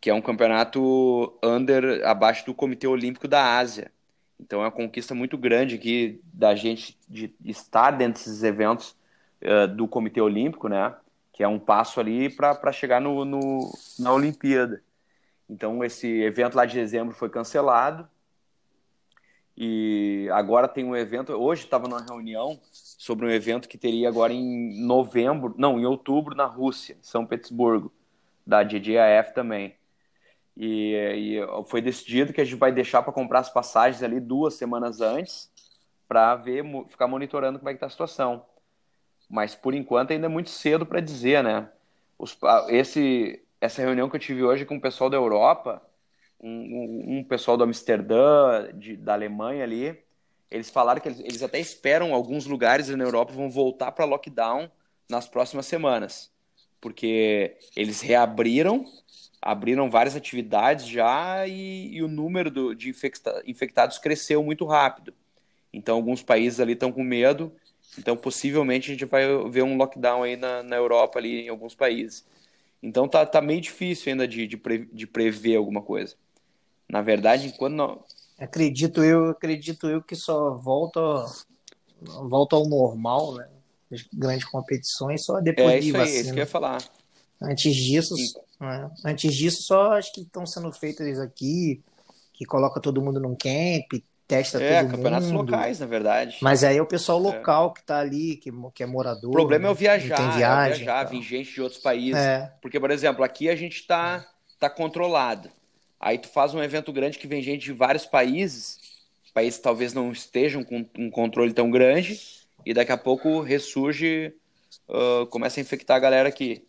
que 0.00 0.10
é 0.10 0.14
um 0.14 0.22
campeonato 0.22 1.38
under 1.42 2.04
abaixo 2.04 2.44
do 2.46 2.54
Comitê 2.54 2.86
Olímpico 2.86 3.28
da 3.28 3.56
Ásia. 3.58 3.92
Então 4.38 4.60
é 4.60 4.64
uma 4.64 4.70
conquista 4.70 5.14
muito 5.14 5.36
grande 5.36 5.76
aqui 5.76 6.20
da 6.32 6.54
gente 6.54 6.98
de 7.08 7.34
estar 7.44 7.90
dentro 7.90 8.22
desses 8.22 8.42
eventos 8.42 8.96
uh, 9.42 9.66
do 9.68 9.88
Comitê 9.88 10.20
Olímpico, 10.20 10.68
né? 10.68 10.94
Que 11.32 11.42
é 11.42 11.48
um 11.48 11.58
passo 11.58 12.00
ali 12.00 12.28
para 12.28 12.72
chegar 12.72 13.00
no, 13.00 13.24
no, 13.24 13.72
na 13.98 14.12
Olimpíada. 14.12 14.82
Então 15.48 15.82
esse 15.84 16.06
evento 16.22 16.56
lá 16.56 16.66
de 16.66 16.74
dezembro 16.74 17.14
foi 17.14 17.30
cancelado. 17.30 18.08
E 19.56 20.28
agora 20.32 20.68
tem 20.68 20.84
um 20.84 20.94
evento. 20.94 21.32
Hoje 21.32 21.64
estava 21.64 21.88
numa 21.88 22.02
reunião 22.02 22.60
sobre 22.70 23.24
um 23.24 23.30
evento 23.30 23.68
que 23.68 23.78
teria 23.78 24.06
agora 24.06 24.32
em 24.32 24.84
novembro, 24.84 25.54
não, 25.56 25.80
em 25.80 25.86
outubro 25.86 26.34
na 26.34 26.44
Rússia, 26.44 26.98
São 27.00 27.24
Petersburgo, 27.24 27.90
da 28.46 28.62
DJAF 28.62 29.32
também. 29.34 29.74
E, 30.56 30.94
e 30.94 31.64
foi 31.66 31.82
decidido 31.82 32.32
que 32.32 32.40
a 32.40 32.44
gente 32.44 32.56
vai 32.56 32.72
deixar 32.72 33.02
para 33.02 33.12
comprar 33.12 33.40
as 33.40 33.50
passagens 33.52 34.02
ali 34.02 34.18
duas 34.18 34.54
semanas 34.54 35.00
antes 35.00 35.50
para 36.08 36.34
ver, 36.36 36.64
ficar 36.88 37.06
monitorando 37.06 37.58
como 37.58 37.68
é 37.68 37.74
que 37.74 37.80
tá 37.80 37.86
a 37.86 37.90
situação. 37.90 38.44
Mas 39.28 39.54
por 39.54 39.74
enquanto 39.74 40.12
ainda 40.12 40.26
é 40.26 40.28
muito 40.28 40.50
cedo 40.50 40.86
para 40.86 41.00
dizer, 41.00 41.42
né? 41.42 41.68
Os, 42.18 42.38
esse, 42.68 43.42
essa 43.60 43.82
reunião 43.82 44.08
que 44.08 44.16
eu 44.16 44.20
tive 44.20 44.42
hoje 44.42 44.64
com 44.64 44.76
o 44.76 44.80
pessoal 44.80 45.10
da 45.10 45.16
Europa, 45.16 45.82
um, 46.40 47.18
um 47.18 47.24
pessoal 47.24 47.56
do 47.56 47.64
Amsterdã, 47.64 48.68
de, 48.74 48.96
da 48.96 49.14
Alemanha 49.14 49.64
ali, 49.64 49.98
eles 50.50 50.70
falaram 50.70 51.00
que 51.00 51.08
eles, 51.08 51.20
eles 51.20 51.42
até 51.42 51.58
esperam 51.58 52.14
alguns 52.14 52.46
lugares 52.46 52.88
na 52.88 53.04
Europa 53.04 53.32
vão 53.32 53.50
voltar 53.50 53.92
para 53.92 54.04
lockdown 54.04 54.70
nas 55.08 55.28
próximas 55.28 55.66
semanas, 55.66 56.32
porque 56.80 57.56
eles 57.76 58.00
reabriram, 58.00 58.84
abriram 59.46 59.88
várias 59.88 60.16
atividades 60.16 60.88
já 60.88 61.46
e, 61.46 61.94
e 61.94 62.02
o 62.02 62.08
número 62.08 62.50
do, 62.50 62.74
de 62.74 62.90
infecta, 62.90 63.40
infectados 63.46 63.96
cresceu 63.96 64.42
muito 64.42 64.64
rápido. 64.66 65.14
Então, 65.72 65.94
alguns 65.94 66.20
países 66.20 66.58
ali 66.58 66.72
estão 66.72 66.90
com 66.90 67.04
medo. 67.04 67.52
Então, 67.96 68.16
possivelmente, 68.16 68.90
a 68.90 68.94
gente 68.94 69.04
vai 69.04 69.24
ver 69.48 69.62
um 69.62 69.76
lockdown 69.76 70.24
aí 70.24 70.36
na, 70.36 70.64
na 70.64 70.74
Europa, 70.74 71.20
ali 71.20 71.42
em 71.42 71.48
alguns 71.48 71.76
países. 71.76 72.24
Então, 72.82 73.06
tá, 73.06 73.24
tá 73.24 73.40
meio 73.40 73.60
difícil 73.60 74.10
ainda 74.10 74.26
de, 74.26 74.48
de, 74.48 74.56
pre, 74.56 74.88
de 74.92 75.06
prever 75.06 75.54
alguma 75.54 75.80
coisa. 75.80 76.16
Na 76.88 77.00
verdade, 77.00 77.46
enquanto 77.46 77.74
não... 77.74 78.04
Acredito 78.36 79.02
eu, 79.04 79.30
acredito 79.30 79.88
eu 79.88 80.02
que 80.02 80.16
só 80.16 80.54
volta, 80.56 81.00
volta 82.02 82.56
ao 82.56 82.68
normal, 82.68 83.36
né? 83.36 83.48
As 83.92 84.02
grandes 84.12 84.44
competições 84.44 85.24
só 85.24 85.40
depois 85.40 85.68
é, 85.68 85.78
de 85.78 85.88
isso 85.88 85.96
vacina. 85.96 86.10
Aí, 86.10 86.16
é 86.16 86.20
isso 86.20 86.32
que 86.32 86.38
eu 86.38 86.42
ia 86.42 86.46
falar. 86.46 86.82
Antes 87.40 87.74
disso, 87.74 88.14
né? 88.60 88.90
antes 89.04 89.34
disso, 89.34 89.62
só 89.62 89.92
acho 89.92 90.12
que 90.12 90.22
estão 90.22 90.46
sendo 90.46 90.72
feitas 90.72 91.18
aqui, 91.18 91.82
que 92.32 92.44
coloca 92.44 92.80
todo 92.80 93.02
mundo 93.02 93.20
num 93.20 93.34
camp, 93.34 94.02
testa 94.26 94.62
é, 94.62 94.82
todo 94.82 94.90
campeonatos 94.92 95.30
mundo. 95.30 95.50
locais, 95.50 95.80
na 95.80 95.86
verdade. 95.86 96.38
Mas 96.40 96.64
aí 96.64 96.76
é 96.76 96.82
o 96.82 96.86
pessoal 96.86 97.18
local 97.18 97.70
é. 97.70 97.78
que 97.78 97.86
tá 97.86 97.98
ali, 97.98 98.36
que, 98.36 98.50
que 98.74 98.82
é 98.82 98.86
morador. 98.86 99.30
O 99.30 99.32
problema 99.32 99.68
é 99.68 99.70
o 99.70 99.74
viajar, 99.74 100.16
tem 100.16 100.30
viagem, 100.30 100.72
é 100.72 100.76
viajar, 100.76 101.04
vir 101.04 101.22
gente 101.22 101.52
de 101.52 101.62
outros 101.62 101.80
países. 101.80 102.20
É. 102.20 102.52
Porque, 102.60 102.80
por 102.80 102.90
exemplo, 102.90 103.24
aqui 103.24 103.48
a 103.48 103.56
gente 103.56 103.86
tá, 103.86 104.26
tá 104.58 104.68
controlado. 104.68 105.50
Aí 105.98 106.18
tu 106.18 106.28
faz 106.28 106.54
um 106.54 106.62
evento 106.62 106.92
grande 106.92 107.18
que 107.18 107.26
vem 107.26 107.42
gente 107.42 107.64
de 107.64 107.72
vários 107.72 108.04
países, 108.04 108.78
países 109.32 109.58
que 109.58 109.64
talvez 109.64 109.94
não 109.94 110.12
estejam 110.12 110.62
com 110.62 110.84
um 110.98 111.10
controle 111.10 111.52
tão 111.52 111.70
grande, 111.70 112.20
e 112.64 112.74
daqui 112.74 112.92
a 112.92 112.98
pouco 112.98 113.40
ressurge, 113.40 114.34
uh, 114.88 115.26
começa 115.26 115.60
a 115.60 115.62
infectar 115.62 115.96
a 115.96 116.00
galera 116.00 116.28
aqui. 116.28 116.66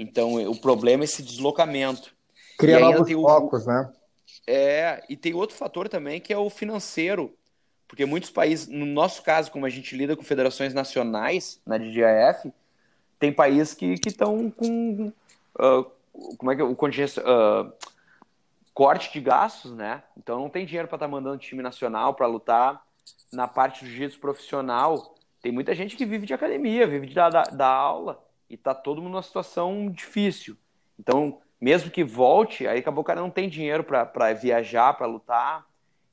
Então, 0.00 0.36
o 0.48 0.58
problema 0.58 1.02
é 1.02 1.04
esse 1.04 1.22
deslocamento. 1.22 2.16
Cria 2.58 2.80
novos 2.80 3.12
focos, 3.12 3.66
o... 3.66 3.68
né? 3.68 3.92
É, 4.46 5.04
e 5.10 5.14
tem 5.16 5.34
outro 5.34 5.54
fator 5.54 5.90
também 5.90 6.18
que 6.20 6.32
é 6.32 6.38
o 6.38 6.48
financeiro. 6.48 7.36
Porque 7.86 8.06
muitos 8.06 8.30
países, 8.30 8.66
no 8.66 8.86
nosso 8.86 9.22
caso, 9.22 9.52
como 9.52 9.66
a 9.66 9.68
gente 9.68 9.94
lida 9.94 10.16
com 10.16 10.22
federações 10.22 10.72
nacionais 10.72 11.60
na 11.66 11.76
DGAF, 11.76 12.50
tem 13.18 13.30
países 13.30 13.74
que 13.74 13.94
estão 14.06 14.50
com. 14.50 15.12
Uh, 15.58 15.84
como 16.38 16.50
é 16.50 16.56
que 16.56 16.62
é? 16.62 16.64
O 16.64 16.72
uh, 16.72 17.72
corte 18.72 19.12
de 19.12 19.20
gastos, 19.20 19.72
né? 19.72 20.02
Então 20.16 20.38
não 20.38 20.48
tem 20.48 20.64
dinheiro 20.64 20.88
para 20.88 20.96
estar 20.96 21.06
tá 21.06 21.12
mandando 21.12 21.36
time 21.36 21.62
nacional 21.62 22.14
para 22.14 22.26
lutar. 22.26 22.82
Na 23.30 23.46
parte 23.46 23.84
do 23.84 23.90
jiu-jitsu 23.90 24.18
profissional, 24.18 25.14
tem 25.42 25.52
muita 25.52 25.74
gente 25.74 25.94
que 25.94 26.06
vive 26.06 26.26
de 26.26 26.32
academia, 26.32 26.86
vive 26.86 27.06
de, 27.06 27.14
da, 27.14 27.28
da 27.28 27.66
aula 27.66 28.29
e 28.50 28.56
tá 28.56 28.74
todo 28.74 29.00
mundo 29.00 29.12
numa 29.12 29.22
situação 29.22 29.88
difícil. 29.88 30.56
Então, 30.98 31.40
mesmo 31.60 31.90
que 31.90 32.02
volte, 32.02 32.66
aí 32.66 32.80
acabou 32.80 33.02
o 33.02 33.04
cara 33.04 33.20
não 33.20 33.30
tem 33.30 33.48
dinheiro 33.48 33.84
para 33.84 34.34
viajar, 34.34 34.92
para 34.94 35.06
lutar. 35.06 35.66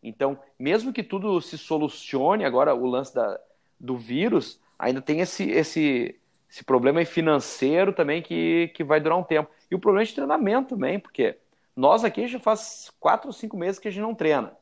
Então, 0.04 0.38
mesmo 0.60 0.94
que 0.94 1.02
tudo 1.02 1.42
se 1.42 1.58
solucione, 1.58 2.46
agora 2.46 2.76
o 2.76 2.86
lance 2.86 3.16
da, 3.16 3.40
do 3.80 3.98
vírus, 3.98 4.62
ainda 4.78 5.02
tem 5.02 5.20
esse, 5.20 5.50
esse, 5.50 6.20
esse 6.48 6.64
problema 6.64 7.04
financeiro 7.04 7.92
também 7.92 8.22
que, 8.22 8.72
que 8.76 8.84
vai 8.84 9.00
durar 9.00 9.18
um 9.18 9.24
tempo. 9.24 9.50
E 9.72 9.76
o 9.76 9.80
problema 9.80 10.06
de 10.06 10.14
treinamento 10.14 10.76
também, 10.76 11.00
porque 11.00 11.38
nós 11.76 12.04
aqui 12.04 12.28
já 12.28 12.40
faz 12.40 12.92
quatro 13.00 13.28
ou 13.28 13.34
cinco 13.34 13.58
meses 13.58 13.80
que 13.80 13.88
a 13.88 13.92
gente 13.92 14.02
não 14.02 14.14
treina. 14.14 14.56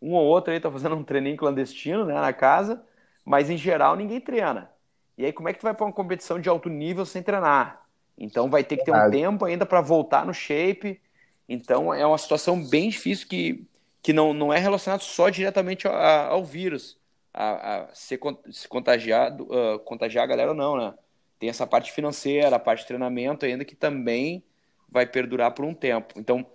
Um 0.00 0.12
ou 0.12 0.24
outro 0.24 0.52
aí 0.52 0.60
tá 0.60 0.70
fazendo 0.70 0.94
um 0.94 1.02
treininho 1.02 1.38
clandestino 1.38 2.04
né, 2.04 2.14
na 2.14 2.32
casa, 2.34 2.84
mas 3.24 3.48
em 3.48 3.56
geral 3.56 3.96
ninguém 3.96 4.20
treina. 4.20 4.73
E 5.16 5.24
aí, 5.24 5.32
como 5.32 5.48
é 5.48 5.52
que 5.52 5.60
tu 5.60 5.64
vai 5.64 5.74
para 5.74 5.86
uma 5.86 5.92
competição 5.92 6.40
de 6.40 6.48
alto 6.48 6.68
nível 6.68 7.06
sem 7.06 7.22
treinar? 7.22 7.84
Então 8.16 8.48
vai 8.48 8.62
ter 8.62 8.76
que 8.76 8.84
ter 8.84 8.92
um 8.92 9.10
tempo 9.10 9.44
ainda 9.44 9.66
para 9.66 9.80
voltar 9.80 10.24
no 10.24 10.32
shape. 10.32 11.00
Então 11.48 11.92
é 11.92 12.06
uma 12.06 12.18
situação 12.18 12.62
bem 12.68 12.88
difícil 12.88 13.28
que, 13.28 13.66
que 14.02 14.12
não, 14.12 14.32
não 14.32 14.52
é 14.52 14.58
relacionado 14.58 15.02
só 15.02 15.28
diretamente 15.28 15.86
ao, 15.86 15.94
ao 15.94 16.44
vírus, 16.44 16.98
a, 17.32 17.82
a 17.82 17.94
ser, 17.94 18.20
se 18.50 18.68
contagiado, 18.68 19.44
uh, 19.44 19.78
contagiar 19.80 20.24
a 20.24 20.28
galera 20.28 20.50
ou 20.50 20.56
não, 20.56 20.76
né? 20.76 20.94
Tem 21.38 21.48
essa 21.48 21.66
parte 21.66 21.92
financeira, 21.92 22.56
a 22.56 22.60
parte 22.60 22.80
de 22.80 22.86
treinamento 22.86 23.44
ainda 23.44 23.64
que 23.64 23.74
também 23.74 24.44
vai 24.88 25.04
perdurar 25.04 25.50
por 25.52 25.64
um 25.64 25.74
tempo. 25.74 26.14
Então, 26.16 26.46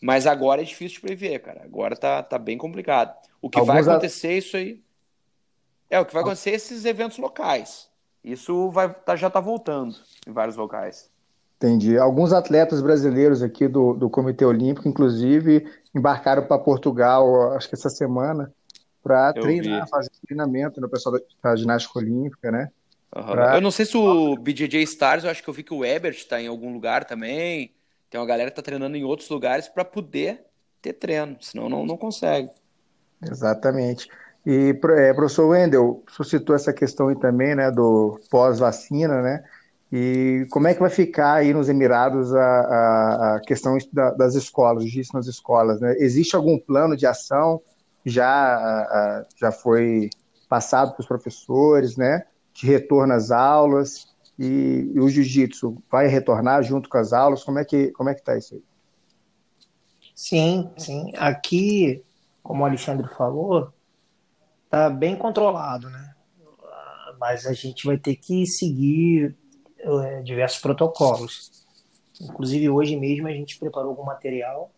mas 0.00 0.26
agora 0.26 0.60
é 0.60 0.64
difícil 0.64 0.96
de 0.96 1.00
prever, 1.00 1.40
cara. 1.40 1.62
Agora 1.64 1.96
tá, 1.96 2.22
tá 2.22 2.38
bem 2.38 2.58
complicado. 2.58 3.16
O 3.40 3.48
que 3.48 3.58
Alguns 3.58 3.86
vai 3.86 3.94
acontecer 3.94 4.28
a... 4.28 4.32
isso 4.32 4.56
aí 4.56 4.82
é 5.90 5.98
o 5.98 6.04
que 6.04 6.12
vai 6.12 6.22
acontecer 6.22 6.50
esses 6.50 6.84
eventos 6.84 7.16
locais. 7.16 7.87
Isso 8.32 8.70
vai, 8.70 8.92
tá, 8.92 9.16
já 9.16 9.28
está 9.28 9.40
voltando 9.40 9.94
em 10.26 10.32
vários 10.32 10.56
locais. 10.56 11.10
Entendi. 11.56 11.98
Alguns 11.98 12.32
atletas 12.32 12.80
brasileiros 12.80 13.42
aqui 13.42 13.66
do, 13.66 13.94
do 13.94 14.08
Comitê 14.08 14.44
Olímpico, 14.44 14.88
inclusive, 14.88 15.66
embarcaram 15.94 16.46
para 16.46 16.58
Portugal, 16.58 17.52
acho 17.54 17.68
que 17.68 17.74
essa 17.74 17.90
semana, 17.90 18.52
para 19.02 19.32
treinar, 19.32 19.84
vi. 19.84 19.90
fazer 19.90 20.10
treinamento 20.26 20.80
no 20.80 20.88
pessoal 20.88 21.18
da 21.42 21.56
ginástica 21.56 21.98
olímpica, 21.98 22.52
né? 22.52 22.70
Uhum. 23.16 23.26
Pra... 23.26 23.56
Eu 23.56 23.60
não 23.60 23.70
sei 23.70 23.86
se 23.86 23.96
o 23.96 24.36
BJJ 24.36 24.82
Stars, 24.82 25.24
eu 25.24 25.30
acho 25.30 25.42
que 25.42 25.48
eu 25.48 25.54
vi 25.54 25.62
que 25.62 25.74
o 25.74 25.84
Ebert 25.84 26.16
está 26.16 26.40
em 26.40 26.46
algum 26.46 26.72
lugar 26.72 27.04
também. 27.04 27.72
Tem 28.10 28.20
uma 28.20 28.26
galera 28.26 28.50
que 28.50 28.52
está 28.52 28.62
treinando 28.62 28.96
em 28.96 29.04
outros 29.04 29.28
lugares 29.28 29.68
para 29.68 29.84
poder 29.84 30.44
ter 30.80 30.92
treino, 30.92 31.36
senão 31.40 31.68
não, 31.68 31.84
não 31.84 31.96
consegue. 31.96 32.50
Exatamente. 33.22 34.08
E, 34.48 34.70
é, 34.96 35.12
professor 35.12 35.46
Wendel, 35.48 36.02
suscitou 36.08 36.56
essa 36.56 36.72
questão 36.72 37.08
aí 37.08 37.16
também, 37.16 37.54
né, 37.54 37.70
do 37.70 38.18
pós-vacina, 38.30 39.20
né? 39.20 39.44
E 39.92 40.46
como 40.48 40.66
é 40.66 40.72
que 40.72 40.80
vai 40.80 40.88
ficar 40.88 41.34
aí 41.34 41.52
nos 41.52 41.68
Emirados 41.68 42.34
a, 42.34 42.40
a, 42.40 43.34
a 43.34 43.40
questão 43.40 43.76
da, 43.92 44.10
das 44.12 44.34
escolas, 44.34 44.84
o 44.84 45.14
nas 45.14 45.26
escolas, 45.26 45.82
né? 45.82 45.94
Existe 45.98 46.34
algum 46.34 46.58
plano 46.58 46.96
de 46.96 47.06
ação 47.06 47.60
já 48.06 48.26
a, 48.26 49.26
já 49.36 49.52
foi 49.52 50.08
passado 50.48 50.92
para 50.92 51.02
os 51.02 51.06
professores, 51.06 51.98
né? 51.98 52.24
De 52.54 52.66
retorno 52.66 53.12
às 53.12 53.30
aulas 53.30 54.16
e, 54.38 54.90
e 54.94 54.98
o 54.98 55.10
jiu-jitsu 55.10 55.76
vai 55.90 56.06
retornar 56.06 56.62
junto 56.62 56.88
com 56.88 56.96
as 56.96 57.12
aulas? 57.12 57.44
Como 57.44 57.58
é 57.58 57.66
que 57.66 57.90
como 57.92 58.08
é 58.08 58.14
que 58.14 58.20
está 58.20 58.34
isso 58.38 58.54
aí? 58.54 58.62
Sim, 60.14 60.70
sim. 60.78 61.12
Aqui, 61.18 62.02
como 62.42 62.62
o 62.62 62.66
Alexandre 62.66 63.06
falou, 63.14 63.72
tá 64.70 64.90
bem 64.90 65.16
controlado, 65.16 65.88
né? 65.90 66.14
Mas 67.18 67.46
a 67.46 67.52
gente 67.52 67.86
vai 67.86 67.98
ter 67.98 68.16
que 68.16 68.46
seguir 68.46 69.36
é, 69.78 70.22
diversos 70.22 70.60
protocolos. 70.60 71.50
Inclusive 72.20 72.68
hoje 72.68 72.96
mesmo 72.96 73.28
a 73.28 73.32
gente 73.32 73.58
preparou 73.58 73.90
algum 73.90 74.04
material. 74.04 74.70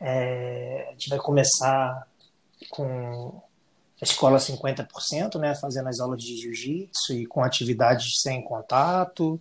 É, 0.00 0.86
a 0.88 0.92
gente 0.92 1.08
vai 1.08 1.18
começar 1.18 2.06
com 2.70 3.40
a 4.00 4.04
escola 4.04 4.38
50%, 4.38 5.38
né, 5.38 5.54
fazendo 5.56 5.88
as 5.88 5.98
aulas 5.98 6.22
de 6.22 6.36
jiu-jitsu 6.36 7.14
e 7.14 7.26
com 7.26 7.42
atividades 7.42 8.20
sem 8.20 8.42
contato. 8.42 9.40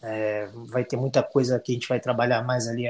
É, 0.00 0.48
vai 0.68 0.84
ter 0.84 0.96
muita 0.96 1.22
coisa 1.22 1.58
que 1.58 1.72
a 1.72 1.74
gente 1.74 1.88
vai 1.88 2.00
trabalhar 2.00 2.42
mais 2.42 2.66
ali 2.68 2.88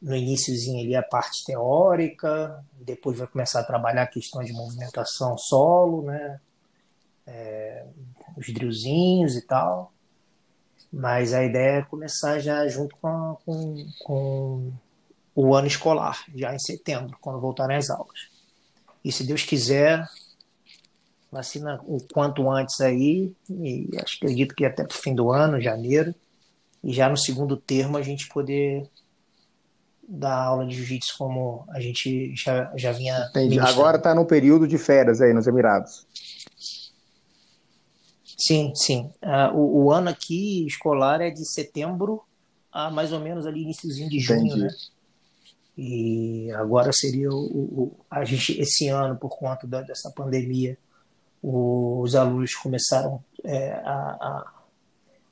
no 0.00 0.14
iníciozinho 0.14 0.84
ali 0.84 0.94
a 0.94 1.02
parte 1.02 1.44
teórica, 1.44 2.62
depois 2.80 3.18
vai 3.18 3.26
começar 3.26 3.60
a 3.60 3.64
trabalhar 3.64 4.02
a 4.02 4.06
questão 4.06 4.42
de 4.42 4.52
movimentação 4.52 5.36
solo, 5.38 6.02
né? 6.02 6.40
É, 7.26 7.86
os 8.36 8.46
drillzinhos 8.52 9.36
e 9.36 9.46
tal. 9.46 9.92
Mas 10.92 11.34
a 11.34 11.44
ideia 11.44 11.78
é 11.78 11.82
começar 11.82 12.38
já 12.38 12.66
junto 12.68 12.96
com, 12.96 13.08
a, 13.08 13.36
com, 13.44 13.86
com 14.04 14.72
o 15.34 15.54
ano 15.54 15.66
escolar, 15.66 16.24
já 16.34 16.54
em 16.54 16.58
setembro, 16.58 17.16
quando 17.20 17.40
voltarem 17.40 17.76
as 17.76 17.90
aulas. 17.90 18.28
E 19.04 19.12
se 19.12 19.24
Deus 19.24 19.42
quiser, 19.42 20.08
vacina 21.30 21.80
o 21.86 21.98
quanto 22.12 22.50
antes 22.50 22.80
aí, 22.80 23.34
e 23.50 23.88
acho 24.02 24.16
acredito 24.16 24.54
que 24.54 24.64
até 24.64 24.84
para 24.84 24.96
o 24.96 24.98
fim 24.98 25.14
do 25.14 25.30
ano, 25.30 25.60
janeiro, 25.60 26.14
e 26.82 26.92
já 26.92 27.08
no 27.08 27.16
segundo 27.16 27.56
termo 27.56 27.96
a 27.96 28.02
gente 28.02 28.28
poder 28.28 28.88
dar 30.08 30.36
aula 30.36 30.66
de 30.66 30.74
jiu-jitsu 30.74 31.16
como 31.18 31.64
a 31.68 31.80
gente 31.80 32.34
já, 32.36 32.72
já 32.76 32.92
vinha. 32.92 33.26
Entendi. 33.30 33.58
Agora 33.58 33.96
está 33.96 34.14
no 34.14 34.24
período 34.24 34.66
de 34.66 34.78
férias 34.78 35.20
aí 35.20 35.32
nos 35.32 35.46
Emirados. 35.46 36.06
Sim, 38.38 38.72
sim. 38.74 39.10
Uh, 39.22 39.56
o, 39.56 39.84
o, 39.84 39.92
ano 39.92 40.10
aqui 40.10 40.66
escolar 40.66 41.20
é 41.20 41.30
de 41.30 41.44
setembro 41.50 42.22
a 42.70 42.90
mais 42.90 43.12
ou 43.12 43.18
menos 43.18 43.46
ali 43.46 43.62
iníciozinho 43.62 44.10
de 44.10 44.20
junho, 44.20 44.46
Entendi. 44.46 44.62
né? 44.62 44.68
E 45.78 46.50
agora 46.52 46.90
seria 46.92 47.30
o, 47.30 47.34
o, 47.34 47.96
a 48.10 48.24
gente 48.24 48.58
esse 48.60 48.88
ano 48.88 49.16
por 49.16 49.30
conta 49.38 49.66
da, 49.66 49.82
dessa 49.82 50.10
pandemia, 50.10 50.78
os 51.42 52.14
alunos 52.14 52.54
começaram 52.54 53.22
é, 53.44 53.72
a, 53.72 54.16
a 54.20 54.52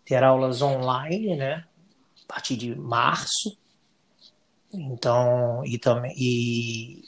ter 0.05 0.23
aulas 0.23 0.61
online, 0.63 1.37
né? 1.37 1.65
A 2.25 2.35
partir 2.35 2.57
de 2.57 2.75
março. 2.75 3.57
Então, 4.75 5.65
e 5.65 5.79
também 5.79 6.13
e 6.17 7.03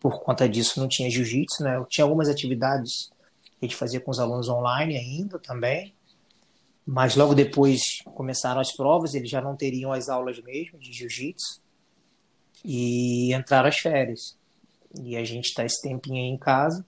por 0.00 0.20
conta 0.20 0.48
disso 0.48 0.78
não 0.78 0.88
tinha 0.88 1.10
jiu-jitsu, 1.10 1.62
né? 1.62 1.76
Eu 1.76 1.84
tinha 1.84 2.04
algumas 2.04 2.28
atividades 2.28 3.10
que 3.58 3.64
a 3.64 3.66
gente 3.66 3.76
fazia 3.76 4.00
com 4.00 4.10
os 4.10 4.18
alunos 4.18 4.48
online 4.48 4.96
ainda 4.96 5.38
também. 5.38 5.94
Mas 6.86 7.16
logo 7.16 7.34
depois 7.34 7.80
começaram 8.14 8.60
as 8.60 8.72
provas, 8.72 9.14
eles 9.14 9.28
já 9.28 9.40
não 9.40 9.56
teriam 9.56 9.92
as 9.92 10.08
aulas 10.08 10.40
mesmo 10.40 10.78
de 10.78 10.92
jiu-jitsu. 10.92 11.60
E 12.64 13.34
entraram 13.34 13.68
as 13.68 13.78
férias. 13.78 14.36
E 15.02 15.16
a 15.16 15.24
gente 15.24 15.46
está 15.46 15.64
esse 15.64 15.82
tempinho 15.82 16.22
aí 16.22 16.30
em 16.30 16.38
casa, 16.38 16.86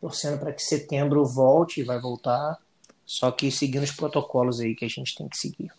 torcendo 0.00 0.38
para 0.38 0.52
que 0.52 0.62
setembro 0.62 1.24
volte, 1.24 1.82
vai 1.82 2.00
voltar, 2.00 2.58
só 3.04 3.30
que 3.30 3.50
seguindo 3.50 3.84
os 3.84 3.92
protocolos 3.92 4.60
aí 4.60 4.74
que 4.74 4.84
a 4.84 4.88
gente 4.88 5.14
tem 5.14 5.28
que 5.28 5.36
seguir. 5.36 5.70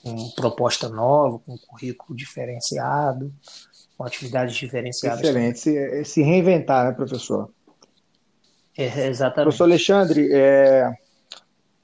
Com 0.00 0.30
proposta 0.30 0.88
nova, 0.88 1.38
com 1.40 1.58
currículo 1.58 2.16
diferenciado, 2.16 3.32
com 3.96 4.04
atividades 4.04 4.54
diferenciadas. 4.54 5.20
Excelente, 5.20 5.58
se, 5.58 6.04
se 6.04 6.22
reinventar, 6.22 6.86
né, 6.86 6.92
professor? 6.92 7.50
É, 8.76 9.08
exatamente. 9.08 9.44
Professor 9.44 9.64
Alexandre, 9.64 10.28
é, 10.32 10.90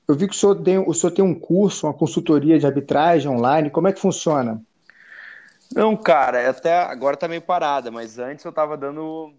eu 0.07 0.15
vi 0.15 0.27
que 0.27 0.35
o 0.35 0.37
senhor, 0.37 0.63
tem, 0.63 0.79
o 0.79 0.95
senhor 0.95 1.13
tem 1.13 1.25
um 1.25 1.39
curso, 1.39 1.87
uma 1.87 1.93
consultoria 1.93 2.59
de 2.59 2.67
arbitragem 2.67 3.31
online. 3.31 3.69
Como 3.69 3.89
é 3.89 3.93
que 3.93 4.01
funciona? 4.01 4.63
Não, 5.71 5.95
cara, 5.95 6.49
até 6.49 6.73
agora 6.73 7.17
tá 7.17 7.29
meio 7.29 7.43
parada, 7.43 7.91
mas 7.91 8.19
antes 8.19 8.43
eu 8.43 8.53
tava 8.53 8.75
dando 8.75 9.35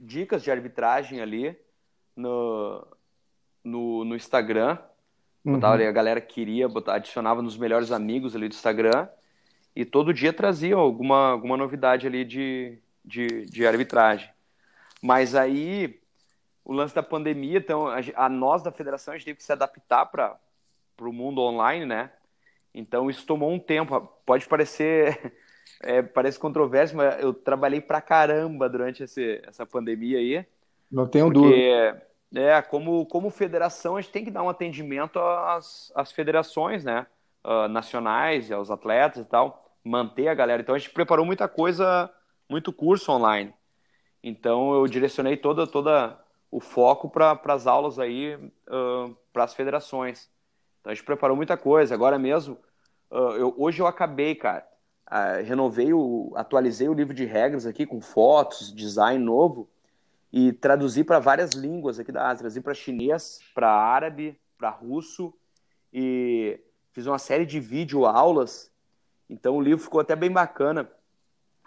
dicas 0.00 0.42
de 0.42 0.50
arbitragem 0.50 1.20
ali 1.20 1.54
no, 2.16 2.86
no, 3.62 4.04
no 4.04 4.16
Instagram. 4.16 4.78
Uhum. 5.46 5.64
ali, 5.64 5.86
a 5.86 5.92
galera 5.92 6.20
queria, 6.20 6.68
botar, 6.68 6.96
adicionava 6.96 7.40
nos 7.40 7.56
melhores 7.56 7.92
amigos 7.92 8.34
ali 8.34 8.48
do 8.48 8.54
Instagram. 8.54 9.08
E 9.74 9.84
todo 9.84 10.12
dia 10.12 10.32
trazia 10.32 10.74
alguma, 10.74 11.30
alguma 11.30 11.56
novidade 11.56 12.06
ali 12.06 12.24
de, 12.24 12.78
de, 13.04 13.46
de 13.46 13.66
arbitragem. 13.66 14.28
Mas 15.00 15.34
aí 15.34 16.00
o 16.64 16.72
lance 16.72 16.94
da 16.94 17.02
pandemia, 17.02 17.58
então 17.58 17.86
a, 17.86 17.98
a 18.16 18.28
nós 18.28 18.62
da 18.62 18.72
federação 18.72 19.14
a 19.14 19.16
gente 19.16 19.26
teve 19.26 19.36
que 19.36 19.44
se 19.44 19.52
adaptar 19.52 20.06
para 20.06 20.38
o 21.00 21.12
mundo 21.12 21.40
online, 21.40 21.86
né? 21.86 22.10
Então 22.74 23.08
isso 23.08 23.24
tomou 23.24 23.52
um 23.52 23.58
tempo. 23.58 24.00
Pode 24.24 24.48
parecer 24.48 25.32
é, 25.80 26.02
parece 26.02 26.38
controverso, 26.38 26.96
mas 26.96 27.22
eu 27.22 27.32
trabalhei 27.32 27.80
pra 27.80 28.00
caramba 28.00 28.68
durante 28.68 29.04
esse, 29.04 29.40
essa 29.46 29.64
pandemia 29.64 30.18
aí. 30.18 30.44
Não 30.90 31.06
tenho 31.06 31.26
porque, 31.26 31.40
dúvida. 31.40 32.05
É, 32.34 32.60
como, 32.60 33.06
como 33.06 33.30
federação, 33.30 33.96
a 33.96 34.00
gente 34.00 34.12
tem 34.12 34.24
que 34.24 34.30
dar 34.30 34.42
um 34.42 34.48
atendimento 34.48 35.18
às, 35.18 35.92
às 35.94 36.10
federações, 36.12 36.84
né? 36.84 37.06
Uh, 37.44 37.68
nacionais, 37.68 38.50
aos 38.50 38.72
atletas 38.72 39.22
e 39.22 39.24
tal, 39.24 39.70
manter 39.84 40.26
a 40.26 40.34
galera. 40.34 40.60
Então 40.60 40.74
a 40.74 40.78
gente 40.78 40.90
preparou 40.90 41.24
muita 41.24 41.46
coisa, 41.46 42.12
muito 42.50 42.72
curso 42.72 43.12
online. 43.12 43.54
Então 44.20 44.74
eu 44.74 44.86
direcionei 44.88 45.36
toda, 45.36 45.64
toda 45.64 46.18
o 46.50 46.58
foco 46.58 47.08
para 47.08 47.38
as 47.46 47.68
aulas 47.68 48.00
aí, 48.00 48.34
uh, 48.34 49.16
para 49.32 49.44
as 49.44 49.54
federações. 49.54 50.28
Então 50.80 50.90
a 50.90 50.94
gente 50.94 51.04
preparou 51.04 51.36
muita 51.36 51.56
coisa. 51.56 51.94
Agora 51.94 52.18
mesmo, 52.18 52.58
uh, 53.12 53.36
eu, 53.36 53.54
hoje 53.56 53.80
eu 53.80 53.86
acabei, 53.86 54.34
cara. 54.34 54.66
Renovei, 55.44 55.92
o, 55.92 56.32
atualizei 56.34 56.88
o 56.88 56.92
livro 56.92 57.14
de 57.14 57.24
regras 57.24 57.64
aqui 57.64 57.86
com 57.86 58.00
fotos, 58.00 58.74
design 58.74 59.24
novo 59.24 59.70
e 60.32 60.52
traduzi 60.52 61.04
para 61.04 61.18
várias 61.18 61.52
línguas 61.52 61.98
aqui 61.98 62.12
da 62.12 62.26
Ásia. 62.26 62.38
Traduzi 62.38 62.60
para 62.60 62.74
chinês, 62.74 63.40
para 63.54 63.70
árabe, 63.70 64.38
para 64.58 64.70
russo 64.70 65.32
e 65.92 66.60
fiz 66.92 67.06
uma 67.06 67.18
série 67.18 67.46
de 67.46 67.60
vídeo 67.60 68.06
aulas. 68.06 68.70
Então 69.28 69.56
o 69.56 69.60
livro 69.60 69.84
ficou 69.84 70.00
até 70.00 70.14
bem 70.14 70.30
bacana. 70.30 70.90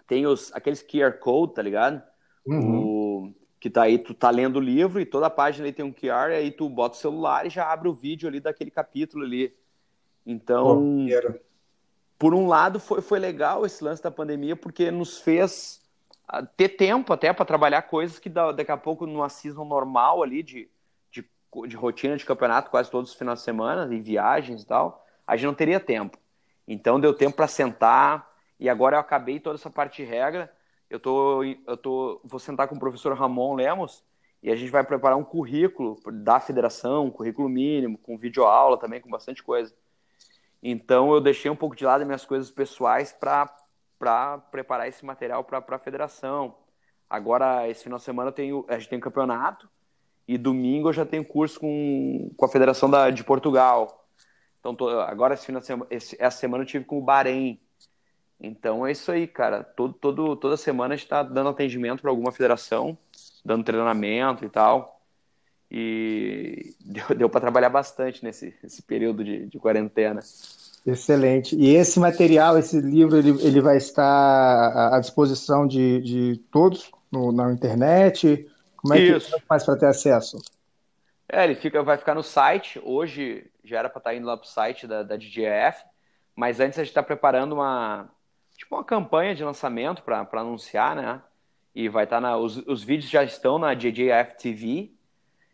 Tem 0.07 0.26
os 0.26 0.53
aqueles 0.53 0.82
QR 0.84 1.14
code, 1.20 1.53
tá 1.53 1.62
ligado? 1.62 2.01
Uhum. 2.45 2.86
O, 2.86 3.34
que 3.60 3.70
tá 3.70 3.84
aí, 3.84 3.97
tu 3.97 4.14
tá 4.14 4.30
lendo 4.30 4.55
o 4.55 4.62
livro 4.62 5.01
e 5.01 5.05
toda 5.05 5.28
a 5.28 5.30
página 5.30 5.66
ali 5.66 5.74
tem 5.74 5.84
um 5.84 5.91
QR, 5.91 6.32
aí 6.32 6.49
tu 6.49 6.70
bota 6.70 6.95
o 6.95 6.99
celular 6.99 7.45
e 7.45 7.49
já 7.49 7.70
abre 7.70 7.89
o 7.89 7.93
vídeo 7.93 8.28
ali 8.28 8.39
daquele 8.39 8.72
capítulo 8.72 9.26
ali. 9.26 9.53
Então, 10.26 11.05
por 12.18 12.34
um 12.34 12.47
lado, 12.47 12.80
foi, 12.80 13.01
foi 13.01 13.20
legal 13.20 13.66
esse 13.66 13.84
lance 13.84 14.01
da 14.01 14.10
pandemia, 14.10 14.55
porque 14.55 14.89
nos 14.91 15.20
fez 15.20 15.82
ter 16.56 16.70
tempo 16.70 17.12
até 17.12 17.34
para 17.34 17.46
trabalhar 17.46 17.82
coisas 17.84 18.20
que 18.20 18.30
daqui 18.30 18.72
a 18.72 18.78
pouco 18.78 19.06
numa 19.06 19.30
season 19.30 19.66
normal 19.66 20.22
ali 20.22 20.44
de, 20.44 20.70
de, 21.12 21.26
de 21.68 21.76
rotina 21.76 22.18
de 22.18 22.26
campeonato, 22.26 22.70
quase 22.70 22.90
todos 22.92 23.12
os 23.12 23.18
finais 23.18 23.40
de 23.40 23.46
semana, 23.46 23.94
e 23.94 24.00
viagens 24.00 24.62
e 24.62 24.66
tal, 24.66 25.06
a 25.26 25.36
gente 25.36 25.48
não 25.48 25.54
teria 25.54 25.80
tempo. 25.80 26.18
Então 26.68 27.00
deu 27.00 27.14
tempo 27.14 27.36
para 27.36 27.48
sentar, 27.48 28.30
e 28.60 28.70
agora 28.70 28.98
eu 28.98 29.00
acabei 29.00 29.40
toda 29.40 29.56
essa 29.56 29.70
parte 29.70 30.04
de 30.04 30.10
regra, 30.10 30.52
eu 30.90 31.00
tô, 31.00 31.44
eu 31.44 31.78
tô, 31.78 32.20
vou 32.24 32.40
sentar 32.40 32.68
com 32.68 32.76
o 32.76 32.80
professor 32.80 33.16
Ramon 33.16 33.56
Lemos 33.56 34.04
e 34.42 34.52
a 34.52 34.56
gente 34.56 34.72
vai 34.72 34.84
preparar 34.84 35.18
um 35.18 35.24
currículo 35.24 36.00
da 36.12 36.40
federação, 36.40 37.06
um 37.06 37.12
currículo 37.12 37.48
mínimo, 37.48 37.98
com 37.98 38.18
videoaula 38.18 38.78
também, 38.78 39.00
com 39.02 39.10
bastante 39.10 39.44
coisa. 39.44 39.74
Então 40.62 41.14
eu 41.14 41.22
deixei 41.22 41.50
um 41.50 41.56
pouco 41.56 41.76
de 41.76 41.86
lado 41.86 42.02
as 42.02 42.08
minhas 42.08 42.26
coisas 42.26 42.50
pessoais 42.50 43.14
para 43.14 43.48
preparar 44.52 44.88
esse 44.88 45.06
material 45.06 45.43
para 45.43 45.64
a 45.68 45.80
federação. 45.80 46.56
Agora, 47.10 47.68
esse 47.68 47.84
final 47.84 48.00
de 48.00 48.06
semana, 48.06 48.32
tenho, 48.32 48.66
a 48.68 48.78
gente 48.78 48.89
tem 48.89 48.97
um 48.97 49.02
campeonato 49.02 49.70
e 50.28 50.38
domingo 50.38 50.89
eu 50.89 50.93
já 50.93 51.06
tenho 51.06 51.26
curso 51.26 51.60
com, 51.60 52.32
com 52.38 52.45
a 52.45 52.50
Federação 52.50 52.88
da, 52.88 53.10
de 53.10 53.24
Portugal. 53.24 54.08
Então, 54.60 54.76
tô, 54.76 54.88
agora, 55.00 55.34
esse 55.34 55.45
final 55.45 55.60
de 55.60 55.66
semana, 55.66 55.88
esse, 55.89 56.16
essa 56.20 56.38
semana 56.38 56.64
eu 56.64 56.68
tive 56.68 56.86
com 56.86 57.00
o 57.00 57.02
Bahrein. 57.02 57.60
Então 58.39 58.86
é 58.86 58.91
isso 58.91 59.12
aí, 59.12 59.28
cara. 59.28 59.64
Todo, 59.64 59.93
todo, 59.95 60.36
toda 60.36 60.56
semana 60.56 60.93
a 60.93 60.97
gente 60.97 61.06
está 61.06 61.24
dando 61.24 61.50
atendimento 61.50 62.02
para 62.02 62.12
alguma 62.12 62.32
federação, 62.32 62.95
dando 63.43 63.64
treinamento 63.64 64.45
e 64.45 64.50
tal. 64.50 65.02
E 65.72 66.76
deu, 66.86 67.18
deu 67.18 67.30
para 67.30 67.41
trabalhar 67.41 67.70
bastante 67.70 68.24
nesse, 68.24 68.56
nesse 68.62 68.84
período 68.84 69.24
de, 69.24 69.47
de 69.47 69.58
quarentena. 69.58 70.22
Excelente. 70.86 71.56
E 71.56 71.76
esse 71.76 72.00
material, 72.00 72.58
esse 72.58 72.80
livro, 72.80 73.18
ele, 73.18 73.30
ele 73.46 73.62
vai 73.62 73.78
estar 73.78 74.94
à 74.94 75.00
disposição 75.00 75.68
de, 75.68 76.02
de 76.02 76.38
todos 76.52 76.92
no, 77.12 77.32
na 77.32 77.52
internet? 77.52 78.48
Como 78.78 78.94
é 78.94 79.00
Isso. 79.00 79.36
que 79.36 79.46
faz 79.46 79.66
para 79.66 79.78
ter 79.78 79.88
acesso? 79.88 80.38
É, 81.28 81.44
ele 81.44 81.56
fica, 81.56 81.84
vai 81.84 81.98
ficar 81.98 82.16
no 82.16 82.24
site. 82.24 82.82
Hoje 82.84 83.50
já 83.64 83.80
era 83.80 83.90
para 83.90 84.00
estar 84.00 84.10
tá 84.12 84.16
indo 84.16 84.26
lá 84.26 84.36
para 84.36 84.46
o 84.46 84.50
site 84.50 84.88
da, 84.88 85.04
da 85.04 85.16
DGF, 85.16 85.84
mas 86.36 86.60
antes 86.60 86.80
a 86.80 86.84
gente 86.84 86.92
está 86.92 87.04
preparando 87.04 87.54
uma, 87.54 88.10
tipo 88.58 88.76
uma 88.76 88.84
campanha 88.84 89.36
de 89.36 89.44
lançamento 89.44 90.02
para 90.02 90.28
anunciar, 90.34 90.96
né? 90.96 91.22
E 91.76 91.88
vai 91.88 92.06
estar 92.06 92.18
tá 92.18 92.22
na. 92.22 92.38
Os, 92.38 92.58
os 92.66 92.84
vídeos 92.84 93.12
já 93.12 93.24
estão 93.24 93.60
na 93.60 93.74
JJF 93.74 94.38
TV 94.40 94.92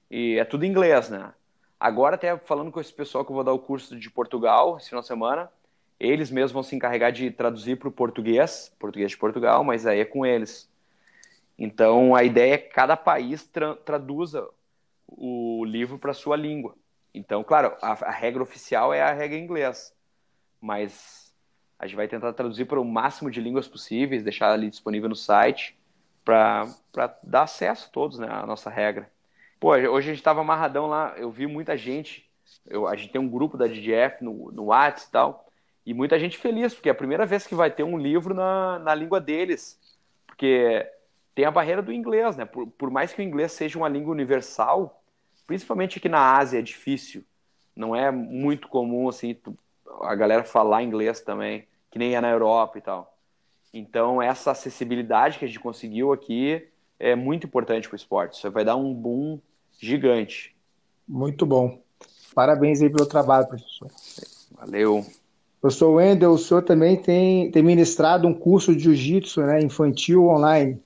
e 0.10 0.38
é 0.40 0.46
tudo 0.46 0.64
em 0.64 0.70
inglês, 0.70 1.10
né? 1.10 1.34
Agora, 1.80 2.16
até 2.16 2.38
falando 2.38 2.72
com 2.72 2.80
esse 2.80 2.94
pessoal 2.94 3.26
que 3.26 3.32
eu 3.32 3.36
vou 3.36 3.44
dar 3.44 3.54
o 3.54 3.60
curso 3.60 3.98
de 3.98 4.10
Portugal 4.10 4.78
esse 4.78 4.90
final 4.90 5.02
de 5.02 5.08
semana, 5.08 5.52
eles 6.00 6.32
mesmos 6.32 6.52
vão 6.52 6.64
se 6.64 6.76
encarregar 6.76 7.12
de 7.12 7.32
traduzir 7.32 7.78
para 7.78 7.88
o 7.90 7.92
português, 7.92 8.74
português 8.80 9.12
de 9.12 9.18
Portugal, 9.18 9.64
mas 9.64 9.86
aí 9.86 10.00
é 10.00 10.06
com 10.06 10.26
eles. 10.26 10.70
Então, 11.58 12.16
a 12.16 12.24
ideia 12.24 12.56
é 12.56 12.58
que 12.58 12.70
cada 12.70 12.98
país 12.98 13.44
tra 13.48 13.76
traduza 13.76 14.48
o 15.08 15.64
livro 15.66 15.98
para 15.98 16.14
sua 16.14 16.36
língua. 16.36 16.76
Então, 17.14 17.44
claro, 17.44 17.76
a, 17.82 17.92
a 18.08 18.12
regra 18.12 18.44
oficial 18.44 18.94
é 18.94 19.02
a 19.02 19.14
regra 19.14 19.38
em 19.38 19.44
inglês, 19.44 19.96
mas 20.60 21.34
a 21.80 21.88
gente 21.88 21.96
vai 21.96 22.08
tentar 22.08 22.34
traduzir 22.34 22.66
para 22.66 22.80
o 22.80 22.86
máximo 22.86 23.32
de 23.32 23.40
línguas 23.40 23.68
possíveis, 23.68 24.24
deixar 24.24 24.52
ali 24.52 24.70
disponível 24.70 25.08
no 25.08 25.16
site 25.16 25.78
para 26.26 26.68
dar 27.24 27.44
acesso 27.44 27.88
a 27.88 27.92
todos, 27.92 28.20
né, 28.20 28.28
à 28.30 28.46
nossa 28.46 28.70
regra. 28.70 29.10
Pô, 29.66 29.72
hoje 29.72 29.90
a 29.90 30.14
gente 30.14 30.18
estava 30.18 30.42
amarradão 30.42 30.86
lá, 30.86 31.16
eu 31.18 31.32
vi 31.32 31.48
muita 31.48 31.76
gente, 31.76 32.30
eu, 32.68 32.88
a 32.88 32.96
gente 32.96 33.12
tem 33.12 33.20
um 33.20 33.28
grupo 33.28 33.58
da 33.58 33.66
DGF 33.66 34.24
no, 34.24 34.52
no 34.52 34.66
WhatsApp 34.66 35.08
e 35.08 35.12
tal, 35.12 35.48
e 35.84 35.92
muita 35.92 36.20
gente 36.20 36.38
feliz, 36.38 36.76
porque 36.76 36.88
é 36.88 36.92
a 36.92 36.96
primeira 36.96 37.26
vez 37.26 37.48
que 37.48 37.56
vai 37.56 37.72
ter 37.72 37.82
um 37.82 37.98
livro 37.98 38.36
na, 38.36 38.78
na 38.78 38.94
língua 38.94 39.20
deles, 39.20 39.80
porque 40.28 40.88
tem 41.34 41.46
a 41.46 41.52
barreira 41.52 41.82
do 41.82 41.92
inglês, 41.92 42.38
né? 42.38 42.46
Por, 42.46 42.68
por 42.68 42.92
mais 42.92 43.12
que 43.12 43.20
o 43.20 43.24
inglês 43.24 43.54
seja 43.54 43.80
uma 43.80 43.90
língua 43.90 44.12
universal, 44.12 45.02
principalmente 45.48 45.98
aqui 45.98 46.08
na 46.08 46.38
Ásia 46.38 46.60
é 46.60 46.62
difícil, 46.62 47.24
não 47.76 47.96
é 47.96 48.12
muito 48.12 48.68
comum 48.68 49.10
assim 49.10 49.36
a 50.02 50.14
galera 50.14 50.44
falar 50.44 50.84
inglês 50.84 51.22
também 51.22 51.68
que 51.90 51.98
nem 51.98 52.16
é 52.16 52.22
na 52.22 52.30
Europa 52.30 52.78
e 52.78 52.82
tal. 52.82 53.18
Então, 53.74 54.22
essa 54.22 54.52
acessibilidade 54.52 55.40
que 55.40 55.46
a 55.46 55.48
gente 55.48 55.60
conseguiu 55.60 56.14
aqui 56.14 56.70
é 57.00 57.16
muito 57.16 57.48
importante 57.48 57.88
para 57.88 57.96
o 57.96 57.98
esporte. 57.98 58.38
Isso 58.38 58.52
vai 58.52 58.64
dar 58.64 58.76
um 58.76 58.94
boom 58.94 59.40
gigante. 59.80 60.56
Muito 61.08 61.46
bom. 61.46 61.82
Parabéns 62.34 62.82
aí 62.82 62.90
pelo 62.90 63.06
trabalho, 63.06 63.48
professor. 63.48 63.90
Valeu. 64.52 65.06
Professor 65.62 65.92
Wendel, 65.92 66.32
o 66.32 66.38
senhor 66.38 66.62
também 66.62 66.96
tem, 66.96 67.50
tem 67.50 67.64
ministrado 67.64 68.28
um 68.28 68.34
curso 68.34 68.76
de 68.76 68.84
jiu-jitsu 68.84 69.42
né, 69.42 69.62
infantil 69.62 70.28
online. 70.28 70.80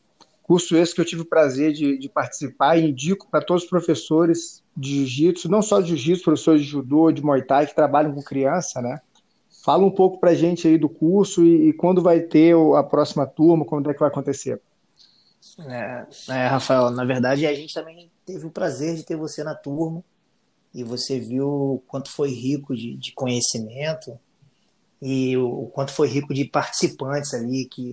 Curso 0.44 0.78
esse 0.78 0.96
que 0.96 1.02
eu 1.02 1.06
tive 1.06 1.24
o 1.24 1.26
prazer 1.26 1.74
de, 1.74 1.98
de 1.98 2.08
participar 2.08 2.78
e 2.78 2.90
indico 2.90 3.28
para 3.30 3.42
todos 3.42 3.64
os 3.64 3.70
professores 3.70 4.64
de 4.76 5.06
jiu-jitsu, 5.06 5.50
não 5.50 5.62
só 5.62 5.82
de 5.82 5.90
jiu-jitsu, 5.90 6.24
professores 6.24 6.62
de 6.62 6.68
judô, 6.68 7.12
de 7.12 7.22
muay 7.22 7.42
thai, 7.42 7.68
que 7.68 7.76
trabalham 7.76 8.14
com 8.14 8.22
criança, 8.24 8.82
né? 8.82 9.02
Fala 9.64 9.86
um 9.86 9.92
pouco 9.92 10.20
para 10.20 10.32
a 10.32 10.36
gente 10.36 10.68
aí 10.68 10.78
do 10.78 10.88
curso 10.88 11.44
e, 11.44 11.70
e, 11.70 11.74
quando 11.74 12.02
vai 12.02 12.22
ter 12.22 12.56
a 12.78 12.82
próxima 12.82 13.28
turma, 13.28 13.66
quando 13.66 13.90
é 13.90 13.94
que 13.94 14.00
vai 14.00 14.08
acontecer. 14.10 14.62
É, 15.68 16.06
é, 16.30 16.48
Rafael, 16.48 16.90
na 16.92 17.04
verdade 17.04 17.46
a 17.46 17.54
gente 17.54 17.74
também 17.74 18.10
teve 18.30 18.46
o 18.46 18.52
prazer 18.52 18.96
de 18.96 19.04
ter 19.04 19.16
você 19.16 19.44
na 19.44 19.56
turma 19.56 20.04
e 20.72 20.84
você 20.84 21.20
viu 21.20 21.48
o 21.48 21.84
quanto 21.88 22.12
foi 22.12 22.30
rico 22.30 22.76
de, 22.76 22.96
de 22.96 23.12
conhecimento 23.12 24.20
e 25.02 25.36
o, 25.36 25.64
o, 25.64 25.68
quanto 25.68 25.92
foi 25.92 26.08
rico 26.08 26.32
de 26.32 26.46
participantes 26.46 27.34
ali 27.34 27.66
que 27.66 27.90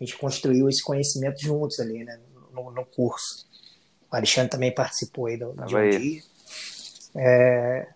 a 0.00 0.04
gente 0.04 0.16
construiu 0.16 0.70
esse 0.70 0.82
conhecimento 0.82 1.42
juntos 1.42 1.78
ali, 1.80 2.02
né, 2.02 2.18
no, 2.50 2.70
no 2.70 2.84
curso. 2.86 3.46
O 4.10 4.16
Alexandre 4.16 4.50
também 4.50 4.74
participou 4.74 5.26
aí 5.26 5.36
do, 5.36 5.52
de 5.52 5.76
um 5.76 5.90
dia. 5.90 6.22
É, 7.14 7.86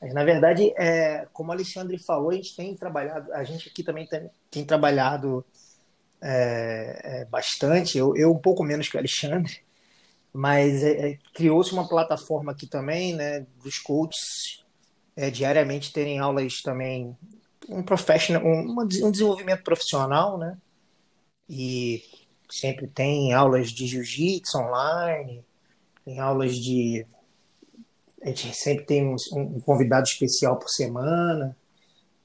mas, 0.00 0.14
na 0.14 0.24
verdade, 0.24 0.72
é, 0.78 1.26
como 1.32 1.50
o 1.50 1.52
Alexandre 1.52 1.98
falou, 1.98 2.30
a 2.30 2.34
gente 2.34 2.54
tem 2.54 2.76
trabalhado, 2.76 3.32
a 3.32 3.42
gente 3.42 3.68
aqui 3.68 3.82
também 3.82 4.06
tem, 4.06 4.30
tem 4.50 4.64
trabalhado 4.64 5.44
é, 6.20 7.00
é, 7.02 7.24
bastante, 7.24 7.98
eu, 7.98 8.16
eu, 8.16 8.30
um 8.30 8.38
pouco 8.38 8.62
menos 8.62 8.88
que 8.88 8.96
o 8.96 9.00
Alexandre, 9.00 9.60
mas 10.32 10.82
é, 10.82 11.10
é, 11.10 11.18
criou-se 11.34 11.72
uma 11.72 11.88
plataforma 11.88 12.52
aqui 12.52 12.66
também, 12.66 13.14
né, 13.14 13.46
dos 13.62 13.78
coaches 13.78 14.64
é, 15.14 15.30
diariamente 15.30 15.92
terem 15.92 16.18
aulas 16.18 16.62
também, 16.62 17.16
um 17.68 17.82
professional, 17.82 18.42
um, 18.44 18.80
um 18.80 19.10
desenvolvimento 19.10 19.62
profissional, 19.62 20.38
né, 20.38 20.56
e 21.48 22.02
sempre 22.50 22.86
tem 22.86 23.32
aulas 23.32 23.70
de 23.70 23.86
jiu-jitsu 23.86 24.58
online, 24.58 25.44
tem 26.04 26.18
aulas 26.18 26.56
de 26.56 27.06
a 28.22 28.28
gente 28.28 28.54
sempre 28.54 28.84
tem 28.84 29.04
um, 29.04 29.16
um, 29.32 29.60
convidado 29.60 30.04
especial 30.04 30.56
por 30.56 30.68
semana, 30.68 31.56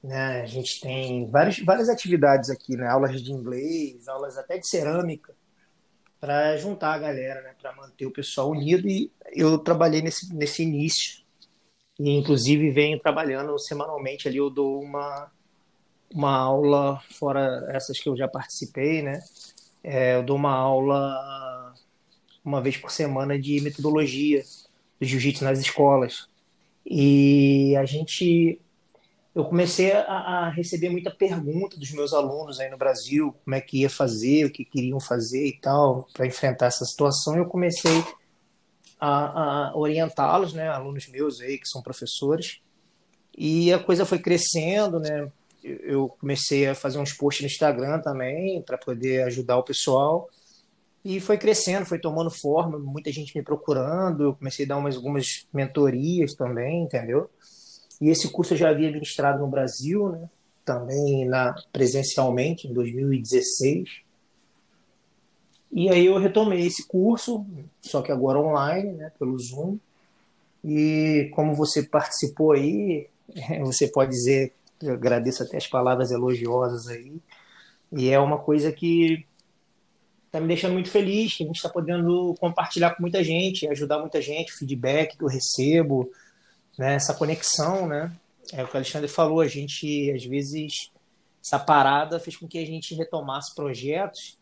né? 0.02 0.42
A 0.42 0.46
gente 0.46 0.80
tem 0.80 1.28
várias, 1.28 1.58
várias 1.58 1.88
atividades 1.88 2.50
aqui, 2.50 2.76
né? 2.76 2.86
Aulas 2.86 3.20
de 3.20 3.32
inglês, 3.32 4.06
aulas 4.06 4.38
até 4.38 4.58
de 4.58 4.68
cerâmica, 4.68 5.34
para 6.20 6.56
juntar 6.56 6.94
a 6.94 6.98
galera, 6.98 7.42
né? 7.42 7.54
Para 7.60 7.74
manter 7.74 8.06
o 8.06 8.12
pessoal 8.12 8.50
unido. 8.50 8.88
E 8.88 9.10
eu 9.32 9.58
trabalhei 9.58 10.02
nesse, 10.02 10.34
nesse 10.34 10.62
início. 10.62 11.22
E, 11.98 12.10
inclusive, 12.10 12.70
venho 12.70 12.98
trabalhando 12.98 13.58
semanalmente 13.58 14.28
ali. 14.28 14.38
Eu 14.38 14.50
dou 14.50 14.82
uma, 14.82 15.30
uma 16.12 16.36
aula, 16.36 17.00
fora 17.18 17.66
essas 17.70 17.98
que 17.98 18.08
eu 18.08 18.16
já 18.16 18.28
participei, 18.28 19.02
né? 19.02 19.20
É, 19.82 20.16
eu 20.16 20.22
dou 20.22 20.36
uma 20.36 20.52
aula 20.52 21.74
uma 22.44 22.60
vez 22.60 22.76
por 22.76 22.90
semana 22.90 23.38
de 23.38 23.60
metodologia 23.60 24.42
do 25.00 25.06
jiu-jitsu 25.06 25.44
nas 25.44 25.58
escolas. 25.58 26.28
E 26.84 27.76
a 27.76 27.84
gente 27.84 28.60
eu 29.34 29.44
comecei 29.44 29.92
a, 29.92 30.02
a, 30.02 30.48
receber 30.48 30.88
muita 30.88 31.10
pergunta 31.10 31.78
dos 31.78 31.92
meus 31.92 32.12
alunos 32.12 32.58
aí 32.58 32.70
no 32.70 32.78
Brasil, 32.78 33.34
como 33.44 33.54
é 33.54 33.60
que 33.60 33.82
ia 33.82 33.90
fazer, 33.90 34.46
o 34.46 34.50
que 34.50 34.64
queriam 34.64 34.98
fazer 34.98 35.46
e 35.46 35.58
tal, 35.60 36.08
para 36.12 36.26
enfrentar 36.26 36.66
essa 36.66 36.84
situação. 36.84 37.36
Eu 37.36 37.46
comecei 37.46 38.02
a, 38.98 39.68
a 39.68 39.76
orientá-los, 39.76 40.52
né, 40.52 40.68
alunos 40.68 41.06
meus 41.08 41.40
aí 41.40 41.58
que 41.58 41.68
são 41.68 41.82
professores, 41.82 42.60
e 43.36 43.72
a 43.72 43.78
coisa 43.78 44.04
foi 44.04 44.18
crescendo, 44.18 44.98
né? 44.98 45.30
Eu 45.62 46.08
comecei 46.08 46.66
a 46.66 46.74
fazer 46.74 46.98
uns 46.98 47.12
posts 47.12 47.42
no 47.42 47.46
Instagram 47.46 48.00
também 48.00 48.60
para 48.62 48.76
poder 48.76 49.22
ajudar 49.24 49.58
o 49.58 49.62
pessoal. 49.62 50.28
E 51.04 51.20
foi 51.20 51.38
crescendo, 51.38 51.86
foi 51.86 52.00
tomando 52.00 52.30
forma, 52.30 52.78
muita 52.78 53.12
gente 53.12 53.36
me 53.36 53.42
procurando, 53.44 54.24
eu 54.24 54.34
comecei 54.34 54.64
a 54.64 54.68
dar 54.68 54.76
umas, 54.76 54.96
algumas 54.96 55.46
mentorias 55.52 56.34
também, 56.34 56.82
entendeu? 56.82 57.30
E 58.00 58.08
esse 58.10 58.30
curso 58.30 58.54
eu 58.54 58.58
já 58.58 58.70
havia 58.70 58.90
ministrado 58.90 59.40
no 59.40 59.48
Brasil, 59.48 60.10
né? 60.10 60.28
também 60.68 61.24
na, 61.24 61.54
presencialmente, 61.72 62.68
em 62.68 62.74
2016. 62.74 63.88
E 65.72 65.88
aí 65.88 66.04
eu 66.04 66.18
retomei 66.18 66.66
esse 66.66 66.86
curso, 66.86 67.46
só 67.80 68.02
que 68.02 68.12
agora 68.12 68.38
online, 68.38 68.92
né, 68.92 69.10
pelo 69.18 69.38
Zoom. 69.38 69.78
E 70.62 71.30
como 71.34 71.54
você 71.54 71.82
participou 71.82 72.52
aí, 72.52 73.06
você 73.64 73.88
pode 73.88 74.10
dizer, 74.10 74.52
eu 74.82 74.92
agradeço 74.92 75.42
até 75.42 75.56
as 75.56 75.66
palavras 75.66 76.10
elogiosas 76.10 76.86
aí. 76.88 77.14
E 77.90 78.10
é 78.10 78.18
uma 78.18 78.38
coisa 78.38 78.70
que 78.70 79.24
está 80.26 80.38
me 80.38 80.48
deixando 80.48 80.74
muito 80.74 80.90
feliz, 80.90 81.34
que 81.34 81.44
a 81.44 81.46
gente 81.46 81.56
está 81.56 81.70
podendo 81.70 82.34
compartilhar 82.38 82.94
com 82.94 83.00
muita 83.00 83.24
gente, 83.24 83.66
ajudar 83.68 83.98
muita 84.00 84.20
gente, 84.20 84.52
feedback 84.52 85.16
que 85.16 85.24
eu 85.24 85.28
recebo, 85.28 86.10
né, 86.78 86.94
essa 86.94 87.12
conexão, 87.12 87.86
né? 87.86 88.12
É 88.52 88.62
o 88.62 88.68
que 88.68 88.74
o 88.74 88.76
Alexandre 88.76 89.08
falou, 89.08 89.40
a 89.40 89.48
gente, 89.48 90.10
às 90.12 90.24
vezes, 90.24 90.90
essa 91.44 91.58
parada 91.58 92.18
fez 92.20 92.36
com 92.36 92.48
que 92.48 92.58
a 92.58 92.64
gente 92.64 92.94
retomasse 92.94 93.54
projetos 93.54 94.38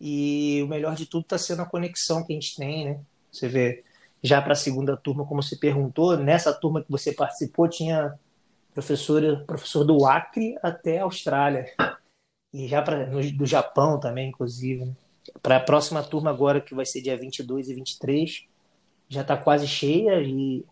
e 0.00 0.60
o 0.62 0.68
melhor 0.68 0.94
de 0.94 1.06
tudo 1.06 1.22
está 1.22 1.38
sendo 1.38 1.62
a 1.62 1.66
conexão 1.66 2.24
que 2.24 2.32
a 2.32 2.36
gente 2.36 2.54
tem, 2.54 2.84
né? 2.84 3.00
Você 3.32 3.48
vê, 3.48 3.82
já 4.22 4.40
para 4.40 4.52
a 4.52 4.56
segunda 4.56 4.96
turma, 4.96 5.26
como 5.26 5.42
você 5.42 5.56
perguntou, 5.56 6.16
nessa 6.16 6.52
turma 6.52 6.82
que 6.82 6.90
você 6.90 7.12
participou, 7.12 7.68
tinha 7.68 8.16
professor, 8.72 9.44
professor 9.44 9.84
do 9.84 10.06
Acre 10.06 10.56
até 10.62 11.00
a 11.00 11.04
Austrália. 11.04 11.66
E 12.52 12.68
já 12.68 12.84
no, 13.06 13.32
do 13.32 13.46
Japão 13.46 13.98
também, 13.98 14.28
inclusive. 14.28 14.84
Né? 14.84 14.92
Para 15.42 15.56
a 15.56 15.60
próxima 15.60 16.02
turma 16.02 16.30
agora, 16.30 16.60
que 16.60 16.74
vai 16.74 16.86
ser 16.86 17.02
dia 17.02 17.16
22 17.16 17.68
e 17.68 17.74
23, 17.74 18.44
já 19.08 19.22
está 19.22 19.36
quase 19.36 19.66
cheia 19.66 20.20
e 20.22 20.64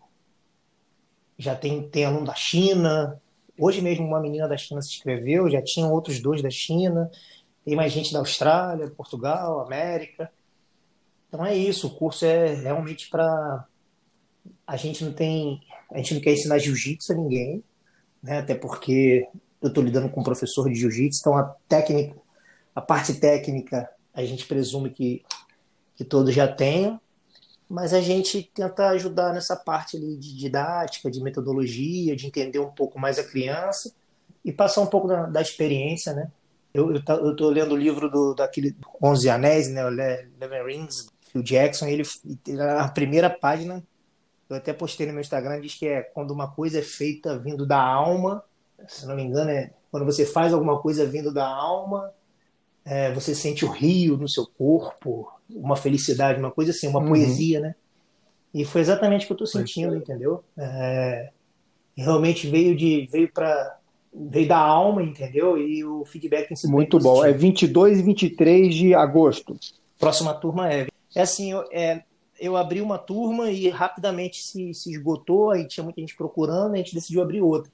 já 1.37 1.55
tem, 1.55 1.87
tem 1.89 2.05
aluno 2.05 2.25
da 2.25 2.35
China. 2.35 3.21
Hoje 3.59 3.81
mesmo 3.81 4.05
uma 4.05 4.19
menina 4.19 4.47
da 4.47 4.57
China 4.57 4.81
se 4.81 4.89
inscreveu, 4.89 5.49
já 5.49 5.61
tinham 5.61 5.91
outros 5.91 6.19
dois 6.19 6.41
da 6.41 6.49
China, 6.49 7.09
tem 7.63 7.75
mais 7.75 7.91
gente 7.91 8.13
da 8.13 8.19
Austrália, 8.19 8.89
Portugal, 8.89 9.59
América. 9.61 10.31
Então 11.27 11.45
é 11.45 11.55
isso, 11.55 11.87
o 11.87 11.95
curso 11.95 12.25
é 12.25 12.53
realmente 12.53 13.09
para 13.09 13.65
a 14.65 14.75
gente 14.75 15.03
não 15.03 15.13
tem, 15.13 15.61
a 15.91 15.97
gente 15.97 16.13
não 16.13 16.21
quer 16.21 16.33
ensinar 16.33 16.57
jiu-jitsu 16.57 17.13
a 17.13 17.15
ninguém, 17.15 17.63
né? 18.21 18.39
Até 18.39 18.55
porque 18.55 19.27
eu 19.61 19.69
estou 19.69 19.83
lidando 19.83 20.09
com 20.09 20.21
um 20.21 20.23
professor 20.23 20.69
de 20.69 20.75
jiu-jitsu, 20.75 21.19
então 21.19 21.37
a 21.37 21.43
técnica, 21.67 22.15
a 22.75 22.81
parte 22.81 23.13
técnica 23.15 23.89
a 24.13 24.23
gente 24.25 24.45
presume 24.45 24.89
que, 24.89 25.23
que 25.95 26.03
todos 26.03 26.33
já 26.33 26.47
tenham, 26.47 26.99
mas 27.69 27.93
a 27.93 28.01
gente 28.01 28.49
tenta 28.53 28.89
ajudar 28.89 29.33
nessa 29.33 29.55
parte 29.55 29.97
ali 29.97 30.15
de 30.15 30.37
didática, 30.37 31.11
de 31.11 31.21
metodologia, 31.21 32.15
de 32.15 32.25
entender 32.25 32.59
um 32.59 32.71
pouco 32.71 32.99
mais 32.99 33.19
a 33.19 33.23
criança 33.23 33.93
e 34.43 34.51
passar 34.51 34.81
um 34.81 34.87
pouco 34.87 35.07
da, 35.07 35.25
da 35.25 35.41
experiência, 35.41 36.13
né? 36.13 36.31
Eu 36.73 36.95
estou 36.95 37.49
lendo 37.49 37.73
o 37.73 37.77
livro 37.77 38.09
do, 38.09 38.33
daquele 38.33 38.75
Onze 39.01 39.29
Anéis, 39.29 39.69
né? 39.69 39.81
Eleven 39.81 40.63
Rings, 40.65 41.07
Phil 41.31 41.43
Jackson, 41.43 41.87
ele, 41.87 42.03
a 42.79 42.87
primeira 42.87 43.29
página, 43.29 43.83
eu 44.49 44.55
até 44.55 44.71
postei 44.71 45.05
no 45.05 45.13
meu 45.13 45.21
Instagram, 45.21 45.59
diz 45.59 45.75
que 45.75 45.87
é 45.87 46.01
quando 46.01 46.31
uma 46.31 46.49
coisa 46.49 46.79
é 46.79 46.81
feita 46.81 47.37
vindo 47.37 47.65
da 47.65 47.81
alma, 47.81 48.43
se 48.87 49.05
não 49.05 49.15
me 49.15 49.23
engano, 49.23 49.49
é 49.49 49.71
quando 49.91 50.05
você 50.05 50.25
faz 50.25 50.53
alguma 50.53 50.79
coisa 50.79 51.05
vindo 51.05 51.33
da 51.33 51.47
alma, 51.47 52.13
é, 52.85 53.11
você 53.11 53.35
sente 53.35 53.65
o 53.65 53.69
rio 53.69 54.15
no 54.15 54.29
seu 54.29 54.45
corpo, 54.45 55.29
uma 55.49 55.75
felicidade, 55.75 56.39
uma 56.39 56.51
coisa 56.51 56.71
assim, 56.71 56.87
uma 56.87 56.99
uhum. 56.99 57.07
poesia, 57.07 57.59
né? 57.59 57.75
E 58.53 58.65
foi 58.65 58.81
exatamente 58.81 59.23
o 59.23 59.27
que 59.27 59.33
eu 59.33 59.45
estou 59.45 59.47
sentindo, 59.47 59.95
entendeu? 59.95 60.43
É, 60.57 61.29
realmente 61.95 62.47
veio 62.47 62.75
de 62.75 63.07
veio 63.11 63.31
para 63.31 63.77
veio 64.13 64.47
da 64.47 64.57
alma, 64.57 65.03
entendeu? 65.03 65.57
E 65.57 65.83
o 65.83 66.05
feedback 66.05 66.47
tem 66.47 66.57
sido 66.57 66.71
muito 66.71 66.97
bom. 66.99 67.23
É 67.23 67.31
22 67.31 67.99
e 67.99 68.01
23 68.01 68.73
de 68.73 68.93
agosto. 68.93 69.57
Próxima 69.99 70.33
turma 70.33 70.71
é. 70.71 70.87
É 71.15 71.21
assim, 71.21 71.51
eu, 71.51 71.63
é, 71.71 72.03
eu 72.39 72.55
abri 72.55 72.81
uma 72.81 72.97
turma 72.97 73.51
e 73.51 73.69
rapidamente 73.69 74.41
se, 74.41 74.73
se 74.73 74.91
esgotou, 74.91 75.51
aí 75.51 75.67
tinha 75.67 75.83
muita 75.83 76.01
gente 76.01 76.15
procurando, 76.15 76.73
a 76.73 76.77
gente 76.77 76.93
decidiu 76.93 77.21
abrir 77.21 77.41
outra. 77.41 77.71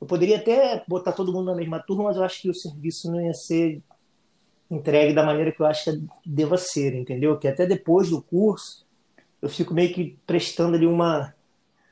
Eu 0.00 0.06
poderia 0.06 0.36
até 0.36 0.84
botar 0.86 1.12
todo 1.12 1.32
mundo 1.32 1.46
na 1.46 1.54
mesma 1.54 1.78
turma, 1.78 2.04
mas 2.04 2.16
eu 2.16 2.22
acho 2.22 2.40
que 2.40 2.50
o 2.50 2.54
serviço 2.54 3.10
não 3.10 3.20
ia 3.20 3.32
ser 3.32 3.82
entregue 4.70 5.14
da 5.14 5.24
maneira 5.24 5.52
que 5.52 5.60
eu 5.60 5.66
acho 5.66 5.84
que 5.84 6.02
deva 6.24 6.56
ser, 6.56 6.94
entendeu? 6.94 7.38
Que 7.38 7.48
até 7.48 7.66
depois 7.66 8.10
do 8.10 8.20
curso 8.20 8.84
eu 9.40 9.48
fico 9.48 9.72
meio 9.72 9.92
que 9.92 10.18
prestando 10.26 10.76
ali 10.76 10.86
uma 10.86 11.34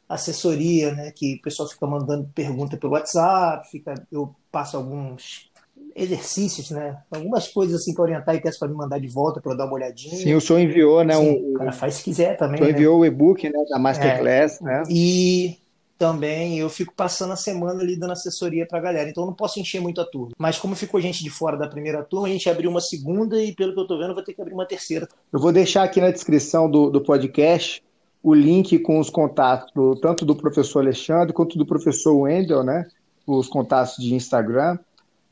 assessoria, 0.08 0.92
né? 0.92 1.12
Que 1.14 1.36
o 1.36 1.42
pessoal 1.42 1.68
fica 1.68 1.86
mandando 1.86 2.28
pergunta 2.34 2.76
pelo 2.76 2.92
WhatsApp, 2.92 3.68
fica, 3.70 3.94
eu 4.10 4.34
passo 4.50 4.76
alguns 4.76 5.50
exercícios, 5.94 6.70
né? 6.70 6.98
Algumas 7.10 7.48
coisas 7.48 7.80
assim 7.80 7.94
para 7.94 8.02
orientar 8.02 8.34
e 8.34 8.40
peço 8.40 8.58
para 8.58 8.68
me 8.68 8.74
mandar 8.74 8.98
de 8.98 9.08
volta 9.08 9.40
para 9.40 9.52
eu 9.52 9.56
dar 9.56 9.66
uma 9.66 9.74
olhadinha. 9.74 10.16
Sim, 10.16 10.34
o 10.34 10.40
senhor 10.40 10.58
enviou, 10.58 11.04
né? 11.04 11.14
Sim, 11.14 11.50
um, 11.50 11.54
cara, 11.54 11.72
faz 11.72 11.94
se 11.94 12.04
quiser 12.04 12.36
também. 12.36 12.56
O 12.56 12.58
senhor 12.58 12.72
né? 12.72 12.74
enviou 12.74 12.98
o 12.98 13.06
e-book 13.06 13.48
né, 13.48 13.64
da 13.68 13.78
Masterclass, 13.78 14.60
é, 14.60 14.64
né? 14.64 14.82
E 14.90 15.58
também 15.98 16.58
eu 16.58 16.68
fico 16.68 16.92
passando 16.94 17.32
a 17.32 17.36
semana 17.36 17.80
ali 17.80 17.96
dando 17.96 18.12
assessoria 18.12 18.66
para 18.66 18.78
a 18.78 18.82
galera, 18.82 19.08
então 19.08 19.22
eu 19.22 19.28
não 19.28 19.34
posso 19.34 19.60
encher 19.60 19.80
muito 19.80 20.00
a 20.00 20.04
turma. 20.04 20.32
Mas 20.38 20.58
como 20.58 20.74
ficou 20.74 21.00
gente 21.00 21.22
de 21.22 21.30
fora 21.30 21.56
da 21.56 21.68
primeira 21.68 22.02
turma, 22.02 22.26
a 22.26 22.30
gente 22.30 22.48
abriu 22.48 22.70
uma 22.70 22.80
segunda 22.80 23.42
e 23.42 23.54
pelo 23.54 23.72
que 23.72 23.78
eu 23.78 23.82
estou 23.82 23.98
vendo, 23.98 24.14
vou 24.14 24.22
ter 24.22 24.34
que 24.34 24.42
abrir 24.42 24.54
uma 24.54 24.66
terceira. 24.66 25.08
Eu 25.32 25.38
vou 25.38 25.52
deixar 25.52 25.84
aqui 25.84 26.00
na 26.00 26.10
descrição 26.10 26.70
do, 26.70 26.90
do 26.90 27.00
podcast 27.00 27.82
o 28.22 28.34
link 28.34 28.78
com 28.78 28.98
os 28.98 29.10
contatos, 29.10 29.70
do, 29.74 29.94
tanto 29.96 30.24
do 30.24 30.34
professor 30.34 30.80
Alexandre 30.80 31.32
quanto 31.32 31.58
do 31.58 31.66
professor 31.66 32.14
Wendel, 32.14 32.64
né? 32.64 32.86
Os 33.26 33.48
contatos 33.48 33.96
de 33.96 34.14
Instagram. 34.14 34.78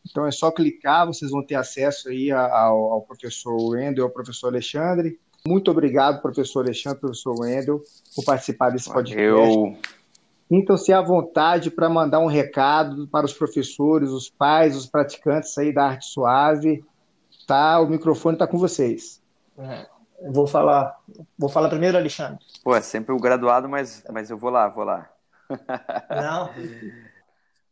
Então 0.08 0.26
é 0.26 0.30
só 0.30 0.50
clicar, 0.50 1.06
vocês 1.06 1.30
vão 1.30 1.42
ter 1.42 1.54
acesso 1.54 2.08
aí 2.08 2.30
ao, 2.30 2.92
ao 2.92 3.02
professor 3.02 3.56
Wendel, 3.70 4.04
ao 4.04 4.10
professor 4.10 4.48
Alexandre. 4.48 5.18
Muito 5.46 5.70
obrigado, 5.70 6.20
professor 6.20 6.60
Alexandre, 6.60 7.00
professor 7.00 7.34
Wendel, 7.40 7.82
por 8.14 8.24
participar 8.24 8.70
desse 8.70 8.92
podcast. 8.92 9.56
Eu... 9.56 9.76
Sintam-se 10.48 10.92
à 10.92 11.00
vontade 11.00 11.70
para 11.70 11.88
mandar 11.88 12.18
um 12.20 12.26
recado 12.26 13.08
para 13.08 13.24
os 13.24 13.32
professores, 13.32 14.10
os 14.10 14.28
pais, 14.28 14.76
os 14.76 14.86
praticantes 14.86 15.56
aí 15.56 15.72
da 15.72 15.84
arte 15.84 16.06
suave. 16.06 16.84
Tá, 17.46 17.80
o 17.80 17.88
microfone 17.88 18.36
está 18.36 18.46
com 18.46 18.58
vocês. 18.58 19.22
É, 19.58 19.86
vou 20.30 20.46
falar, 20.46 20.98
vou 21.38 21.48
falar 21.48 21.68
primeiro, 21.68 21.96
Alexandre. 21.96 22.44
Pô, 22.62 22.74
é 22.76 22.80
sempre 22.80 23.12
o 23.12 23.18
graduado, 23.18 23.68
mas, 23.68 24.04
mas 24.10 24.30
eu 24.30 24.38
vou 24.38 24.50
lá, 24.50 24.68
vou 24.68 24.84
lá. 24.84 25.10
Não. 26.10 26.46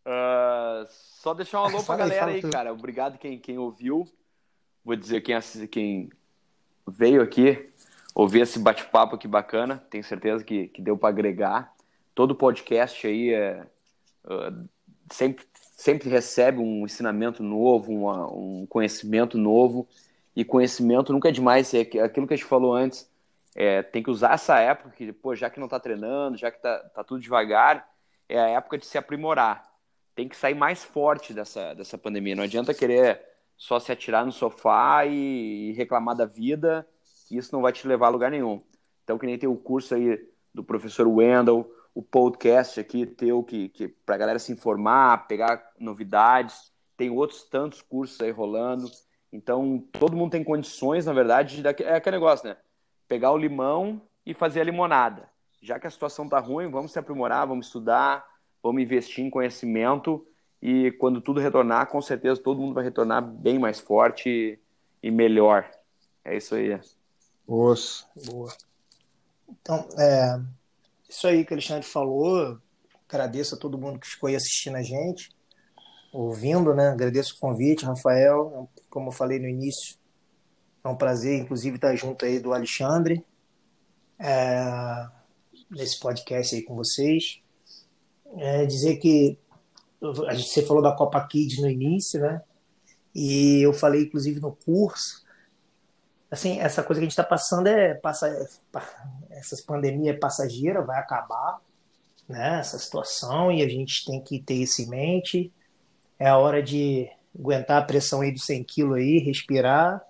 uh, 0.06 0.86
só 0.90 1.34
deixar 1.34 1.62
um 1.62 1.64
alô 1.66 1.82
para 1.82 1.94
a 1.94 1.98
galera 1.98 2.26
aí, 2.26 2.42
cara. 2.42 2.72
Obrigado 2.72 3.18
quem, 3.18 3.38
quem 3.38 3.58
ouviu. 3.58 4.08
Vou 4.84 4.96
dizer 4.96 5.20
quem, 5.20 5.38
quem 5.68 6.10
veio 6.86 7.22
aqui 7.22 7.70
ouvir 8.14 8.40
esse 8.40 8.58
bate-papo 8.58 9.14
aqui 9.14 9.28
bacana. 9.28 9.82
Tenho 9.90 10.04
certeza 10.04 10.44
que, 10.44 10.68
que 10.68 10.82
deu 10.82 10.96
para 10.96 11.08
agregar. 11.08 11.72
Todo 12.20 12.34
podcast 12.34 13.06
aí 13.06 13.32
é, 13.32 13.66
uh, 14.26 14.68
sempre, 15.10 15.42
sempre 15.74 16.10
recebe 16.10 16.58
um 16.58 16.84
ensinamento 16.84 17.42
novo, 17.42 17.90
uma, 17.94 18.30
um 18.30 18.66
conhecimento 18.66 19.38
novo. 19.38 19.88
E 20.36 20.44
conhecimento 20.44 21.14
nunca 21.14 21.30
é 21.30 21.32
demais. 21.32 21.72
É 21.72 21.80
aquilo 21.80 22.26
que 22.26 22.34
a 22.34 22.36
gente 22.36 22.44
falou 22.44 22.74
antes. 22.74 23.10
É, 23.54 23.82
tem 23.82 24.02
que 24.02 24.10
usar 24.10 24.34
essa 24.34 24.58
época 24.58 24.90
que, 24.90 25.10
pô, 25.14 25.34
já 25.34 25.48
que 25.48 25.58
não 25.58 25.64
está 25.64 25.80
treinando, 25.80 26.36
já 26.36 26.50
que 26.50 26.60
tá, 26.60 26.80
tá 26.94 27.02
tudo 27.02 27.22
devagar, 27.22 27.88
é 28.28 28.38
a 28.38 28.48
época 28.50 28.76
de 28.76 28.84
se 28.84 28.98
aprimorar. 28.98 29.72
Tem 30.14 30.28
que 30.28 30.36
sair 30.36 30.54
mais 30.54 30.84
forte 30.84 31.32
dessa, 31.32 31.72
dessa 31.72 31.96
pandemia. 31.96 32.36
Não 32.36 32.44
adianta 32.44 32.74
querer 32.74 33.18
só 33.56 33.80
se 33.80 33.90
atirar 33.90 34.26
no 34.26 34.32
sofá 34.32 35.06
e, 35.06 35.70
e 35.70 35.72
reclamar 35.72 36.14
da 36.14 36.26
vida, 36.26 36.86
que 37.26 37.38
isso 37.38 37.48
não 37.54 37.62
vai 37.62 37.72
te 37.72 37.88
levar 37.88 38.08
a 38.08 38.10
lugar 38.10 38.30
nenhum. 38.30 38.60
Então, 39.04 39.16
que 39.16 39.24
nem 39.24 39.38
tem 39.38 39.48
o 39.48 39.56
curso 39.56 39.94
aí 39.94 40.22
do 40.52 40.62
professor 40.62 41.08
Wendell, 41.08 41.79
o 41.94 42.02
podcast 42.02 42.78
aqui 42.78 43.06
teu, 43.06 43.42
que, 43.42 43.68
que 43.68 43.88
para 43.88 44.14
a 44.14 44.18
galera 44.18 44.38
se 44.38 44.52
informar, 44.52 45.26
pegar 45.26 45.62
novidades. 45.78 46.72
Tem 46.96 47.10
outros 47.10 47.42
tantos 47.44 47.82
cursos 47.82 48.20
aí 48.20 48.30
rolando. 48.30 48.90
Então, 49.32 49.84
todo 49.92 50.16
mundo 50.16 50.32
tem 50.32 50.44
condições, 50.44 51.06
na 51.06 51.12
verdade, 51.12 51.62
de, 51.62 51.82
é 51.82 51.96
aquele 51.96 52.16
negócio, 52.16 52.48
né? 52.48 52.56
Pegar 53.06 53.32
o 53.32 53.38
limão 53.38 54.02
e 54.24 54.34
fazer 54.34 54.60
a 54.60 54.64
limonada. 54.64 55.28
Já 55.62 55.78
que 55.78 55.86
a 55.86 55.90
situação 55.90 56.28
tá 56.28 56.38
ruim, 56.38 56.70
vamos 56.70 56.92
se 56.92 56.98
aprimorar, 56.98 57.46
vamos 57.46 57.66
estudar, 57.66 58.24
vamos 58.62 58.82
investir 58.82 59.24
em 59.24 59.30
conhecimento 59.30 60.26
e 60.62 60.90
quando 60.92 61.20
tudo 61.20 61.40
retornar, 61.40 61.86
com 61.86 62.02
certeza 62.02 62.40
todo 62.40 62.60
mundo 62.60 62.74
vai 62.74 62.84
retornar 62.84 63.22
bem 63.22 63.58
mais 63.58 63.80
forte 63.80 64.58
e 65.02 65.10
melhor. 65.10 65.70
É 66.24 66.36
isso 66.36 66.54
aí. 66.54 66.78
Boas. 67.46 68.06
Boa. 68.26 68.52
Então, 69.48 69.88
é, 69.98 70.40
isso 71.10 71.26
aí 71.26 71.44
que 71.44 71.52
o 71.52 71.54
Alexandre 71.54 71.86
falou. 71.86 72.58
Agradeço 73.08 73.54
a 73.54 73.58
todo 73.58 73.76
mundo 73.76 73.98
que 73.98 74.06
ficou 74.06 74.28
aí 74.28 74.36
assistindo 74.36 74.76
a 74.76 74.82
gente 74.82 75.28
ouvindo, 76.12 76.74
né? 76.74 76.88
Agradeço 76.88 77.34
o 77.34 77.38
convite, 77.38 77.84
Rafael. 77.84 78.68
Como 78.88 79.08
eu 79.08 79.12
falei 79.12 79.38
no 79.38 79.48
início, 79.48 79.96
é 80.84 80.88
um 80.88 80.96
prazer, 80.96 81.38
inclusive, 81.38 81.76
estar 81.76 81.94
junto 81.96 82.24
aí 82.24 82.38
do 82.38 82.52
Alexandre 82.52 83.24
é, 84.18 85.06
nesse 85.70 85.98
podcast 86.00 86.54
aí 86.54 86.62
com 86.62 86.74
vocês. 86.74 87.40
É, 88.36 88.64
dizer 88.66 88.96
que 88.96 89.38
a 90.26 90.34
gente, 90.34 90.48
você 90.48 90.62
falou 90.62 90.82
da 90.82 90.94
Copa 90.94 91.20
Kids 91.26 91.60
no 91.60 91.68
início, 91.68 92.20
né? 92.20 92.42
E 93.14 93.60
eu 93.62 93.72
falei, 93.72 94.02
inclusive, 94.02 94.40
no 94.40 94.52
curso. 94.52 95.24
Assim, 96.30 96.60
essa 96.60 96.82
coisa 96.82 97.00
que 97.00 97.04
a 97.04 97.08
gente 97.08 97.12
está 97.12 97.24
passando 97.24 97.66
é, 97.66 97.94
passa, 97.94 98.28
é, 98.28 98.46
essa 99.30 99.56
pandemia 99.66 100.12
é 100.12 100.16
passageira, 100.16 100.82
vai 100.82 100.98
acabar, 100.98 101.60
né? 102.28 102.60
Essa 102.60 102.78
situação 102.78 103.50
e 103.50 103.62
a 103.62 103.68
gente 103.68 104.04
tem 104.04 104.22
que 104.22 104.40
ter 104.40 104.54
isso 104.54 104.80
em 104.82 104.88
mente 104.88 105.52
é 106.20 106.28
a 106.28 106.36
hora 106.36 106.62
de 106.62 107.08
aguentar 107.36 107.82
a 107.82 107.84
pressão 107.84 108.20
aí 108.20 108.30
dos 108.30 108.44
100 108.44 108.62
quilos 108.64 108.98
aí, 108.98 109.18
respirar, 109.18 110.04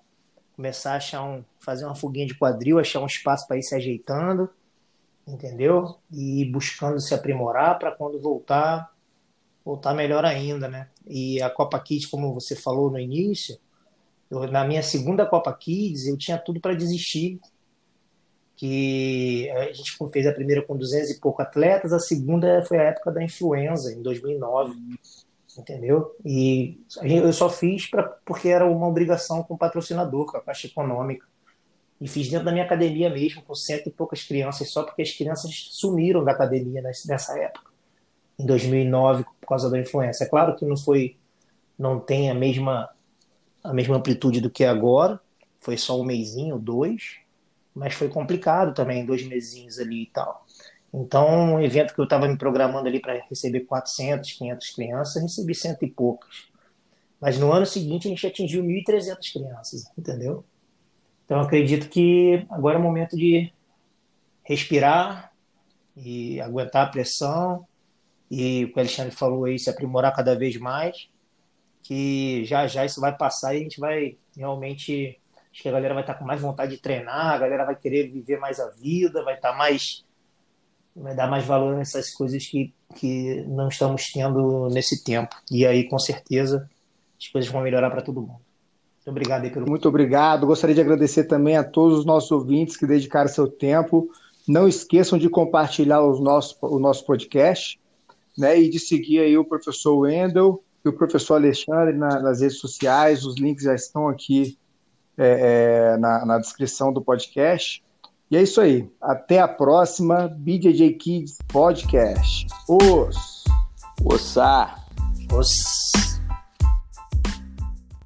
começar 0.57 0.95
a 0.95 0.97
achar 0.97 1.23
um, 1.23 1.45
fazer 1.61 1.85
uma 1.85 1.95
foguinha 1.95 2.27
de 2.27 2.35
quadril, 2.35 2.81
achar 2.81 3.01
um 3.01 3.07
espaço 3.07 3.47
para 3.47 3.57
ir 3.57 3.63
se 3.63 3.77
ajeitando, 3.77 4.51
entendeu? 5.25 5.97
E 6.13 6.45
buscando 6.47 7.01
se 7.01 7.15
aprimorar 7.15 7.79
para 7.79 7.93
quando 7.93 8.21
voltar, 8.21 8.93
voltar 9.65 9.95
melhor 9.95 10.25
ainda, 10.25 10.67
né? 10.67 10.89
E 11.07 11.41
a 11.41 11.49
Copa 11.49 11.79
Kids, 11.79 12.07
como 12.07 12.35
você 12.35 12.57
falou 12.57 12.91
no 12.91 12.99
início, 12.99 13.57
eu, 14.31 14.47
na 14.51 14.65
minha 14.65 14.83
segunda 14.83 15.27
Copa 15.27 15.53
Kids 15.53 16.07
eu 16.07 16.17
tinha 16.17 16.39
tudo 16.39 16.61
para 16.61 16.75
desistir, 16.75 17.41
que 18.57 19.51
a 19.51 19.73
gente 19.73 19.97
fez 20.13 20.27
a 20.27 20.33
primeira 20.33 20.63
com 20.63 20.77
200 20.77 21.11
e 21.11 21.21
pouco 21.21 21.41
atletas, 21.41 21.93
a 21.93 21.99
segunda 21.99 22.63
foi 22.67 22.79
a 22.79 22.83
época 22.83 23.11
da 23.11 23.23
influenza, 23.23 23.93
em 23.93 24.03
2009 24.03 24.75
entendeu? 25.59 26.15
E 26.25 26.81
eu 27.03 27.33
só 27.33 27.49
fiz 27.49 27.87
pra, 27.87 28.03
porque 28.25 28.49
era 28.49 28.67
uma 28.67 28.87
obrigação 28.87 29.43
com 29.43 29.55
o 29.55 29.59
patrocinador, 29.59 30.27
com 30.27 30.37
a 30.37 30.41
Caixa 30.41 30.67
Econômica. 30.67 31.27
E 32.01 32.09
fiz 32.09 32.31
dentro 32.31 32.47
da 32.47 32.53
minha 32.53 32.65
academia 32.65 33.11
mesmo, 33.11 33.43
com 33.43 33.55
cento 33.55 33.89
e 33.89 33.93
poucas 33.93 34.23
crianças, 34.23 34.71
só 34.71 34.83
porque 34.83 35.03
as 35.03 35.13
crianças 35.13 35.69
sumiram 35.71 36.25
da 36.25 36.33
academia 36.33 36.81
nessa 36.81 37.39
época, 37.39 37.71
em 38.39 38.47
2009, 38.47 39.25
por 39.41 39.47
causa 39.47 39.69
da 39.69 39.79
influência. 39.79 40.25
É 40.25 40.27
claro 40.27 40.57
que 40.57 40.65
não 40.65 40.77
foi, 40.77 41.19
não 41.79 42.01
tem 42.01 42.31
a 42.31 42.35
mesma, 42.35 42.89
a 43.63 43.73
mesma 43.73 43.97
amplitude 43.97 44.41
do 44.41 44.51
que 44.51 44.65
agora, 44.65 45.21
foi 45.61 45.77
só 45.77 46.01
um 46.01 46.05
mêsinho, 46.05 46.59
dois, 46.59 47.19
mas 47.75 47.95
foi 47.95 48.09
complicado 48.09 48.75
também, 48.75 49.05
dois 49.05 49.23
mesinhos 49.25 49.79
ali 49.79 50.03
e 50.03 50.07
tal. 50.07 50.47
Então, 50.93 51.55
um 51.55 51.61
evento 51.61 51.95
que 51.95 52.01
eu 52.01 52.05
estava 52.05 52.27
me 52.27 52.37
programando 52.37 52.89
ali 52.89 53.01
para 53.01 53.21
receber 53.29 53.61
400, 53.61 54.33
500 54.33 54.71
crianças, 54.71 55.23
recebi 55.23 55.55
cento 55.55 55.85
e 55.85 55.91
poucas. 55.91 56.49
Mas 57.21 57.39
no 57.39 57.53
ano 57.53 57.67
seguinte 57.67 58.09
a 58.09 58.11
gente 58.11 58.27
atingiu 58.27 58.65
1.300 58.65 59.33
crianças, 59.33 59.85
entendeu? 59.97 60.45
Então, 61.25 61.41
acredito 61.41 61.89
que 61.89 62.45
agora 62.51 62.77
é 62.77 62.81
o 62.81 62.83
momento 62.83 63.17
de 63.17 63.53
respirar 64.43 65.31
e 65.97 66.41
aguentar 66.41 66.87
a 66.87 66.91
pressão 66.91 67.67
e 68.31 68.65
o 68.65 68.69
que 68.73 68.77
o 68.77 68.81
Alexandre 68.81 69.15
falou 69.15 69.45
aí, 69.45 69.59
se 69.59 69.69
aprimorar 69.69 70.15
cada 70.15 70.35
vez 70.35 70.57
mais, 70.57 71.09
que 71.83 72.45
já 72.45 72.67
já 72.67 72.85
isso 72.85 73.01
vai 73.01 73.17
passar 73.17 73.55
e 73.55 73.59
a 73.59 73.63
gente 73.63 73.81
vai 73.81 74.17
realmente, 74.37 75.19
acho 75.53 75.63
que 75.63 75.69
a 75.69 75.73
galera 75.73 75.95
vai 75.95 76.03
estar 76.03 76.15
com 76.15 76.25
mais 76.25 76.41
vontade 76.41 76.73
de 76.73 76.83
treinar, 76.83 77.35
a 77.35 77.39
galera 77.39 77.65
vai 77.65 77.77
querer 77.77 78.09
viver 78.09 78.39
mais 78.39 78.61
a 78.61 78.69
vida, 78.71 79.25
vai 79.25 79.35
estar 79.35 79.57
mais 79.57 80.05
vai 80.95 81.15
dar 81.15 81.29
mais 81.29 81.45
valor 81.45 81.77
nessas 81.77 82.11
coisas 82.11 82.45
que, 82.47 82.73
que 82.97 83.43
não 83.47 83.69
estamos 83.69 84.11
tendo 84.13 84.69
nesse 84.69 85.03
tempo. 85.03 85.35
E 85.51 85.65
aí, 85.65 85.89
com 85.89 85.99
certeza, 85.99 86.69
as 87.19 87.29
coisas 87.29 87.51
vão 87.51 87.63
melhorar 87.63 87.91
para 87.91 88.03
todo 88.03 88.21
mundo. 88.21 88.41
Muito 88.97 89.11
obrigado 89.11 89.45
aí 89.45 89.51
pelo. 89.51 89.69
Muito 89.69 89.89
obrigado. 89.89 90.47
Gostaria 90.47 90.75
de 90.75 90.81
agradecer 90.81 91.25
também 91.25 91.57
a 91.57 91.65
todos 91.65 92.01
os 92.01 92.05
nossos 92.05 92.31
ouvintes 92.31 92.77
que 92.77 92.87
dedicaram 92.87 93.29
seu 93.29 93.49
tempo. 93.49 94.11
Não 94.47 94.69
esqueçam 94.69 95.19
de 95.19 95.29
compartilhar 95.29 96.03
os 96.03 96.21
nossos, 96.21 96.57
o 96.61 96.79
nosso 96.79 97.05
podcast 97.07 97.81
né, 98.37 98.59
e 98.59 98.69
de 98.69 98.79
seguir 98.79 99.21
aí 99.21 99.39
o 99.39 99.45
professor 99.45 99.97
Wendel 99.97 100.63
o 100.89 100.93
professor 100.93 101.35
Alexandre 101.35 101.97
na, 101.97 102.21
nas 102.21 102.41
redes 102.41 102.59
sociais. 102.59 103.25
Os 103.25 103.37
links 103.37 103.65
já 103.65 103.75
estão 103.75 104.09
aqui 104.09 104.59
é, 105.17 105.93
é, 105.93 105.99
na, 105.99 106.25
na 106.25 106.39
descrição 106.39 106.93
do 106.93 107.03
podcast. 107.03 107.83
E 108.31 108.37
é 108.37 108.43
isso 108.43 108.61
aí. 108.61 108.89
Até 109.01 109.41
a 109.41 109.49
próxima 109.49 110.29
BJJ 110.29 110.95
Kids 110.95 111.39
Podcast. 111.49 112.47
Os. 112.69 113.45
Ossá. 114.05 114.77
Os. 115.33 116.10